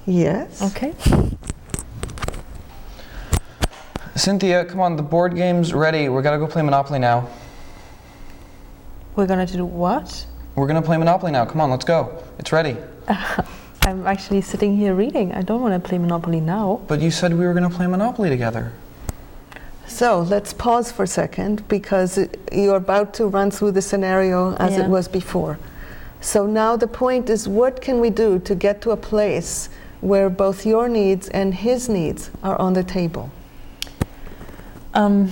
Yes. 0.04 0.60
Okay. 0.60 0.92
Cynthia, 4.16 4.66
come 4.66 4.80
on, 4.80 4.96
the 4.96 5.02
board 5.02 5.34
game's 5.34 5.72
ready. 5.72 6.10
We 6.10 6.20
gotta 6.20 6.36
go 6.36 6.46
play 6.46 6.60
Monopoly 6.60 6.98
now. 6.98 7.26
We're 9.14 9.26
gonna 9.26 9.46
do 9.46 9.64
what? 9.64 10.26
We're 10.56 10.66
gonna 10.66 10.82
play 10.82 10.96
Monopoly 10.96 11.32
now. 11.32 11.44
Come 11.44 11.60
on, 11.60 11.70
let's 11.70 11.84
go. 11.84 12.22
It's 12.38 12.50
ready. 12.50 12.76
I'm 13.82 14.06
actually 14.06 14.40
sitting 14.40 14.76
here 14.76 14.94
reading. 14.94 15.32
I 15.32 15.42
don't 15.42 15.60
want 15.60 15.80
to 15.80 15.88
play 15.88 15.98
Monopoly 15.98 16.40
now. 16.40 16.80
But 16.88 17.00
you 17.00 17.10
said 17.10 17.32
we 17.34 17.44
were 17.46 17.52
gonna 17.54 17.70
play 17.70 17.86
Monopoly 17.86 18.30
together. 18.30 18.72
So 19.86 20.20
let's 20.22 20.52
pause 20.54 20.90
for 20.90 21.04
a 21.04 21.06
second 21.06 21.68
because 21.68 22.18
it- 22.18 22.40
you're 22.50 22.76
about 22.76 23.12
to 23.14 23.26
run 23.26 23.50
through 23.50 23.72
the 23.72 23.82
scenario 23.82 24.54
as 24.56 24.72
Yeah. 24.72 24.84
it 24.84 24.88
was 24.90 25.08
before. 25.08 25.58
So 26.20 26.46
now 26.46 26.74
the 26.76 26.88
point 26.88 27.28
is 27.30 27.46
what 27.46 27.80
can 27.82 28.00
we 28.00 28.10
do 28.10 28.38
to 28.40 28.54
get 28.54 28.80
to 28.80 28.90
a 28.90 28.96
place 28.96 29.68
where 30.00 30.28
both 30.30 30.64
your 30.66 30.88
needs 30.88 31.28
and 31.28 31.54
his 31.54 31.88
needs 31.88 32.30
are 32.42 32.58
on 32.58 32.72
the 32.72 32.82
table? 32.82 33.30
Um, 34.94 35.30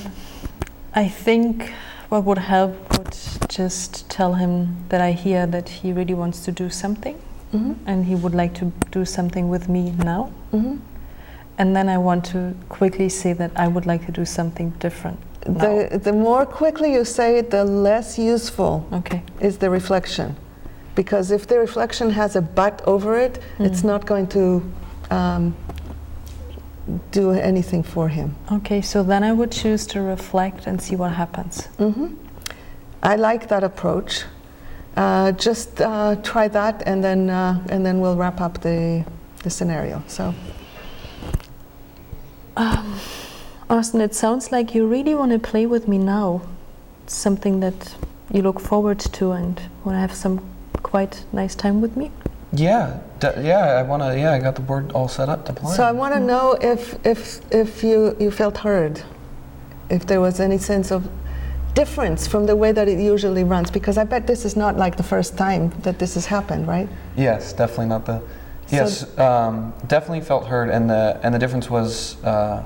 I 0.95 1.09
think 1.09 1.73
what 2.15 2.25
would 2.25 2.39
help 2.39 2.73
would 2.97 3.17
just 3.49 4.09
tell 4.09 4.35
him 4.35 4.77
that 4.91 5.01
I 5.01 5.11
hear 5.13 5.47
that 5.49 5.69
he 5.69 5.93
really 5.93 6.15
wants 6.15 6.45
to 6.45 6.53
do 6.53 6.71
something 6.71 7.17
Mhm. 7.53 7.75
and 7.87 8.05
he 8.05 8.15
would 8.15 8.35
like 8.43 8.53
to 8.61 8.67
do 8.99 9.05
something 9.05 9.49
with 9.55 9.69
me 9.69 9.83
now. 10.13 10.23
Mhm. 10.53 10.79
And 11.59 11.75
then 11.77 11.89
I 11.89 11.99
want 11.99 12.25
to 12.35 12.39
quickly 12.69 13.09
say 13.09 13.33
that 13.35 13.51
I 13.57 13.67
would 13.69 13.87
like 13.87 14.07
to 14.07 14.13
do 14.13 14.25
something 14.25 14.73
different. 14.87 15.19
now. 15.47 15.61
The, 15.65 15.99
the 15.99 16.13
more 16.13 16.47
quickly 16.47 16.93
you 16.95 17.05
say 17.05 17.29
it, 17.41 17.51
the 17.51 17.65
less 17.65 18.19
useful 18.19 18.73
Okay. 18.93 19.21
is 19.41 19.59
the 19.59 19.69
reflection. 19.69 20.37
Because 20.95 21.31
if 21.35 21.47
the 21.47 21.59
reflection 21.59 22.11
has 22.13 22.35
a 22.37 22.41
but 22.41 22.81
over 22.87 23.19
it, 23.27 23.35
it's 23.59 23.83
Mm. 23.83 23.89
not 23.93 24.07
going 24.07 24.27
to 24.29 24.63
um, 25.11 25.55
do 27.11 27.31
anything 27.33 27.83
for 27.83 28.09
him. 28.09 28.35
Okay, 28.53 28.83
so 28.83 29.03
then 29.03 29.23
I 29.25 29.33
would 29.33 29.51
choose 29.53 29.87
to 29.89 30.01
reflect 30.03 30.67
and 30.67 30.81
see 30.83 30.97
what 30.97 31.13
happens. 31.13 31.67
hmm 31.79 32.15
I 33.03 33.17
like 33.17 33.49
that 33.49 33.63
approach. 33.65 34.25
uh, 34.97 35.33
just 35.33 35.81
uh, 35.81 36.17
try 36.23 36.49
that, 36.49 36.83
and 36.87 37.03
then 37.03 37.29
uh, 37.31 37.59
and 37.69 37.85
then 37.85 38.01
we'll 38.01 38.17
wrap 38.17 38.41
up 38.41 38.61
the 38.63 39.05
the 39.43 39.51
scenario. 39.51 40.03
So. 40.07 40.35
Um, 42.57 43.01
Austin, 43.69 44.01
it 44.01 44.15
sounds 44.15 44.53
like 44.53 44.75
you 44.75 44.87
really 44.87 45.15
want 45.15 45.33
to 45.33 45.39
play 45.39 45.67
with 45.67 45.89
me 45.89 45.99
now. 45.99 46.43
It's 47.03 47.17
something 47.17 47.61
that 47.61 47.97
you 48.33 48.43
look 48.43 48.61
forward 48.61 48.99
to 49.01 49.33
and 49.33 49.61
want 49.85 49.97
to 49.97 50.01
have 50.01 50.15
some 50.15 50.41
quite 50.83 51.25
nice 51.33 51.55
time 51.57 51.81
with 51.81 51.97
me. 51.97 52.11
Yeah, 52.55 52.99
d- 53.21 53.29
yeah. 53.43 53.79
I 53.81 53.83
wanna. 53.83 54.15
Yeah, 54.17 54.33
I 54.33 54.39
got 54.39 54.55
the 54.55 54.63
board 54.63 54.93
all 54.93 55.09
set 55.09 55.29
up 55.29 55.45
to 55.47 55.53
play. 55.53 55.75
So 55.75 55.85
I 55.85 55.93
want 55.93 56.15
to 56.15 56.21
know 56.21 56.57
if 56.61 56.95
if 57.05 57.41
if 57.53 57.83
you 57.83 58.17
you 58.21 58.31
felt 58.31 58.59
heard, 58.59 59.03
if 59.91 60.07
there 60.07 60.21
was 60.21 60.41
any 60.41 60.59
sense 60.59 60.91
of 60.93 61.09
difference 61.75 62.27
from 62.29 62.47
the 62.47 62.55
way 62.55 62.71
that 62.73 62.89
it 62.89 63.01
usually 63.01 63.43
runs, 63.45 63.71
because 63.71 63.99
I 63.99 64.05
bet 64.05 64.27
this 64.27 64.45
is 64.45 64.57
not 64.57 64.77
like 64.77 64.97
the 64.97 65.03
first 65.03 65.37
time 65.37 65.71
that 65.83 65.99
this 65.99 66.15
has 66.15 66.27
happened, 66.27 66.69
right? 66.69 66.89
Yes, 67.17 67.53
definitely 67.53 67.87
not 67.87 68.07
the. 68.07 68.19
So- 68.19 68.77
Yes, 68.77 69.19
um, 69.19 69.75
definitely 69.89 70.23
felt 70.23 70.47
heard, 70.47 70.71
and 70.71 70.89
the 70.89 71.19
and 71.23 71.35
the 71.35 71.39
difference 71.39 71.69
was 71.69 72.17
uh, 72.25 72.63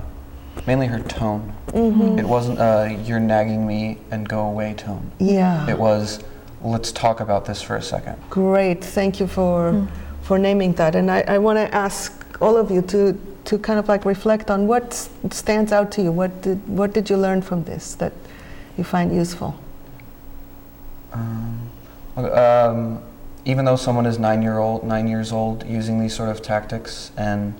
mainly 0.67 0.87
her 0.87 0.99
tone. 0.99 1.51
Mm-hmm. 1.73 2.19
It 2.19 2.25
wasn't 2.25 2.59
a 2.59 2.97
"you're 3.05 3.19
nagging 3.19 3.65
me 3.67 3.97
and 4.11 4.27
go 4.29 4.41
away" 4.41 4.73
tone. 4.75 5.11
Yeah. 5.19 5.67
It 5.69 5.77
was 5.77 6.19
"let's 6.63 6.91
talk 6.91 7.19
about 7.19 7.45
this 7.45 7.61
for 7.61 7.75
a 7.75 7.81
second. 7.81 8.15
Great, 8.29 8.83
thank 8.83 9.19
you 9.19 9.27
for 9.27 9.87
for 10.21 10.37
naming 10.37 10.73
that. 10.73 10.95
And 10.95 11.09
I, 11.09 11.23
I 11.27 11.37
want 11.37 11.57
to 11.57 11.73
ask 11.75 12.11
all 12.41 12.57
of 12.57 12.71
you 12.71 12.81
to 12.83 13.17
to 13.45 13.57
kind 13.57 13.79
of 13.79 13.87
like 13.87 14.05
reflect 14.05 14.51
on 14.51 14.67
what 14.67 14.93
stands 15.31 15.71
out 15.71 15.91
to 15.93 16.01
you. 16.01 16.11
What 16.11 16.41
did 16.41 16.59
what 16.67 16.93
did 16.93 17.09
you 17.09 17.17
learn 17.17 17.41
from 17.41 17.63
this 17.63 17.95
that 17.95 18.13
you 18.77 18.83
find 18.83 19.15
useful? 19.15 19.55
Um, 21.13 21.69
um, 22.15 23.01
even 23.45 23.65
though 23.65 23.75
someone 23.75 24.05
is 24.05 24.19
nine 24.19 24.41
year 24.43 24.59
old, 24.59 24.83
nine 24.83 25.07
years 25.07 25.31
old, 25.31 25.65
using 25.65 25.99
these 25.99 26.15
sort 26.15 26.29
of 26.29 26.41
tactics 26.41 27.11
and 27.17 27.53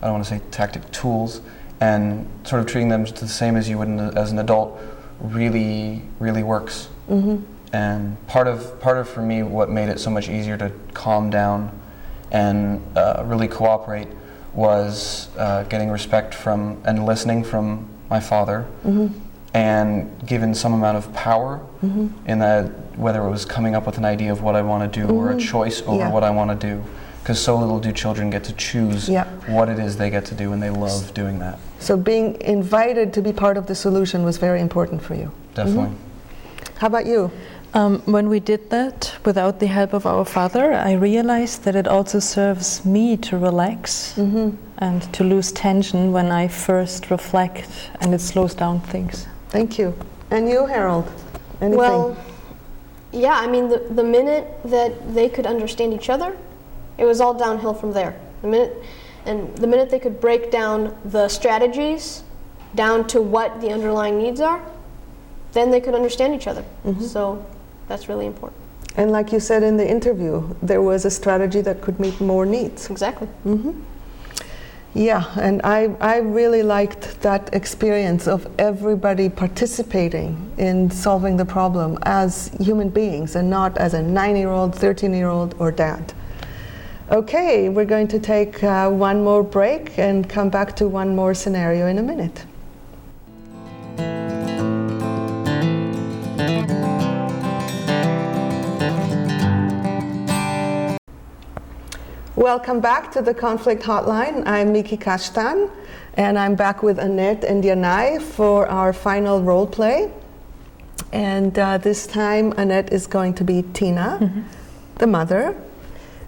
I 0.00 0.06
don't 0.06 0.14
want 0.14 0.24
to 0.24 0.30
say 0.30 0.42
tactic 0.50 0.90
tools, 0.90 1.40
and 1.80 2.26
sort 2.44 2.60
of 2.60 2.66
treating 2.66 2.88
them 2.88 3.04
the 3.04 3.28
same 3.28 3.56
as 3.56 3.68
you 3.68 3.78
would 3.78 3.88
an- 3.88 4.16
as 4.18 4.32
an 4.32 4.38
adult, 4.38 4.78
really, 5.20 6.02
really 6.18 6.42
works. 6.42 6.88
Mm-hmm. 7.08 7.42
And 7.74 8.24
part 8.28 8.46
of 8.46 8.80
part 8.80 8.98
of 8.98 9.08
for 9.08 9.20
me 9.20 9.42
what 9.42 9.68
made 9.68 9.88
it 9.88 9.98
so 9.98 10.08
much 10.08 10.28
easier 10.28 10.56
to 10.58 10.70
calm 10.92 11.28
down 11.28 11.76
and 12.30 12.80
uh, 12.96 13.24
really 13.26 13.48
cooperate 13.48 14.06
was 14.52 15.28
uh, 15.36 15.64
getting 15.64 15.90
respect 15.90 16.34
from 16.34 16.80
and 16.84 17.04
listening 17.04 17.42
from 17.42 17.88
my 18.08 18.20
father 18.20 18.64
Mm-hmm. 18.86 19.08
and 19.54 20.08
given 20.26 20.54
some 20.54 20.72
amount 20.72 20.98
of 20.98 21.12
power 21.14 21.60
Mm-hmm. 21.84 22.06
in 22.30 22.38
that 22.38 22.66
whether 22.96 23.26
it 23.26 23.30
was 23.30 23.44
coming 23.44 23.74
up 23.74 23.86
with 23.86 23.98
an 23.98 24.04
idea 24.04 24.30
of 24.30 24.40
what 24.40 24.54
I 24.54 24.62
want 24.62 24.80
to 24.92 25.00
do 25.00 25.12
or 25.12 25.32
a 25.32 25.34
Mhm. 25.34 25.40
choice 25.40 25.82
over 25.84 25.96
Yeah. 26.04 26.10
what 26.12 26.22
I 26.22 26.30
want 26.30 26.50
to 26.58 26.66
do 26.68 26.80
because 27.22 27.40
so 27.40 27.56
little 27.56 27.80
do 27.80 27.90
children 27.90 28.30
get 28.30 28.44
to 28.44 28.52
choose 28.52 29.08
Yeah. 29.08 29.24
what 29.48 29.68
it 29.68 29.80
is 29.80 29.96
they 29.96 30.10
get 30.10 30.24
to 30.26 30.34
do 30.36 30.52
and 30.52 30.62
they 30.62 30.70
love 30.70 31.12
doing 31.12 31.40
that 31.40 31.58
So 31.80 31.96
being 31.96 32.36
invited 32.40 33.12
to 33.14 33.20
be 33.20 33.32
part 33.32 33.56
of 33.56 33.66
the 33.66 33.74
solution 33.74 34.22
was 34.24 34.36
very 34.36 34.60
important 34.60 35.02
for 35.02 35.16
you. 35.16 35.32
definitely 35.56 35.90
How 36.78 36.88
about 36.88 37.06
you? 37.06 37.30
Um, 37.74 37.98
when 38.04 38.28
we 38.28 38.38
did 38.38 38.70
that 38.70 39.12
without 39.24 39.58
the 39.58 39.66
help 39.66 39.94
of 39.94 40.06
our 40.06 40.24
father, 40.24 40.72
I 40.72 40.92
realized 40.92 41.64
that 41.64 41.74
it 41.74 41.88
also 41.88 42.20
serves 42.20 42.84
me 42.84 43.16
to 43.16 43.36
relax 43.36 44.14
Mm-hmm. 44.16 44.50
and 44.78 45.02
to 45.12 45.24
lose 45.24 45.50
tension 45.50 46.12
when 46.12 46.30
I 46.30 46.46
first 46.48 47.10
reflect, 47.10 47.68
and 48.00 48.14
it 48.14 48.20
slows 48.20 48.54
down 48.54 48.80
things. 48.80 49.26
Thank 49.48 49.76
you. 49.76 49.92
And 50.30 50.48
you, 50.48 50.66
Harold? 50.66 51.10
Anything? 51.60 51.78
Well, 51.78 52.16
yeah, 53.10 53.34
I 53.34 53.48
mean, 53.48 53.68
the, 53.68 53.78
the 53.90 54.04
minute 54.04 54.46
that 54.64 55.14
they 55.14 55.28
could 55.28 55.46
understand 55.46 55.92
each 55.92 56.08
other, 56.08 56.36
it 56.96 57.04
was 57.04 57.20
all 57.20 57.34
downhill 57.34 57.74
from 57.74 57.92
there. 57.92 58.14
The 58.42 58.48
minute, 58.48 58.84
and 59.26 59.56
the 59.58 59.66
minute 59.66 59.90
they 59.90 59.98
could 59.98 60.20
break 60.20 60.50
down 60.52 60.96
the 61.04 61.28
strategies 61.28 62.22
down 62.76 63.06
to 63.08 63.20
what 63.20 63.60
the 63.60 63.70
underlying 63.70 64.18
needs 64.18 64.40
are, 64.40 64.60
then 65.52 65.70
they 65.70 65.80
could 65.80 65.94
understand 65.94 66.34
each 66.34 66.46
other. 66.46 66.64
So 67.00 67.44
that's 67.88 68.08
really 68.08 68.26
important. 68.26 68.60
and 68.96 69.10
like 69.10 69.32
you 69.32 69.40
said 69.40 69.62
in 69.62 69.76
the 69.76 69.88
interview, 69.88 70.42
there 70.62 70.82
was 70.82 71.04
a 71.04 71.10
strategy 71.10 71.60
that 71.60 71.80
could 71.80 71.98
meet 71.98 72.20
more 72.20 72.46
needs. 72.46 72.90
Exactly. 72.90 73.28
Yeah, 74.96 75.24
and 75.36 75.60
I, 75.64 75.88
I 76.00 76.18
really 76.18 76.62
liked 76.62 77.20
that 77.22 77.52
experience 77.52 78.28
of 78.28 78.46
everybody 78.60 79.28
participating 79.28 80.52
in 80.56 80.88
solving 80.88 81.36
the 81.36 81.44
problem 81.44 81.98
as 82.02 82.52
human 82.60 82.90
beings 82.90 83.34
and 83.34 83.50
not 83.50 83.76
as 83.76 83.94
a 83.94 84.00
nine 84.00 84.36
year 84.36 84.50
old, 84.50 84.72
13 84.72 85.12
year 85.12 85.28
old, 85.28 85.56
or 85.58 85.72
dad. 85.72 86.12
Okay, 87.10 87.68
we're 87.68 87.84
going 87.84 88.06
to 88.08 88.20
take 88.20 88.62
uh, 88.62 88.88
one 88.88 89.24
more 89.24 89.42
break 89.42 89.98
and 89.98 90.28
come 90.28 90.48
back 90.48 90.76
to 90.76 90.86
one 90.86 91.16
more 91.16 91.34
scenario 91.34 91.88
in 91.88 91.98
a 91.98 92.02
minute. 92.02 92.44
Welcome 102.44 102.80
back 102.80 103.10
to 103.12 103.22
the 103.22 103.32
Conflict 103.32 103.82
Hotline. 103.82 104.46
I'm 104.46 104.70
Miki 104.70 104.98
Kashtan, 104.98 105.70
and 106.12 106.38
I'm 106.38 106.54
back 106.54 106.82
with 106.82 106.98
Annette 106.98 107.42
and 107.42 107.64
Yanai 107.64 108.20
for 108.20 108.68
our 108.68 108.92
final 108.92 109.40
role 109.40 109.66
play. 109.66 110.12
And 111.10 111.58
uh, 111.58 111.78
this 111.78 112.06
time, 112.06 112.52
Annette 112.58 112.92
is 112.92 113.06
going 113.06 113.32
to 113.36 113.44
be 113.44 113.62
Tina, 113.72 114.44
the 114.96 115.06
mother, 115.06 115.56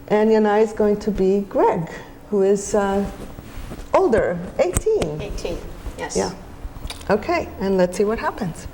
and 0.08 0.30
Yanai 0.30 0.62
is 0.62 0.72
going 0.72 0.98
to 1.00 1.10
be 1.10 1.40
Greg, 1.40 1.86
who 2.30 2.40
is 2.40 2.74
uh, 2.74 3.04
older, 3.92 4.38
18. 4.58 5.20
18. 5.20 5.58
Yes. 5.98 6.16
Yeah. 6.16 6.32
Okay, 7.10 7.46
and 7.60 7.76
let's 7.76 7.94
see 7.94 8.04
what 8.04 8.18
happens. 8.18 8.66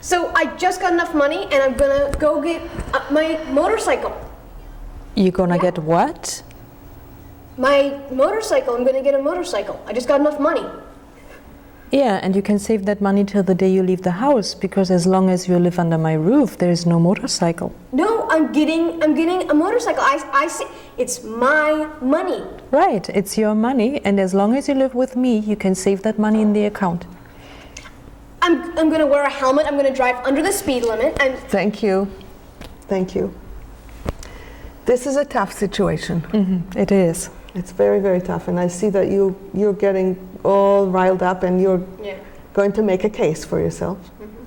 So 0.00 0.32
I 0.34 0.46
just 0.56 0.80
got 0.80 0.92
enough 0.92 1.14
money 1.14 1.44
and 1.44 1.62
I'm 1.62 1.74
gonna 1.74 2.12
go 2.18 2.42
get 2.42 2.60
uh, 2.92 3.06
my 3.12 3.38
motorcycle. 3.52 4.12
You're 5.14 5.30
gonna 5.30 5.60
get 5.60 5.78
what? 5.78 6.42
My 7.56 8.00
motorcycle, 8.10 8.74
I'm 8.74 8.84
gonna 8.84 9.02
get 9.02 9.14
a 9.14 9.22
motorcycle. 9.22 9.82
I 9.86 9.92
just 9.92 10.08
got 10.08 10.20
enough 10.20 10.40
money. 10.40 10.64
Yeah, 11.90 12.20
and 12.22 12.34
you 12.34 12.40
can 12.40 12.58
save 12.58 12.86
that 12.86 13.02
money 13.02 13.22
till 13.22 13.42
the 13.42 13.54
day 13.54 13.70
you 13.70 13.82
leave 13.82 14.00
the 14.00 14.12
house, 14.12 14.54
because 14.54 14.90
as 14.90 15.06
long 15.06 15.28
as 15.28 15.46
you 15.46 15.58
live 15.58 15.78
under 15.78 15.98
my 15.98 16.14
roof, 16.14 16.56
there 16.56 16.70
is 16.70 16.86
no 16.86 16.98
motorcycle. 16.98 17.74
No, 17.92 18.26
I'm 18.30 18.50
getting 18.50 19.02
I'm 19.02 19.14
getting 19.14 19.50
a 19.50 19.54
motorcycle. 19.54 20.02
I, 20.02 20.26
I 20.32 20.48
say 20.48 20.64
it's 20.96 21.22
my 21.22 21.86
money. 22.00 22.42
Right, 22.70 23.06
it's 23.10 23.36
your 23.36 23.54
money, 23.54 24.00
and 24.06 24.18
as 24.18 24.32
long 24.32 24.56
as 24.56 24.68
you 24.68 24.74
live 24.74 24.94
with 24.94 25.16
me, 25.16 25.38
you 25.38 25.54
can 25.54 25.74
save 25.74 26.02
that 26.04 26.18
money 26.18 26.40
in 26.40 26.54
the 26.54 26.64
account. 26.64 27.04
I'm, 28.40 28.76
I'm 28.78 28.90
gonna 28.90 29.06
wear 29.06 29.24
a 29.24 29.30
helmet. 29.30 29.66
I'm 29.66 29.76
gonna 29.76 29.94
drive 29.94 30.16
under 30.24 30.42
the 30.42 30.52
speed 30.52 30.84
limit. 30.84 31.20
And 31.20 31.38
Thank 31.50 31.82
you. 31.82 32.10
Thank 32.88 33.14
you. 33.14 33.34
This 34.86 35.06
is 35.06 35.16
a 35.16 35.26
tough 35.26 35.52
situation. 35.52 36.22
Mm-hmm. 36.22 36.78
It 36.78 36.90
is. 36.90 37.28
It's 37.54 37.72
very, 37.72 38.00
very 38.00 38.20
tough, 38.20 38.48
and 38.48 38.58
I 38.58 38.68
see 38.68 38.90
that 38.90 39.08
you 39.08 39.36
you're 39.52 39.74
getting 39.74 40.16
all 40.42 40.86
riled 40.86 41.22
up, 41.22 41.42
and 41.42 41.60
you're 41.60 41.82
yeah. 42.02 42.16
going 42.54 42.72
to 42.72 42.82
make 42.82 43.04
a 43.04 43.10
case 43.10 43.44
for 43.44 43.60
yourself. 43.60 43.98
Mm-hmm. 43.98 44.44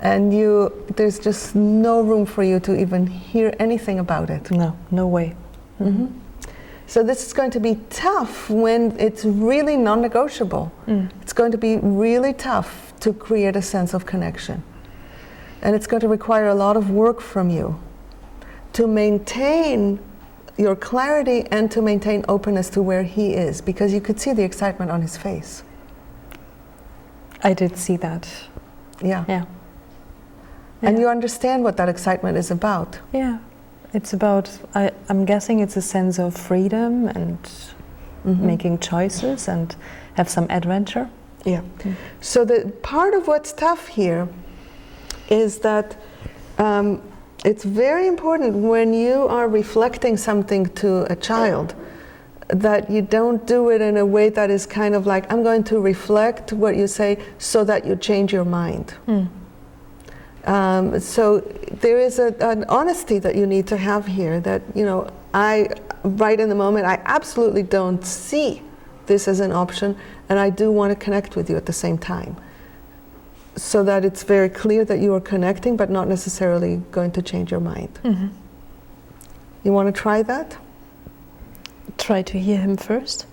And 0.00 0.32
you, 0.32 0.72
there's 0.96 1.18
just 1.18 1.54
no 1.54 2.00
room 2.00 2.24
for 2.24 2.42
you 2.42 2.58
to 2.60 2.74
even 2.74 3.06
hear 3.06 3.54
anything 3.58 3.98
about 3.98 4.30
it. 4.30 4.50
No, 4.50 4.74
no 4.90 5.06
way. 5.06 5.36
Mm-hmm. 5.78 6.06
So 6.86 7.04
this 7.04 7.24
is 7.24 7.32
going 7.32 7.52
to 7.52 7.60
be 7.60 7.78
tough 7.88 8.50
when 8.50 8.98
it's 8.98 9.24
really 9.24 9.76
non-negotiable. 9.76 10.72
Mm. 10.88 11.08
It's 11.22 11.32
going 11.32 11.52
to 11.52 11.58
be 11.58 11.76
really 11.76 12.32
tough 12.32 12.92
to 13.00 13.12
create 13.12 13.54
a 13.54 13.62
sense 13.62 13.94
of 13.94 14.06
connection. 14.06 14.64
And 15.62 15.76
it's 15.76 15.86
going 15.86 16.00
to 16.00 16.08
require 16.08 16.48
a 16.48 16.54
lot 16.54 16.76
of 16.76 16.90
work 16.90 17.20
from 17.20 17.48
you 17.48 17.78
to 18.72 18.88
maintain 18.88 20.00
your 20.60 20.76
clarity 20.76 21.46
and 21.50 21.70
to 21.70 21.80
maintain 21.80 22.24
openness 22.28 22.68
to 22.70 22.82
where 22.82 23.02
he 23.02 23.32
is 23.32 23.62
because 23.62 23.94
you 23.94 24.00
could 24.00 24.20
see 24.20 24.32
the 24.34 24.42
excitement 24.44 24.90
on 24.90 25.00
his 25.00 25.16
face. 25.16 25.62
I 27.42 27.54
did 27.54 27.76
see 27.78 27.96
that. 27.96 28.28
Yeah. 29.02 29.24
Yeah. 29.26 29.44
And 30.82 30.96
Yeah. 30.96 31.02
you 31.04 31.08
understand 31.08 31.64
what 31.64 31.76
that 31.78 31.88
excitement 31.88 32.36
is 32.36 32.50
about. 32.50 32.98
Yeah. 33.12 33.38
It's 33.94 34.12
about, 34.12 34.50
I, 34.74 34.90
I'm 35.08 35.24
guessing 35.24 35.60
it's 35.60 35.76
a 35.76 35.82
sense 35.82 36.18
of 36.18 36.36
freedom 36.36 37.08
and 37.08 37.38
making 38.24 38.78
choices 38.80 39.48
and 39.48 39.74
have 40.14 40.28
some 40.28 40.46
adventure. 40.50 41.08
Yeah. 41.44 41.62
So 42.20 42.44
the 42.44 42.70
part 42.82 43.14
of 43.14 43.26
what's 43.26 43.52
tough 43.52 43.88
here 43.88 44.28
is 45.30 45.60
that 45.60 45.96
um, 46.58 47.00
it's 47.44 47.64
very 47.64 48.06
important 48.06 48.54
when 48.56 48.92
you 48.92 49.26
are 49.28 49.48
reflecting 49.48 50.16
something 50.16 50.66
to 50.66 51.10
a 51.10 51.16
child 51.16 51.74
that 52.48 52.90
you 52.90 53.00
don't 53.00 53.46
do 53.46 53.70
it 53.70 53.80
in 53.80 53.96
a 53.96 54.04
way 54.04 54.28
that 54.28 54.50
is 54.50 54.66
kind 54.66 54.94
of 54.94 55.06
like 55.06 55.30
I'm 55.32 55.42
going 55.42 55.64
to 55.64 55.80
reflect 55.80 56.52
what 56.52 56.76
you 56.76 56.86
say 56.86 57.18
so 57.38 57.64
that 57.64 57.86
you 57.86 57.96
change 57.96 58.32
your 58.32 58.44
mind. 58.44 58.94
Um, 60.44 60.98
so 61.00 61.40
there 61.80 61.98
is 61.98 62.18
a, 62.18 62.34
an 62.40 62.64
honesty 62.64 63.18
that 63.20 63.36
you 63.36 63.46
need 63.46 63.66
to 63.68 63.76
have 63.76 64.06
here 64.06 64.40
that, 64.40 64.62
you 64.74 64.84
know, 64.84 65.08
I, 65.32 65.68
right 66.02 66.40
in 66.40 66.48
the 66.48 66.54
moment, 66.54 66.86
I 66.86 67.00
absolutely 67.04 67.62
don't 67.62 68.04
see 68.04 68.62
this 69.06 69.28
as 69.28 69.40
an 69.40 69.52
option, 69.52 69.96
and 70.28 70.38
I 70.38 70.50
do 70.50 70.72
want 70.72 70.90
to 70.92 70.96
connect 70.96 71.36
with 71.36 71.50
you 71.50 71.56
at 71.56 71.66
the 71.66 71.72
same 71.72 71.98
time. 71.98 72.36
So 73.60 73.84
that 73.84 74.06
it's 74.06 74.22
very 74.22 74.48
clear 74.48 74.86
that 74.86 75.00
you 75.00 75.12
are 75.14 75.20
connecting, 75.20 75.76
but 75.76 75.90
not 75.90 76.08
necessarily 76.08 76.76
going 76.90 77.10
to 77.12 77.20
change 77.20 77.50
your 77.50 77.60
mind. 77.60 77.90
Mm-hmm. 78.02 78.28
You 79.64 79.72
want 79.74 79.94
to 79.94 80.00
try 80.02 80.22
that? 80.22 80.56
Try 81.98 82.22
to 82.22 82.38
hear 82.40 82.56
him 82.58 82.78
first. 82.78 83.26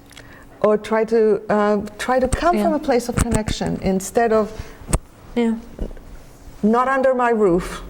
Or 0.60 0.78
try 0.78 1.06
to, 1.06 1.42
uh, 1.50 1.78
try 1.98 2.20
to 2.20 2.28
come 2.28 2.58
Yeah. 2.58 2.64
from 2.64 2.74
a 2.74 2.80
place 2.80 3.08
of 3.08 3.16
connection 3.16 3.80
instead 3.82 4.34
of 4.34 4.52
Yeah. 5.34 5.56
not 6.62 6.90
under 6.90 7.16
my 7.16 7.30
roof. 7.30 7.82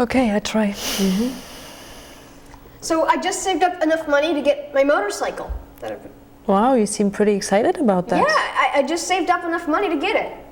Okay, 0.00 0.34
I 0.34 0.38
try. 0.38 0.72
So 2.80 3.06
I 3.06 3.18
just 3.18 3.42
saved 3.42 3.62
up 3.62 3.82
enough 3.82 4.08
money 4.08 4.32
to 4.32 4.40
get 4.40 4.72
my 4.74 4.84
motorcycle. 4.84 5.50
That 5.80 6.00
Wow, 6.46 6.74
you 6.74 6.86
seem 6.86 7.10
pretty 7.10 7.34
excited 7.34 7.76
about 7.78 8.08
that. 8.08 8.24
Yeah, 8.26 8.34
I, 8.74 8.78
I 8.78 8.82
just 8.82 9.06
saved 9.06 9.28
up 9.28 9.44
enough 9.44 9.68
money 9.68 9.90
to 9.90 9.96
get 9.96 10.16
it. 10.16 10.43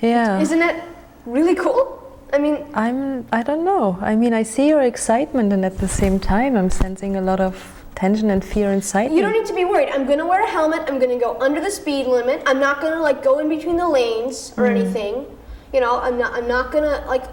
Yeah. 0.00 0.40
Isn't 0.40 0.62
it 0.62 0.82
really 1.26 1.54
cool? 1.54 1.98
I 2.32 2.38
mean, 2.38 2.66
I'm. 2.74 3.26
I 3.32 3.42
don't 3.42 3.64
know. 3.64 3.98
I 4.00 4.14
mean, 4.14 4.34
I 4.34 4.42
see 4.42 4.68
your 4.68 4.82
excitement, 4.82 5.52
and 5.52 5.64
at 5.64 5.78
the 5.78 5.88
same 5.88 6.20
time, 6.20 6.56
I'm 6.56 6.70
sensing 6.70 7.16
a 7.16 7.22
lot 7.22 7.40
of 7.40 7.78
tension 7.94 8.30
and 8.30 8.44
fear 8.44 8.70
inside 8.70 9.10
you 9.10 9.16
me. 9.16 9.22
don't 9.22 9.32
need 9.32 9.46
to 9.46 9.54
be 9.54 9.64
worried. 9.64 9.88
I'm 9.88 10.06
gonna 10.06 10.26
wear 10.26 10.44
a 10.44 10.50
helmet. 10.50 10.84
I'm 10.88 10.98
gonna 10.98 11.18
go 11.18 11.40
under 11.40 11.60
the 11.60 11.70
speed 11.70 12.06
limit. 12.06 12.42
I'm 12.46 12.60
not 12.60 12.80
gonna 12.80 13.00
like 13.00 13.24
go 13.24 13.38
in 13.38 13.48
between 13.48 13.76
the 13.76 13.88
lanes 13.88 14.52
or 14.56 14.64
mm. 14.64 14.76
anything. 14.76 15.26
You 15.72 15.80
know, 15.80 15.98
I'm 16.00 16.18
not. 16.18 16.34
I'm 16.34 16.46
not 16.46 16.70
gonna 16.70 17.04
like. 17.06 17.24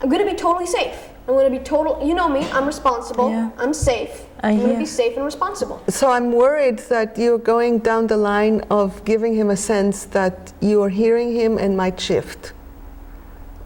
I'm 0.00 0.08
gonna 0.08 0.24
be 0.24 0.34
totally 0.34 0.66
safe. 0.66 1.11
I'm 1.28 1.34
gonna 1.34 1.50
be 1.50 1.60
total. 1.60 2.04
You 2.06 2.14
know 2.14 2.28
me. 2.28 2.40
I'm 2.50 2.66
responsible. 2.66 3.30
Yeah. 3.30 3.50
I'm 3.58 3.72
safe. 3.72 4.26
I 4.40 4.52
am 4.52 4.60
gonna 4.60 4.78
be 4.78 4.86
safe 4.86 5.16
and 5.16 5.24
responsible. 5.24 5.80
So 5.88 6.10
I'm 6.10 6.32
worried 6.32 6.78
that 6.90 7.16
you're 7.16 7.38
going 7.38 7.78
down 7.78 8.08
the 8.08 8.16
line 8.16 8.62
of 8.70 9.04
giving 9.04 9.34
him 9.34 9.50
a 9.50 9.56
sense 9.56 10.04
that 10.06 10.52
you 10.60 10.82
are 10.82 10.88
hearing 10.88 11.32
him 11.32 11.58
and 11.58 11.76
might 11.76 12.00
shift. 12.00 12.52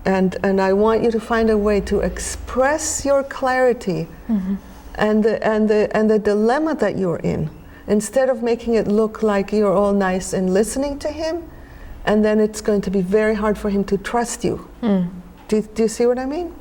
And, 0.04 0.36
and 0.44 0.60
I 0.60 0.72
want 0.72 1.02
you 1.02 1.10
to 1.10 1.18
find 1.18 1.50
a 1.50 1.58
way 1.58 1.80
to 1.80 2.00
express 2.00 3.04
your 3.04 3.24
clarity 3.24 4.06
mm-hmm. 4.28 4.54
and, 4.94 5.24
the, 5.24 5.44
and, 5.44 5.68
the, 5.68 5.90
and 5.96 6.08
the 6.08 6.18
dilemma 6.18 6.76
that 6.76 6.96
you're 6.96 7.18
in. 7.18 7.50
Instead 7.88 8.28
of 8.28 8.42
making 8.42 8.74
it 8.74 8.86
look 8.86 9.22
like 9.22 9.50
you're 9.50 9.72
all 9.72 9.92
nice 9.92 10.32
and 10.32 10.54
listening 10.54 10.98
to 11.00 11.08
him, 11.08 11.50
and 12.04 12.24
then 12.24 12.38
it's 12.38 12.60
going 12.60 12.80
to 12.82 12.90
be 12.90 13.00
very 13.00 13.34
hard 13.34 13.58
for 13.58 13.68
him 13.68 13.82
to 13.84 13.98
trust 13.98 14.44
you. 14.44 14.68
Mm. 14.80 15.10
Do, 15.48 15.62
do 15.62 15.82
you 15.82 15.88
see 15.88 16.06
what 16.06 16.18
I 16.18 16.26
mean? 16.26 16.54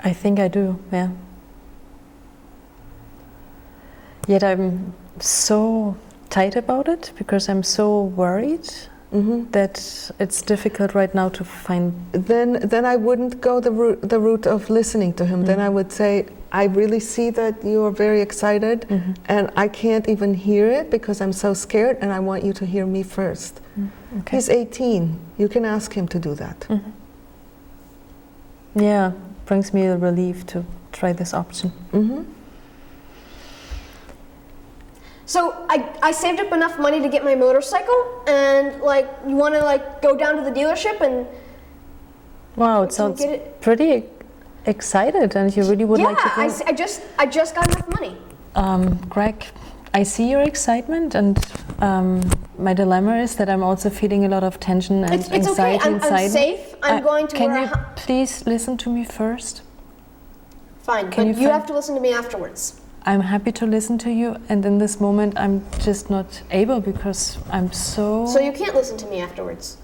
I 0.00 0.12
think 0.12 0.38
I 0.38 0.48
do. 0.48 0.78
Yeah. 0.92 1.10
Yet 4.26 4.44
I'm 4.44 4.94
so 5.20 5.96
tight 6.30 6.56
about 6.56 6.88
it 6.88 7.12
because 7.16 7.48
I'm 7.48 7.62
so 7.62 8.02
worried 8.02 8.68
hmm 9.10 9.44
that 9.52 10.10
it's 10.20 10.42
difficult 10.42 10.94
right 10.94 11.14
now 11.14 11.30
to 11.30 11.44
find. 11.44 11.92
then 12.12 12.58
then 12.68 12.84
I 12.84 12.96
wouldn't 12.96 13.40
go 13.40 13.60
the 13.60 13.70
route 13.70 14.00
the 14.02 14.20
route 14.20 14.46
of 14.46 14.68
listening 14.68 15.14
to 15.14 15.24
him. 15.24 15.44
Then 15.44 15.60
I 15.60 15.66
mm-hmm. 15.66 15.74
would 15.76 15.92
say, 15.92 16.26
I 16.52 16.64
really 16.64 17.00
see 17.00 17.30
that 17.30 17.64
you 17.64 17.84
are 17.84 17.90
very 17.90 18.20
excited, 18.20 18.80
mm-hmm. 18.82 19.12
and 19.26 19.50
I 19.56 19.68
can't 19.68 20.08
even 20.08 20.34
hear 20.34 20.70
it 20.70 20.90
because 20.90 21.22
I'm 21.22 21.32
so 21.32 21.54
scared, 21.54 21.96
and 22.02 22.12
I 22.12 22.20
want 22.20 22.44
you 22.44 22.52
to 22.52 22.66
hear 22.66 22.86
me 22.86 23.02
first. 23.02 23.60
Mm, 23.78 23.90
okay. 24.18 24.36
He's 24.36 24.48
18. 24.50 25.18
You 25.38 25.48
can 25.48 25.64
ask 25.64 25.94
him 25.94 26.06
to 26.08 26.18
do 26.18 26.34
that. 26.34 26.60
Mm-hmm. 26.68 26.90
Yeah, 28.80 29.12
brings 29.48 29.72
me 29.74 29.82
a 29.86 29.96
relief 29.96 30.46
to 30.46 30.64
try 30.92 31.12
this 31.12 31.32
option. 31.34 31.70
hmm 31.90 32.22
So 35.26 35.40
I, 35.68 35.76
I 36.08 36.12
saved 36.12 36.40
up 36.40 36.52
enough 36.52 36.78
money 36.78 37.00
to 37.02 37.08
get 37.14 37.22
my 37.22 37.34
motorcycle, 37.34 38.00
and 38.26 38.80
like 38.80 39.06
you 39.26 39.36
want 39.36 39.54
to 39.54 39.62
like 39.72 40.00
go 40.00 40.16
down 40.16 40.36
to 40.36 40.42
the 40.42 40.50
dealership 40.58 41.00
and 41.02 41.26
Wow, 42.56 42.82
it 42.84 42.92
sounds 42.92 43.20
it- 43.20 43.60
pretty 43.60 44.04
excited, 44.64 45.36
and 45.36 45.54
you 45.56 45.64
really 45.64 45.84
would 45.84 46.00
yeah, 46.00 46.06
like 46.06 46.22
to 46.22 46.30
go. 46.36 46.42
I, 46.42 46.70
I 46.70 46.72
just 46.72 47.02
I 47.18 47.26
just 47.26 47.54
got 47.54 47.66
enough 47.68 47.88
money. 47.88 48.16
Um, 48.54 48.96
Greg, 49.14 49.44
I 49.92 50.02
see 50.02 50.30
your 50.30 50.40
excitement, 50.42 51.14
and 51.14 51.36
um, 51.80 52.22
my 52.58 52.72
dilemma 52.74 53.16
is 53.26 53.36
that 53.36 53.48
I'm 53.50 53.62
also 53.62 53.90
feeling 53.90 54.24
a 54.24 54.28
lot 54.28 54.44
of 54.44 54.58
tension 54.60 55.04
and 55.04 55.12
It's, 55.14 55.28
it's 55.30 55.48
okay. 55.48 55.74
anxiety 55.74 55.84
I'm, 55.84 55.94
inside. 55.94 56.24
I'm 56.24 56.30
safe. 56.30 56.67
I'm 56.82 56.98
Uh, 56.98 57.00
going 57.00 57.26
to 57.28 57.36
Can 57.36 57.62
you 57.62 57.68
please 57.96 58.46
listen 58.46 58.76
to 58.78 58.90
me 58.90 59.04
first? 59.04 59.62
Fine, 60.82 61.10
can 61.10 61.26
but 61.32 61.36
you 61.36 61.42
you, 61.42 61.50
have 61.50 61.66
to 61.66 61.74
listen 61.74 61.94
to 61.94 62.00
me 62.00 62.12
afterwards. 62.12 62.80
I'm 63.04 63.20
happy 63.20 63.52
to 63.52 63.66
listen 63.66 63.98
to 63.98 64.10
you, 64.10 64.36
and 64.48 64.64
in 64.64 64.78
this 64.78 65.00
moment, 65.00 65.38
I'm 65.38 65.64
just 65.78 66.10
not 66.10 66.42
able 66.50 66.80
because 66.80 67.38
I'm 67.50 67.72
so. 67.72 68.26
So 68.26 68.40
you 68.40 68.52
can't 68.52 68.74
listen 68.74 68.96
to 68.98 69.06
me 69.06 69.20
afterwards. 69.20 69.76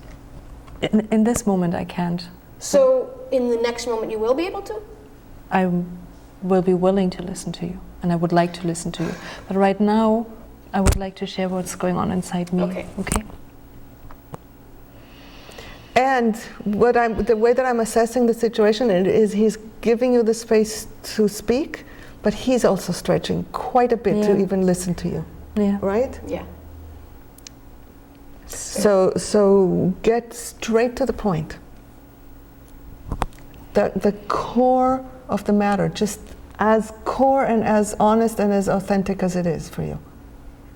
in, 0.82 1.08
in 1.10 1.24
this 1.24 1.46
moment, 1.46 1.74
I 1.74 1.84
can't. 1.84 2.28
So 2.58 3.08
in 3.30 3.50
the 3.50 3.56
next 3.56 3.86
moment, 3.86 4.12
you 4.12 4.18
will 4.18 4.34
be 4.34 4.46
able 4.46 4.62
to. 4.62 4.80
I 5.50 5.70
will 6.42 6.62
be 6.62 6.74
willing 6.74 7.10
to 7.10 7.22
listen 7.22 7.52
to 7.52 7.66
you, 7.66 7.78
and 8.02 8.12
I 8.12 8.16
would 8.16 8.32
like 8.32 8.52
to 8.54 8.66
listen 8.66 8.92
to 8.92 9.02
you. 9.04 9.14
But 9.48 9.56
right 9.56 9.80
now, 9.80 10.26
I 10.72 10.80
would 10.80 10.96
like 10.96 11.14
to 11.16 11.26
share 11.26 11.48
what's 11.48 11.76
going 11.76 11.96
on 11.96 12.10
inside 12.10 12.52
me. 12.52 12.62
Okay. 12.64 12.86
Okay. 12.98 13.22
And 15.96 16.36
what 16.64 16.96
I'm, 16.96 17.24
the 17.24 17.36
way 17.36 17.52
that 17.52 17.64
I'm 17.64 17.80
assessing 17.80 18.26
the 18.26 18.34
situation 18.34 18.90
is 18.90 19.32
he's 19.32 19.58
giving 19.80 20.12
you 20.12 20.22
the 20.22 20.34
space 20.34 20.88
to 21.14 21.28
speak, 21.28 21.84
but 22.22 22.34
he's 22.34 22.64
also 22.64 22.92
stretching 22.92 23.44
quite 23.52 23.92
a 23.92 23.96
bit 23.96 24.24
to 24.24 24.36
even 24.36 24.66
listen 24.66 24.94
to 24.96 25.08
you, 25.08 25.24
Yeah. 25.56 25.78
right? 25.80 26.18
Yeah. 26.26 26.44
So, 28.46 29.12
so 29.16 29.94
get 30.02 30.34
straight 30.34 30.96
to 30.96 31.06
the 31.06 31.12
point. 31.12 31.58
The, 33.74 33.92
the 33.94 34.12
core 34.28 35.04
of 35.28 35.44
the 35.44 35.52
matter, 35.52 35.88
just 35.88 36.20
as 36.58 36.92
core 37.04 37.44
and 37.44 37.64
as 37.64 37.94
honest 37.98 38.38
and 38.38 38.52
as 38.52 38.68
authentic 38.68 39.22
as 39.22 39.36
it 39.36 39.46
is 39.46 39.68
for 39.68 39.82
you. 39.82 39.98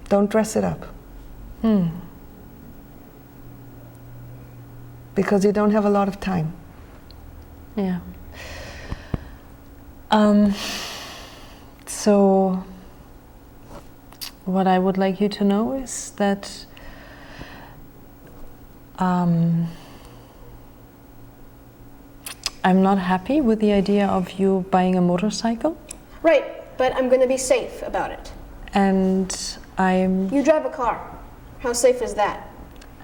Don't 0.09 0.31
dress 0.31 0.57
it 0.57 0.65
up 0.65 0.87
Hmm. 1.63 1.89
Because 5.19 5.45
you 5.45 5.51
don't 5.51 5.73
have 5.73 5.85
a 5.85 5.91
lot 5.91 6.07
of 6.07 6.21
time. 6.21 6.53
Yeah. 7.75 7.99
Um, 10.13 10.55
so, 11.87 12.63
what 14.45 14.69
I 14.69 14.79
would 14.79 14.97
like 14.97 15.21
you 15.21 15.29
to 15.31 15.43
know 15.43 15.73
is 15.73 16.13
that 16.19 16.65
um, 19.01 19.67
I'm 22.63 22.81
not 22.81 22.99
happy 22.99 23.41
with 23.41 23.59
the 23.59 23.73
idea 23.73 24.07
of 24.07 24.31
you 24.39 24.65
buying 24.71 24.95
a 24.95 25.01
motorcycle, 25.01 25.77
Right, 26.23 26.45
but 26.79 26.95
I'm 26.95 27.09
going 27.09 27.21
to 27.23 27.27
be 27.27 27.37
safe 27.39 27.83
about 27.83 28.13
it. 28.13 28.33
and 28.73 29.29
I'm 29.79 30.33
You 30.33 30.45
drive 30.45 30.65
a 30.65 30.71
car. 30.71 30.95
How 31.59 31.73
safe 31.73 32.03
is 32.03 32.15
that? 32.15 32.45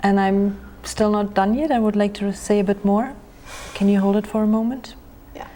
and 0.05 0.21
I'm 0.21 0.61
still 0.85 1.11
not 1.11 1.35
done 1.35 1.55
yet. 1.55 1.71
I 1.71 1.79
would 1.79 1.97
like 1.97 2.15
to 2.15 2.33
say 2.33 2.61
a 2.61 2.65
bit 2.65 2.85
more. 2.85 3.15
Can 3.75 3.89
you 3.89 4.01
hold 4.01 4.17
it 4.17 4.27
for 4.27 4.43
a 4.43 4.47
moment? 4.47 4.95
Yeah. 5.35 5.49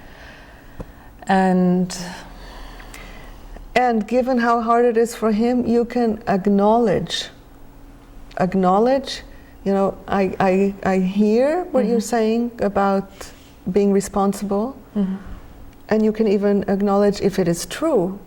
And 1.26 1.96
And 3.78 4.08
given 4.08 4.38
how 4.38 4.60
hard 4.60 4.84
it 4.84 4.96
is 4.96 5.14
for 5.14 5.30
him, 5.30 5.64
you 5.64 5.84
can 5.84 6.20
acknowledge, 6.26 7.28
acknowledge, 8.40 9.22
you 9.64 9.72
know, 9.72 9.96
I, 10.08 10.34
I, 10.40 10.74
I 10.82 10.98
hear 10.98 11.62
what 11.70 11.84
you're 11.86 11.98
mm-hmm. 11.98 12.16
saying 12.16 12.50
about 12.58 13.08
being 13.70 13.92
responsible, 13.92 14.74
mm-hmm. 14.96 15.14
and 15.90 16.02
you 16.04 16.10
can 16.10 16.26
even 16.26 16.64
acknowledge 16.66 17.20
if 17.20 17.38
it 17.38 17.46
is 17.46 17.66
true 17.66 18.18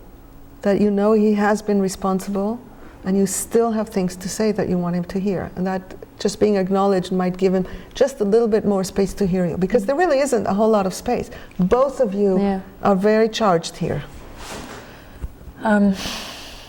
that 0.62 0.80
you 0.80 0.90
know 0.90 1.12
he 1.12 1.34
has 1.34 1.60
been 1.60 1.82
responsible 1.82 2.58
and 3.04 3.18
you 3.18 3.26
still 3.26 3.72
have 3.72 3.90
things 3.90 4.16
to 4.16 4.28
say 4.28 4.52
that 4.52 4.70
you 4.70 4.78
want 4.78 4.96
him 4.96 5.04
to 5.04 5.18
hear. 5.20 5.50
And 5.56 5.66
that 5.66 5.82
just 6.22 6.38
being 6.38 6.56
acknowledged 6.56 7.10
might 7.12 7.36
give 7.36 7.52
him 7.52 7.66
just 7.94 8.20
a 8.20 8.24
little 8.24 8.48
bit 8.48 8.64
more 8.64 8.84
space 8.84 9.12
to 9.14 9.26
hear 9.26 9.44
you 9.44 9.56
because 9.56 9.86
there 9.86 9.96
really 9.96 10.20
isn't 10.20 10.46
a 10.46 10.54
whole 10.54 10.70
lot 10.70 10.86
of 10.86 10.94
space. 10.94 11.30
Both 11.58 12.00
of 12.00 12.14
you 12.14 12.38
Yeah. 12.38 12.60
are 12.82 12.96
very 12.96 13.28
charged 13.28 13.76
here. 13.78 14.02
Um, 15.64 15.94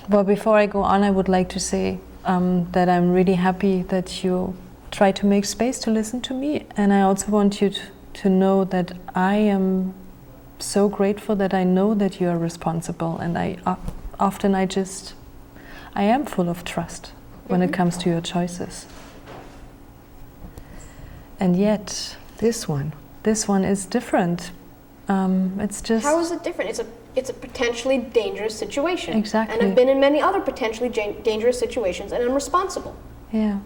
well, 0.10 0.24
before 0.24 0.58
I 0.58 0.66
go 0.66 0.82
on, 0.82 1.04
I 1.04 1.12
would 1.12 1.30
like 1.30 1.49
to 1.49 1.60
say 1.60 1.99
um, 2.26 2.68
that 2.72 2.89
I'm 2.89 3.12
really 3.14 3.36
happy 3.36 3.84
that 3.84 4.24
you 4.24 4.54
try 4.91 5.12
to 5.12 5.26
make 5.26 5.45
space 5.45 5.80
to 5.80 5.91
listen 5.91 6.22
to 6.22 6.34
me, 6.34 6.66
and 6.78 6.93
I 6.93 7.01
also 7.01 7.32
want 7.32 7.62
you 7.62 7.70
to, 7.70 7.82
to 8.22 8.30
know 8.30 8.64
that 8.66 8.91
I 9.16 9.36
am 9.36 9.93
so 10.60 10.88
grateful 10.88 11.36
that 11.36 11.54
I 11.54 11.64
know 11.64 11.93
that 11.95 12.22
you 12.22 12.30
are 12.30 12.38
responsible, 12.38 13.18
and 13.18 13.38
I 13.38 13.58
uh, 13.66 13.76
often 14.20 14.54
I 14.56 14.66
just 14.66 15.14
I 15.95 16.04
am 16.04 16.26
full 16.26 16.49
of 16.49 16.64
trust 16.64 17.12
when 17.47 17.62
it 17.62 17.74
comes 17.74 17.97
to 17.97 18.10
your 18.10 18.22
choices. 18.22 18.86
And 21.40 21.56
yet, 21.56 22.16
This 22.38 22.68
one. 22.68 22.94
this 23.24 23.48
one 23.48 23.64
is 23.64 23.86
different. 23.86 24.52
Um, 25.08 25.60
it's 25.60 25.82
just. 25.82 26.04
How 26.06 26.20
is 26.20 26.32
it 26.32 26.44
different? 26.44 26.70
It's 26.70 26.80
a 26.80 26.86
it's 27.16 27.30
a 27.30 27.34
potentially 27.34 27.98
dangerous 28.00 28.58
situation. 28.58 29.16
Exactly. 29.18 29.54
And 29.60 29.68
I've 29.70 29.76
been 29.76 29.90
in 29.90 30.00
many 30.00 30.20
other 30.22 30.40
potentially 30.40 30.90
dangerous 31.24 31.60
situations, 31.60 32.12
and 32.12 32.24
I'm 32.24 32.34
responsible. 32.34 32.96
Yeah. 33.32 33.60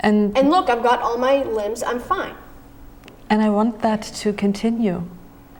And, 0.00 0.36
And 0.36 0.50
look, 0.50 0.68
I've 0.68 0.82
got 0.82 1.00
all 1.00 1.16
my 1.18 1.42
limbs. 1.42 1.82
I'm 1.82 2.00
fine. 2.00 2.34
and 3.30 3.42
I 3.42 3.48
want 3.48 3.80
that 3.82 4.02
to 4.22 4.32
continue. 4.32 5.02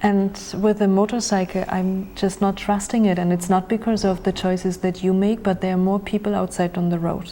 And 0.03 0.33
with 0.61 0.81
a 0.83 0.89
motorcycle, 0.89 1.65
I'm 1.69 2.11
just 2.17 2.41
not 2.41 2.57
trusting 2.57 3.05
it. 3.07 3.19
And 3.19 3.33
it's 3.33 3.49
not 3.49 3.69
because 3.69 4.05
of 4.05 4.23
the 4.25 4.33
choices 4.33 4.79
that 4.79 5.03
you 5.05 5.13
make, 5.15 5.43
but 5.43 5.61
there 5.61 5.75
are 5.75 5.79
more 5.91 6.01
people 6.01 6.35
outside 6.35 6.77
on 6.79 6.89
the 6.91 6.99
road. 6.99 7.31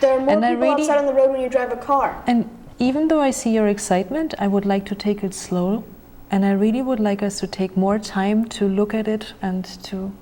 There 0.00 0.12
are 0.16 0.20
more 0.20 0.30
And 0.30 0.42
people 0.42 0.60
really- 0.68 0.82
outside 0.82 0.98
on 0.98 1.06
the 1.06 1.14
road 1.14 1.30
when 1.32 1.40
you 1.40 1.48
drive 1.48 1.72
a 1.72 1.76
car. 1.76 2.22
And 2.26 2.48
even 2.78 3.08
though 3.08 3.20
I 3.20 3.30
see 3.30 3.50
your 3.54 3.68
excitement, 3.68 4.34
I 4.38 4.48
would 4.48 4.66
like 4.66 4.84
to 4.86 4.94
take 4.94 5.22
it 5.22 5.34
slow. 5.34 5.84
And 6.30 6.44
I 6.44 6.52
really 6.52 6.82
would 6.82 7.00
like 7.00 7.22
us 7.22 7.38
to 7.40 7.46
take 7.46 7.76
more 7.76 7.98
time 7.98 8.46
to 8.50 8.66
look 8.66 8.92
at 8.94 9.06
it 9.06 9.34
and 9.40 9.64
to 9.84 10.12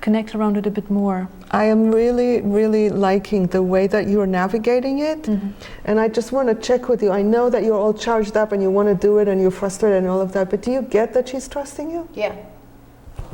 connect 0.00 0.34
around 0.34 0.56
it 0.56 0.66
a 0.66 0.70
bit 0.70 0.90
more. 0.90 1.28
I 1.50 1.64
am 1.64 1.90
really, 1.92 2.40
really 2.40 2.90
liking 2.90 3.46
the 3.48 3.62
way 3.62 3.86
that 3.86 4.06
you 4.06 4.20
are 4.20 4.26
navigating 4.26 4.98
it. 5.00 5.22
Mm-hmm. 5.22 5.50
And 5.84 6.00
I 6.00 6.08
just 6.08 6.32
want 6.32 6.48
to 6.48 6.54
check 6.54 6.88
with 6.88 7.02
you. 7.02 7.12
I 7.12 7.22
know 7.22 7.48
that 7.50 7.62
you're 7.62 7.78
all 7.78 7.94
charged 7.94 8.36
up 8.36 8.52
and 8.52 8.60
you 8.62 8.70
want 8.70 8.88
to 8.88 8.94
do 8.94 9.18
it 9.18 9.28
and 9.28 9.40
you're 9.40 9.50
frustrated 9.52 9.98
and 9.98 10.08
all 10.08 10.20
of 10.20 10.32
that, 10.32 10.50
but 10.50 10.62
do 10.62 10.72
you 10.72 10.82
get 10.82 11.12
that 11.14 11.28
she's 11.28 11.46
trusting 11.48 11.90
you? 11.90 12.08
Yeah, 12.14 12.34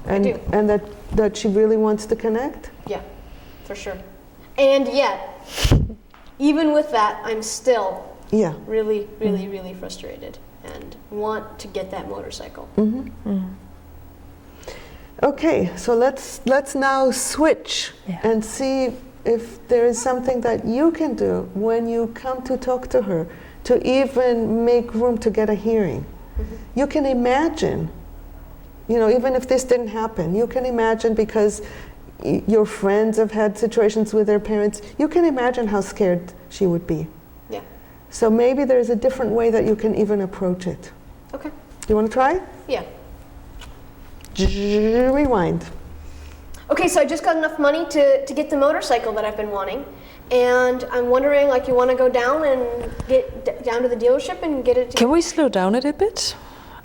And, 0.07 0.25
do. 0.25 0.41
and 0.53 0.69
that, 0.69 0.83
that 1.17 1.37
she 1.37 1.49
really 1.49 1.77
wants 1.77 2.05
to 2.07 2.17
connect? 2.17 2.71
yeah, 2.87 3.01
for 3.65 3.75
sure. 3.75 3.97
And 4.59 4.87
yet, 4.89 5.19
even 6.39 6.73
with 6.73 6.91
that, 6.93 7.21
I'm 7.25 7.43
still 7.43 8.12
Yeah. 8.33 8.55
really, 8.67 9.07
really, 9.21 9.41
mm-hmm. 9.41 9.51
really 9.53 9.75
frustrated 9.75 10.39
and 10.65 10.97
want 11.11 11.59
to 11.61 11.69
get 11.69 11.91
that 11.91 12.09
motorcycle. 12.09 12.69
Mm-hmm. 12.77 13.29
Mm-hmm. 13.29 13.53
Okay, 15.23 15.71
so 15.77 15.95
let's 15.95 16.41
let's 16.47 16.75
now 16.75 17.11
switch 17.13 17.93
Yeah. 18.09 18.21
and 18.25 18.45
see 18.45 18.93
if 19.25 19.67
there 19.69 19.87
is 19.87 20.01
something 20.03 20.41
that 20.41 20.65
you 20.65 20.91
can 20.91 21.15
do 21.15 21.49
when 21.55 21.89
you 21.89 22.09
come 22.15 22.43
to 22.43 22.57
talk 22.57 22.89
to 22.89 23.03
her 23.03 23.29
to 23.65 23.75
even 23.87 24.65
make 24.65 24.93
room 24.95 25.19
to 25.19 25.31
get 25.31 25.49
a 25.49 25.55
hearing. 25.55 26.05
You 26.75 26.87
can 26.89 27.07
imagine, 27.07 27.89
you 28.89 28.99
know, 28.99 29.09
even 29.09 29.35
if 29.37 29.47
this 29.47 29.63
didn't 29.63 29.89
happen, 29.89 30.35
you 30.35 30.47
can 30.49 30.65
imagine 30.67 31.15
because 31.15 31.63
y- 32.25 32.43
your 32.49 32.67
friends 32.67 33.19
have 33.19 33.31
had 33.31 33.57
situations 33.57 34.13
with 34.13 34.27
their 34.27 34.41
parents, 34.41 34.83
you 34.99 35.07
can 35.07 35.25
imagine 35.25 35.69
how 35.69 35.83
scared 35.83 36.33
she 36.49 36.67
would 36.67 36.87
be. 36.87 37.07
Yeah. 38.13 38.19
So 38.19 38.31
maybe 38.31 38.65
there's 38.65 38.91
a 38.91 38.97
different 38.97 39.33
way 39.33 39.51
that 39.51 39.65
you 39.65 39.77
can 39.77 39.95
even 39.95 40.21
approach 40.21 40.67
it. 40.67 40.93
Okay. 41.35 41.49
Do 41.49 41.87
you 41.89 41.97
want 41.97 42.09
to 42.09 42.13
try? 42.13 42.41
Yeah. 42.69 42.85
Rewind. 45.11 45.65
Okay, 46.71 46.89
so 46.89 47.01
I 47.01 47.05
just 47.05 47.25
got 47.25 47.37
enough 47.37 47.59
money 47.59 47.85
to, 47.91 48.25
to 48.25 48.35
get 48.35 48.49
the 48.51 48.57
motorcycle 48.57 49.13
that 49.15 49.25
I've 49.25 49.37
been 49.37 49.51
wanting. 49.51 49.85
And 50.31 50.85
I'm 50.91 51.09
wondering, 51.11 51.49
like, 51.49 51.69
you 51.69 51.75
want 51.75 51.91
to 51.91 51.97
go 51.97 52.09
down 52.09 52.45
and 52.45 52.91
get 53.09 53.45
d- 53.45 53.53
down 53.65 53.83
to 53.83 53.89
the 53.89 53.97
dealership 53.97 54.43
and 54.43 54.65
get 54.65 54.77
it? 54.79 54.91
To, 54.91 54.97
Can 54.97 55.11
we 55.11 55.21
slow 55.21 55.49
down 55.49 55.75
it 55.75 55.85
a 55.85 55.93
bit? 55.93 56.35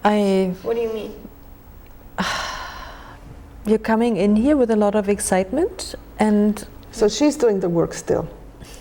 I 0.03 0.53
what 0.63 0.75
do 0.75 0.81
you 0.81 0.93
mean? 0.93 1.13
you're 3.65 3.77
coming 3.79 4.17
in 4.17 4.35
here 4.35 4.57
with 4.57 4.71
a 4.71 4.75
lot 4.75 4.95
of 4.95 5.07
excitement 5.09 5.95
and 6.19 6.67
So 6.91 7.07
she's 7.07 7.37
doing 7.37 7.59
the 7.59 7.69
work 7.69 7.93
still. 7.93 8.27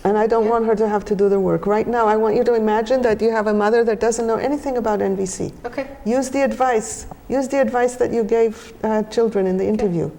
And 0.07 0.17
I 0.17 0.29
don't 0.29 0.45
Yeah. 0.45 0.51
want 0.55 0.67
her 0.67 0.77
to 0.77 0.89
have 0.89 1.05
to 1.07 1.17
do 1.17 1.29
the 1.29 1.41
work. 1.41 1.67
Right 1.67 1.89
now, 1.89 2.07
I 2.07 2.17
want 2.17 2.37
you 2.37 2.45
to 2.45 2.55
imagine 2.55 3.03
that 3.03 3.21
you 3.21 3.31
have 3.33 3.49
a 3.49 3.53
mother 3.63 3.83
that 3.89 3.99
doesn't 3.99 4.25
know 4.31 4.37
anything 4.49 4.77
about 4.83 5.03
NVC. 5.03 5.53
Okay. 5.65 5.87
Use 6.05 6.31
the 6.31 6.43
advice. 6.43 7.07
Use 7.29 7.49
the 7.49 7.61
advice 7.61 7.97
that 7.97 8.13
you 8.13 8.23
gave 8.23 8.73
uh, 8.85 9.03
children 9.15 9.49
in 9.49 9.57
the 9.57 9.67
interview. 9.67 10.11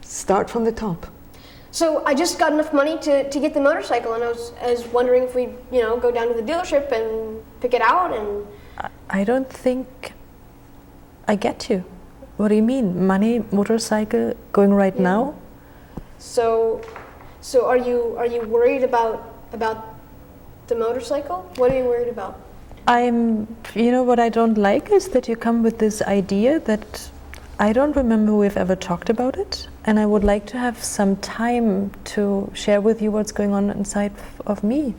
Start 0.00 0.48
from 0.48 0.64
the 0.64 0.72
top. 0.72 1.06
So 1.70 2.02
I 2.06 2.14
just 2.14 2.38
got 2.38 2.52
enough 2.52 2.72
money 2.72 2.96
to, 3.00 3.28
to 3.28 3.38
get 3.38 3.52
the 3.52 3.60
motorcycle, 3.60 4.14
and 4.14 4.24
I 4.24 4.28
was, 4.28 4.52
I 4.62 4.70
was 4.70 4.86
wondering 4.86 5.22
if 5.24 5.34
we, 5.34 5.42
you 5.70 5.82
know, 5.82 5.98
go 5.98 6.10
down 6.10 6.28
to 6.28 6.34
the 6.34 6.42
dealership 6.50 6.92
and 6.92 7.42
pick 7.60 7.74
it 7.74 7.82
out. 7.82 8.10
And 8.16 8.46
I- 8.78 9.20
I 9.20 9.24
don't 9.24 9.50
think 9.50 10.14
I 11.28 11.34
get 11.36 11.68
you. 11.68 11.84
What 12.38 12.48
do 12.48 12.54
you 12.54 12.62
mean? 12.62 13.06
Money, 13.06 13.44
motorcycle, 13.52 14.32
going 14.52 14.72
right 14.72 14.96
Yeah. 14.96 15.02
now? 15.12 15.34
so, 16.18 16.80
so 17.42 17.66
are 17.66 17.76
you 17.76 18.16
are 18.16 18.26
you 18.26 18.40
worried 18.42 18.84
about 18.84 19.34
about 19.52 19.84
the 20.68 20.74
motorcycle? 20.76 21.42
What 21.56 21.70
are 21.72 21.76
you 21.76 21.84
worried 21.84 22.08
about? 22.08 22.40
I'm, 22.86 23.46
you 23.74 23.92
know, 23.92 24.02
what 24.02 24.18
I 24.18 24.28
don't 24.28 24.56
like 24.58 24.90
is 24.90 25.08
that 25.10 25.28
you 25.28 25.36
come 25.36 25.62
with 25.62 25.78
this 25.78 26.02
idea 26.02 26.58
that 26.60 27.10
I 27.58 27.72
don't 27.72 27.94
remember 27.94 28.34
we've 28.34 28.56
ever 28.56 28.74
talked 28.74 29.10
about 29.10 29.36
it, 29.36 29.68
and 29.84 30.00
I 30.00 30.06
would 30.06 30.24
like 30.24 30.46
to 30.46 30.58
have 30.58 30.82
some 30.82 31.16
time 31.16 31.92
to 32.16 32.50
share 32.54 32.80
with 32.80 33.02
you 33.02 33.10
what's 33.10 33.30
going 33.30 33.52
on 33.52 33.70
inside 33.70 34.12
of 34.46 34.64
me 34.64 34.94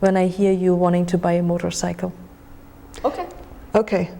when 0.00 0.16
I 0.16 0.28
hear 0.28 0.52
you 0.52 0.74
wanting 0.74 1.04
to 1.06 1.18
buy 1.18 1.32
a 1.32 1.42
motorcycle. 1.42 2.12
Okay. 3.04 3.26
Okay. 3.74 4.10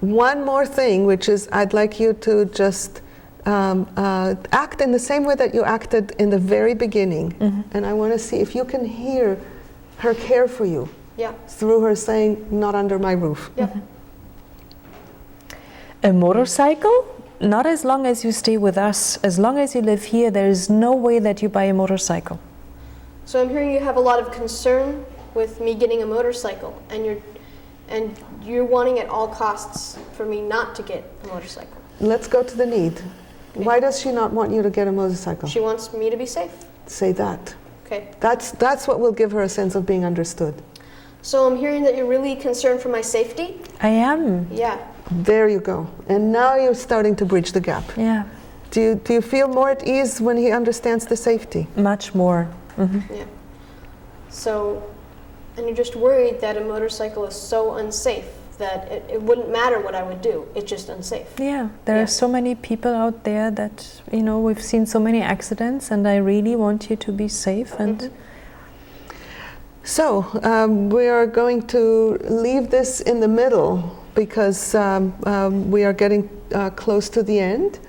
One 0.00 0.44
more 0.44 0.66
thing, 0.66 1.06
which 1.06 1.28
is 1.28 1.48
I'd 1.52 1.72
like 1.72 2.00
you 2.00 2.12
to 2.14 2.46
just 2.46 3.00
um, 3.46 3.86
uh, 3.96 4.34
act 4.52 4.80
in 4.80 4.90
the 4.92 4.98
same 4.98 5.24
way 5.24 5.34
that 5.34 5.54
you 5.54 5.64
acted 5.64 6.12
in 6.18 6.30
the 6.30 6.38
very 6.38 6.74
beginning. 6.74 7.34
And 7.72 7.84
I 7.86 7.92
want 7.92 8.12
to 8.12 8.18
see 8.18 8.38
if 8.40 8.54
you 8.54 8.64
can 8.64 8.84
hear 8.84 9.38
her 9.98 10.14
care 10.14 10.48
for 10.48 10.64
you 10.64 10.88
Yeah. 11.16 11.32
through 11.46 11.80
her 11.82 11.94
saying, 11.94 12.46
Not 12.50 12.74
under 12.74 12.98
my 12.98 13.12
roof. 13.12 13.50
Yeah. 13.56 13.68
A 16.02 16.12
motorcycle? 16.12 17.06
Not 17.40 17.66
as 17.66 17.84
long 17.84 18.06
as 18.06 18.24
you 18.24 18.32
stay 18.32 18.56
with 18.56 18.78
us. 18.78 19.18
As 19.22 19.38
long 19.38 19.58
as 19.58 19.74
you 19.74 19.80
live 19.82 20.04
here, 20.04 20.30
there 20.30 20.48
is 20.48 20.70
no 20.70 20.92
way 20.94 21.18
that 21.18 21.42
you 21.42 21.48
buy 21.48 21.64
a 21.64 21.74
motorcycle. 21.74 22.38
So 23.26 23.40
I'm 23.42 23.48
hearing 23.48 23.72
you 23.72 23.80
have 23.80 23.96
a 23.96 24.00
lot 24.00 24.20
of 24.20 24.30
concern 24.32 25.04
with 25.34 25.60
me 25.60 25.74
getting 25.74 26.02
a 26.02 26.06
motorcycle, 26.06 26.80
and 26.90 27.04
you're 27.04 27.16
and 27.88 28.16
you're 28.42 28.64
wanting 28.64 28.98
at 28.98 29.08
all 29.08 29.28
costs 29.28 29.98
for 30.16 30.24
me 30.24 30.40
not 30.40 30.74
to 30.76 30.82
get 30.82 31.04
a 31.24 31.26
motorcycle. 31.28 31.76
Let's 32.00 32.26
go 32.28 32.42
to 32.42 32.56
the 32.56 32.64
need. 32.66 33.00
Why 33.54 33.80
does 33.80 34.00
she 34.00 34.10
not 34.12 34.32
want 34.32 34.52
you 34.52 34.62
to 34.62 34.70
get 34.70 34.88
a 34.88 34.92
motorcycle? 34.92 35.48
She 35.48 35.60
wants 35.60 35.92
me 35.92 36.10
to 36.10 36.16
be 36.16 36.26
safe. 36.26 36.52
Say 36.86 37.12
that. 37.12 37.54
Okay. 37.86 38.08
That's, 38.20 38.50
that's 38.52 38.86
what 38.88 38.98
will 39.00 39.12
give 39.12 39.30
her 39.32 39.42
a 39.42 39.48
sense 39.48 39.74
of 39.74 39.86
being 39.86 40.04
understood. 40.04 40.54
So 41.22 41.46
I'm 41.46 41.56
hearing 41.56 41.82
that 41.84 41.96
you're 41.96 42.06
really 42.08 42.34
concerned 42.36 42.80
for 42.80 42.88
my 42.88 43.00
safety. 43.00 43.60
I 43.80 43.88
am. 43.88 44.48
Yeah. 44.50 44.78
There 45.10 45.48
you 45.48 45.60
go. 45.60 45.88
And 46.08 46.32
now 46.32 46.56
you're 46.56 46.74
starting 46.74 47.14
to 47.16 47.24
bridge 47.24 47.52
the 47.52 47.60
gap. 47.60 47.84
Yeah, 47.96 48.24
Do 48.70 48.80
you, 48.80 48.94
do 48.96 49.12
you 49.14 49.20
feel 49.22 49.48
more 49.48 49.70
at 49.70 49.86
ease 49.86 50.20
when 50.20 50.36
he 50.36 50.50
understands 50.50 51.06
the 51.06 51.16
safety? 51.16 51.66
much 51.76 52.14
more. 52.14 52.44
hmm 52.76 53.00
Yeah. 53.10 53.24
So, 54.30 54.82
and 55.56 55.66
you're 55.66 55.76
just 55.76 55.94
worried 55.96 56.40
that 56.40 56.56
a 56.56 56.60
motorcycle 56.60 57.24
is 57.26 57.34
so 57.34 57.74
unsafe 57.76 58.26
that 58.58 58.90
it, 58.90 59.04
it 59.14 59.22
wouldn't 59.22 59.50
matter 59.50 59.78
what 59.80 59.94
I 59.94 60.02
would 60.02 60.20
do. 60.20 60.46
It's 60.54 60.70
just 60.70 60.88
unsafe. 60.88 61.26
Yeah, 61.38 61.68
there 61.84 61.96
Yeah. 61.96 62.02
are 62.04 62.06
so 62.06 62.28
many 62.28 62.54
people 62.54 62.94
out 62.94 63.24
there 63.24 63.50
that, 63.50 64.00
you 64.12 64.22
know, 64.22 64.38
we've 64.40 64.62
seen 64.62 64.86
so 64.86 64.98
many 64.98 65.20
accidents, 65.22 65.90
and 65.90 66.06
I 66.06 66.16
really 66.16 66.56
want 66.56 66.88
you 66.90 66.96
to 66.96 67.12
be 67.12 67.28
safe. 67.28 67.74
And 67.78 67.98
Mhm. 68.00 68.10
So 69.86 70.24
um, 70.42 70.88
we 70.88 71.08
are 71.08 71.26
going 71.26 71.62
to 71.66 72.16
leave 72.28 72.70
this 72.70 73.00
in 73.02 73.20
the 73.20 73.28
middle 73.28 73.82
because 74.14 74.74
um, 74.74 75.12
um, 75.26 75.70
we 75.70 75.84
are 75.84 75.92
getting 75.92 76.28
uh, 76.54 76.70
close 76.70 77.10
to 77.10 77.22
the 77.22 77.38
end, 77.38 77.80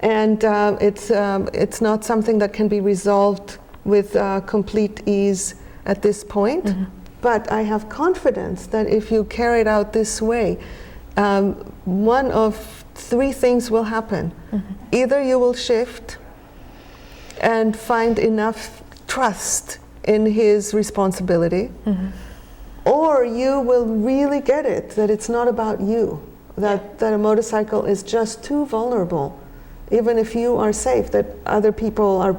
and 0.00 0.44
uh, 0.44 0.76
it's 0.80 1.10
um, 1.10 1.48
it's 1.52 1.80
not 1.80 2.04
something 2.04 2.38
that 2.40 2.52
can 2.52 2.66
be 2.68 2.80
resolved 2.80 3.58
with 3.84 4.16
uh, 4.16 4.40
complete 4.40 5.02
ease 5.06 5.54
at 5.84 6.02
this 6.02 6.24
point. 6.24 6.74
But 7.20 7.50
I 7.50 7.62
have 7.62 7.88
confidence 7.88 8.66
that 8.68 8.86
if 8.88 9.10
you 9.10 9.24
carry 9.24 9.60
it 9.60 9.66
out 9.66 9.92
this 9.92 10.20
way, 10.22 10.58
um, 11.16 11.54
one 11.84 12.30
of 12.30 12.84
three 12.94 13.32
things 13.32 13.70
will 13.70 13.84
happen. 13.84 14.32
Either 14.92 15.22
you 15.22 15.38
will 15.38 15.54
shift 15.54 16.18
and 17.40 17.76
find 17.76 18.18
enough 18.18 18.82
trust 19.06 19.78
in 20.04 20.26
his 20.26 20.72
responsibility, 20.72 21.70
or 22.84 23.24
you 23.24 23.60
will 23.60 23.86
really 23.86 24.40
get 24.40 24.64
it 24.66 24.90
that 24.90 25.10
it's 25.10 25.28
not 25.28 25.48
about 25.48 25.80
you, 25.80 26.20
that, 26.56 26.98
that 26.98 27.12
a 27.12 27.18
motorcycle 27.18 27.84
is 27.84 28.02
just 28.02 28.44
too 28.44 28.66
vulnerable, 28.66 29.38
even 29.90 30.18
if 30.18 30.34
you 30.34 30.56
are 30.56 30.72
safe, 30.72 31.10
that 31.10 31.26
other 31.44 31.72
people 31.72 32.20
are 32.20 32.38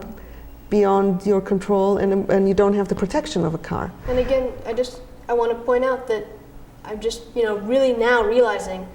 beyond 0.69 1.25
your 1.25 1.41
control 1.41 1.97
and, 1.97 2.29
and 2.29 2.47
you 2.47 2.53
don't 2.53 2.73
have 2.73 2.87
the 2.87 2.95
protection 2.95 3.45
of 3.45 3.53
a 3.53 3.57
car. 3.57 3.91
And 4.07 4.19
again, 4.19 4.51
I 4.65 4.73
just 4.73 5.01
I 5.29 5.33
want 5.33 5.51
to 5.51 5.57
point 5.63 5.83
out 5.83 6.07
that 6.07 6.25
I'm 6.85 6.99
just 6.99 7.23
you 7.35 7.43
know 7.43 7.57
really 7.57 7.93
now 7.93 8.23
realizing 8.23 8.87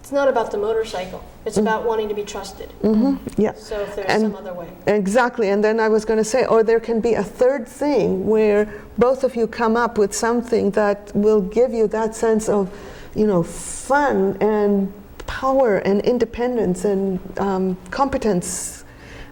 it's 0.00 0.12
not 0.12 0.28
about 0.28 0.50
the 0.50 0.58
motorcycle. 0.58 1.22
It's 1.44 1.58
about 1.58 1.84
wanting 1.84 2.08
to 2.08 2.14
be 2.14 2.24
trusted. 2.24 2.70
Mm-hmm. 2.82 3.16
Yeah. 3.40 3.52
So 3.54 3.80
if 3.80 3.94
there's 3.94 4.08
And- 4.08 4.22
some 4.22 4.36
other 4.36 4.54
way. 4.54 4.68
Exactly, 4.86 5.50
and 5.50 5.62
then 5.62 5.80
I 5.80 5.88
was 5.88 6.04
going 6.06 6.18
to 6.18 6.24
say, 6.24 6.46
or 6.46 6.62
there 6.62 6.80
can 6.80 7.00
be 7.00 7.12
a 7.14 7.22
third 7.22 7.68
thing 7.68 8.26
where 8.26 8.72
both 8.96 9.22
of 9.22 9.36
you 9.36 9.46
come 9.46 9.76
up 9.76 9.98
with 9.98 10.14
something 10.14 10.70
that 10.70 11.14
will 11.14 11.42
give 11.42 11.74
you 11.74 11.86
that 11.88 12.14
sense 12.14 12.48
of, 12.48 12.70
you 13.14 13.26
know, 13.26 13.42
fun 13.42 14.38
and 14.40 14.90
power 15.26 15.76
and 15.78 16.00
independence 16.02 16.84
and 16.86 17.18
um, 17.38 17.76
competence 17.90 18.77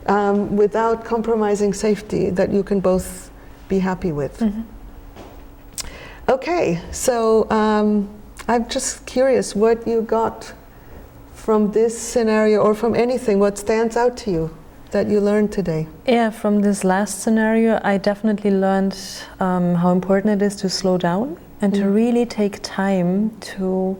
um, 0.09 0.57
without 0.57 1.05
compromising 1.05 1.73
safety 1.75 2.31
that 2.31 2.51
you 2.51 2.63
can 2.63 2.81
both 2.81 3.31
be 3.69 3.79
happy 3.79 4.13
with. 4.13 4.43
Okay, 6.29 6.81
so 6.91 7.49
um, 7.51 8.09
I'm 8.49 8.69
just 8.69 9.07
curious 9.07 9.55
what 9.55 9.87
you 9.87 10.03
got 10.03 10.53
from 11.35 11.71
this 11.73 11.97
scenario 11.97 12.61
or 12.61 12.75
from 12.75 12.95
anything, 12.95 13.39
what 13.39 13.57
stands 13.59 13.97
out 13.97 14.17
to 14.19 14.31
you 14.31 14.57
that 14.91 15.07
you 15.09 15.21
learned 15.21 15.53
today? 15.53 15.87
Yeah, 16.07 16.31
from 16.31 16.61
this 16.61 16.83
last 16.83 17.21
scenario, 17.21 17.81
I 17.85 17.99
definitely 17.99 18.51
learned 18.51 18.99
um, 19.39 19.77
how 19.77 19.93
important 19.93 20.43
it 20.43 20.45
is 20.45 20.57
to 20.57 20.69
slow 20.69 20.99
down 20.99 21.37
and 21.61 21.73
to 21.75 21.83
Mm. 21.83 21.95
really 21.95 22.27
take 22.27 22.59
time 22.63 23.31
to 23.41 23.97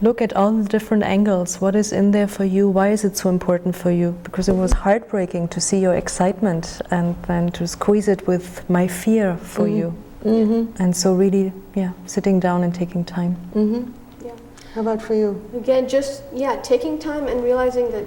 look 0.00 0.20
at 0.20 0.34
all 0.36 0.52
the 0.52 0.68
different 0.68 1.02
angles. 1.02 1.60
What 1.60 1.74
is 1.74 1.92
in 1.92 2.10
there 2.10 2.28
for 2.28 2.44
you? 2.44 2.68
Why 2.68 2.90
is 2.90 3.04
it 3.04 3.16
so 3.16 3.28
important 3.30 3.74
for 3.74 3.90
you? 3.90 4.12
Because 4.22 4.48
it 4.48 4.54
was 4.54 4.72
heartbreaking 4.72 5.48
to 5.48 5.60
see 5.60 5.78
your 5.78 5.94
excitement 5.94 6.80
and 6.90 7.16
then 7.26 7.50
to 7.52 7.66
squeeze 7.66 8.08
it 8.08 8.26
with 8.26 8.68
my 8.68 8.86
fear 8.86 9.36
for 9.36 9.66
Mhm. 9.66 9.76
you. 9.78 9.94
Mm-hmm. 10.24 10.82
And 10.82 10.94
so, 10.96 11.14
really, 11.14 11.52
yeah, 11.74 11.90
sitting 12.06 12.40
down 12.40 12.62
and 12.64 12.74
taking 12.74 13.04
time. 13.04 13.36
Mm-hmm. 13.54 13.82
Yeah. 14.26 14.32
How 14.74 14.80
about 14.80 15.00
for 15.00 15.14
you? 15.14 15.40
Again, 15.56 15.88
just 15.88 16.22
yeah, 16.34 16.56
taking 16.62 16.98
time 16.98 17.28
and 17.28 17.42
realizing 17.42 17.90
that 17.92 18.04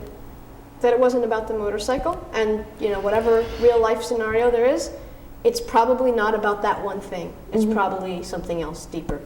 that 0.81 0.93
it 0.93 0.99
wasn't 0.99 1.25
about 1.25 1.47
the 1.49 1.53
motorcycle, 1.53 2.15
and 2.33 2.63
you 2.79 2.89
know 2.89 3.01
whatever 3.01 3.43
real 3.61 3.79
life 3.81 4.01
scenario 4.01 4.49
there 4.49 4.65
is, 4.65 4.91
it's 5.43 5.59
probably 5.59 6.11
not 6.11 6.33
about 6.33 6.61
that 6.61 6.83
one 6.85 7.01
thing. 7.01 7.33
It's 7.51 7.65
Mhm. 7.65 7.73
probably 7.73 8.23
something 8.23 8.61
else 8.61 8.85
deeper. 8.85 9.19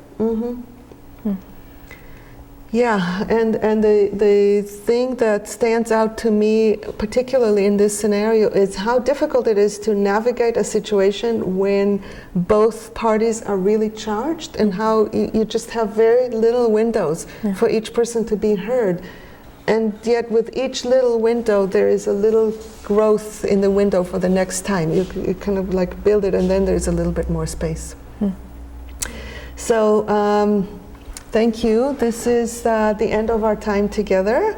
Yeah, 2.74 3.24
and, 3.30 3.56
and 3.58 3.84
the, 3.84 4.10
the 4.14 4.64
thing 4.64 5.16
that 5.18 5.48
stands 5.48 5.92
out 5.92 6.18
to 6.18 6.32
me, 6.32 6.78
particularly 6.98 7.68
in 7.68 7.78
this 7.78 7.98
scenario, 7.98 8.50
is 8.50 8.76
how 8.76 8.98
difficult 8.98 9.46
it 9.46 9.60
is 9.60 9.78
to 9.80 9.94
navigate 9.94 10.58
a 10.58 10.64
situation 10.64 11.60
when 11.60 12.04
both 12.34 12.96
parties 12.96 13.44
are 13.44 13.58
really 13.58 13.92
charged 13.92 14.56
and 14.56 14.74
how 14.74 15.08
you, 15.14 15.30
you 15.36 15.46
just 15.46 15.70
have 15.70 15.90
very 15.90 16.30
little 16.30 16.72
windows 16.72 17.28
Yeah. 17.44 17.54
for 17.54 17.70
each 17.70 17.94
person 17.94 18.26
to 18.26 18.36
be 18.36 18.56
heard. 18.56 19.04
And 19.68 19.94
yet, 20.02 20.32
with 20.32 20.58
each 20.58 20.84
little 20.84 21.20
window, 21.20 21.68
there 21.68 21.88
is 21.88 22.08
a 22.08 22.12
little 22.12 22.54
growth 22.84 23.46
in 23.46 23.62
the 23.62 23.70
window 23.70 24.04
for 24.04 24.18
the 24.18 24.30
next 24.30 24.66
time. 24.66 24.92
You, 24.92 25.06
you 25.16 25.36
kind 25.36 25.60
of 25.60 25.76
like 25.76 26.04
build 26.04 26.26
it, 26.26 26.34
and 26.34 26.50
then 26.50 26.66
there's 26.66 26.88
a 26.88 26.92
little 26.92 27.14
bit 27.14 27.30
more 27.30 27.46
space. 27.46 27.96
Hmm. 28.18 28.32
So, 29.56 30.10
um, 30.10 30.80
thank 31.34 31.64
you. 31.64 31.94
This 31.94 32.28
is 32.28 32.64
uh, 32.64 32.94
the 32.94 33.12
end 33.12 33.32
of 33.32 33.44
our 33.44 33.56
time 33.56 33.90
together. 33.90 34.56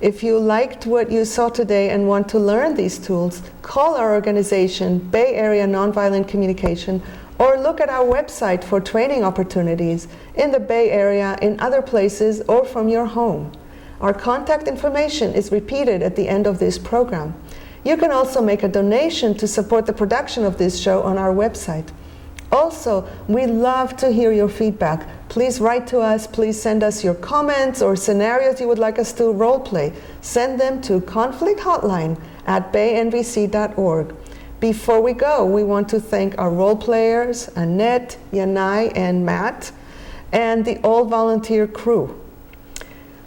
If 0.00 0.22
you 0.22 0.38
liked 0.38 0.86
what 0.86 1.12
you 1.12 1.26
saw 1.26 1.50
today 1.50 1.90
and 1.90 2.08
want 2.08 2.30
to 2.30 2.38
learn 2.38 2.74
these 2.74 2.98
tools, 2.98 3.42
call 3.60 3.94
our 3.94 4.14
organization, 4.14 5.00
Bay 5.00 5.34
Area 5.34 5.66
Nonviolent 5.66 6.26
Communication, 6.26 7.02
or 7.38 7.58
look 7.58 7.78
at 7.78 7.90
our 7.90 8.06
website 8.06 8.64
for 8.64 8.80
training 8.80 9.22
opportunities 9.22 10.08
in 10.34 10.50
the 10.50 10.58
Bay 10.58 10.90
Area, 10.90 11.36
in 11.42 11.60
other 11.60 11.82
places, 11.82 12.40
or 12.48 12.64
from 12.64 12.88
your 12.88 13.04
home. 13.04 13.52
Our 14.00 14.14
contact 14.14 14.66
information 14.66 15.34
is 15.34 15.52
repeated 15.52 16.02
at 16.02 16.16
the 16.16 16.26
end 16.26 16.46
of 16.46 16.58
this 16.58 16.78
program. 16.78 17.34
You 17.84 17.98
can 17.98 18.12
also 18.12 18.40
make 18.40 18.62
a 18.62 18.68
donation 18.68 19.34
to 19.36 19.46
support 19.46 19.84
the 19.84 19.92
production 19.92 20.44
of 20.44 20.56
this 20.56 20.80
show 20.80 21.02
on 21.02 21.18
our 21.18 21.34
website. 21.34 21.90
Also, 22.50 23.06
we 23.28 23.44
love 23.44 23.94
to 23.98 24.10
hear 24.10 24.32
your 24.32 24.48
feedback. 24.48 25.06
Please 25.28 25.60
write 25.60 25.86
to 25.88 26.00
us, 26.00 26.26
please 26.26 26.60
send 26.60 26.82
us 26.82 27.02
your 27.02 27.14
comments 27.14 27.82
or 27.82 27.96
scenarios 27.96 28.60
you 28.60 28.68
would 28.68 28.78
like 28.78 28.98
us 28.98 29.12
to 29.14 29.32
role 29.32 29.58
play. 29.58 29.92
Send 30.20 30.60
them 30.60 30.80
to 30.82 31.00
conflict 31.00 31.60
hotline 31.60 32.20
at 32.46 32.72
baynvc.org. 32.72 34.14
Before 34.60 35.00
we 35.00 35.12
go, 35.12 35.44
we 35.44 35.62
want 35.62 35.88
to 35.90 36.00
thank 36.00 36.38
our 36.38 36.50
role 36.50 36.76
players, 36.76 37.48
Annette, 37.56 38.16
Yanai, 38.32 38.92
and 38.96 39.26
Matt, 39.26 39.72
and 40.32 40.64
the 40.64 40.78
all 40.78 41.04
volunteer 41.04 41.66
crew. 41.66 42.20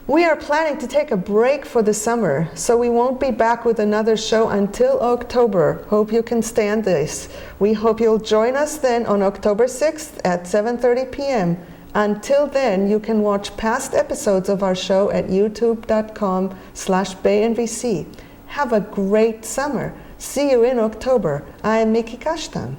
We 0.07 0.23
are 0.23 0.37
planning 0.37 0.79
to 0.79 0.87
take 0.87 1.11
a 1.11 1.17
break 1.17 1.65
for 1.65 1.81
the 1.81 1.93
summer, 1.93 2.49
so 2.55 2.77
we 2.77 2.89
won't 2.89 3.19
be 3.19 3.29
back 3.29 3.65
with 3.65 3.77
another 3.77 4.15
show 4.15 4.47
until 4.47 5.01
October. 5.01 5.83
Hope 5.89 6.13
you 6.13 6.23
can 6.23 6.41
stand 6.41 6.85
this. 6.85 7.27
We 7.59 7.73
hope 7.73 7.99
you'll 7.99 8.17
join 8.17 8.55
us 8.55 8.77
then 8.77 9.05
on 9.05 9.21
October 9.21 9.65
6th 9.65 10.21
at 10.23 10.43
7:30 10.43 11.11
p.m. 11.11 11.57
Until 11.97 12.45
then, 12.45 12.87
you 12.87 12.99
can 12.99 13.23
watch 13.23 13.57
past 13.57 13.95
episodes 13.95 14.49
of 14.49 14.61
our 14.61 14.75
show 14.75 15.09
at 15.09 15.29
youtube.com 15.29 16.55
slash 16.75 17.15
baynvc. 17.15 18.05
Have 18.45 18.71
a 18.71 18.81
great 18.81 19.43
summer. 19.43 19.95
See 20.19 20.51
you 20.51 20.63
in 20.63 20.77
October. 20.77 21.43
I 21.63 21.79
am 21.79 21.93
Miki 21.93 22.15
Kashtan. 22.15 22.75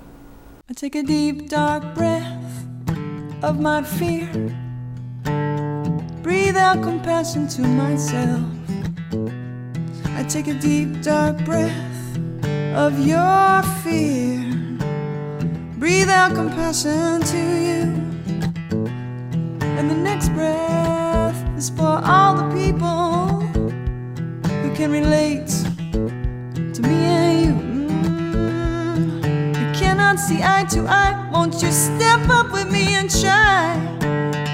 I 0.70 0.72
take 0.72 0.94
a 0.94 1.02
deep, 1.02 1.48
dark 1.48 1.96
breath 1.96 2.64
of 3.42 3.58
my 3.58 3.82
fear. 3.82 4.30
Breathe 6.22 6.56
out 6.56 6.80
compassion 6.84 7.48
to 7.48 7.62
myself. 7.62 8.44
I 10.14 10.22
take 10.28 10.46
a 10.46 10.54
deep, 10.54 11.02
dark 11.02 11.44
breath 11.44 12.18
of 12.76 13.04
your 13.04 13.62
fear. 13.82 14.78
Breathe 15.76 16.08
out 16.08 16.36
compassion 16.36 17.20
to 17.20 17.36
you. 17.36 18.17
And 19.78 19.88
the 19.88 19.94
next 19.94 20.30
breath 20.30 21.36
is 21.56 21.70
for 21.70 22.00
all 22.04 22.34
the 22.34 22.52
people 22.52 23.28
who 24.60 24.74
can 24.74 24.90
relate 24.90 25.46
to 26.74 26.82
me 26.82 26.96
and 27.22 27.46
you. 27.46 27.52
Mm. 29.22 29.54
You 29.56 29.78
cannot 29.78 30.18
see 30.18 30.40
eye 30.42 30.66
to 30.70 30.80
eye. 30.88 31.30
Won't 31.32 31.62
you 31.62 31.70
step 31.70 32.28
up 32.28 32.52
with 32.52 32.72
me 32.72 32.96
and 32.96 33.08
try? 33.08 33.78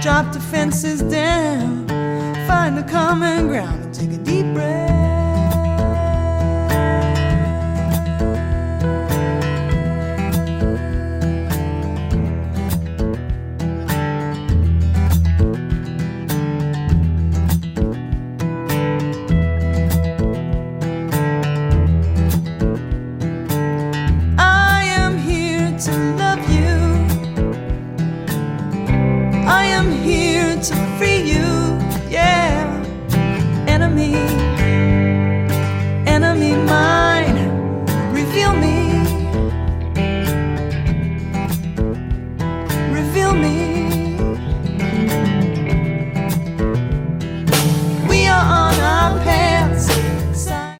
Drop 0.03 0.31
the 0.35 0.41
fences 0.41 1.01
down, 1.01 1.89
find 2.47 2.77
the 2.77 2.85
common 2.87 3.49
ground, 3.49 3.83
and 3.83 3.95
take 3.95 4.13
a 4.13 4.19
deep 4.19 4.53
breath. 4.53 5.14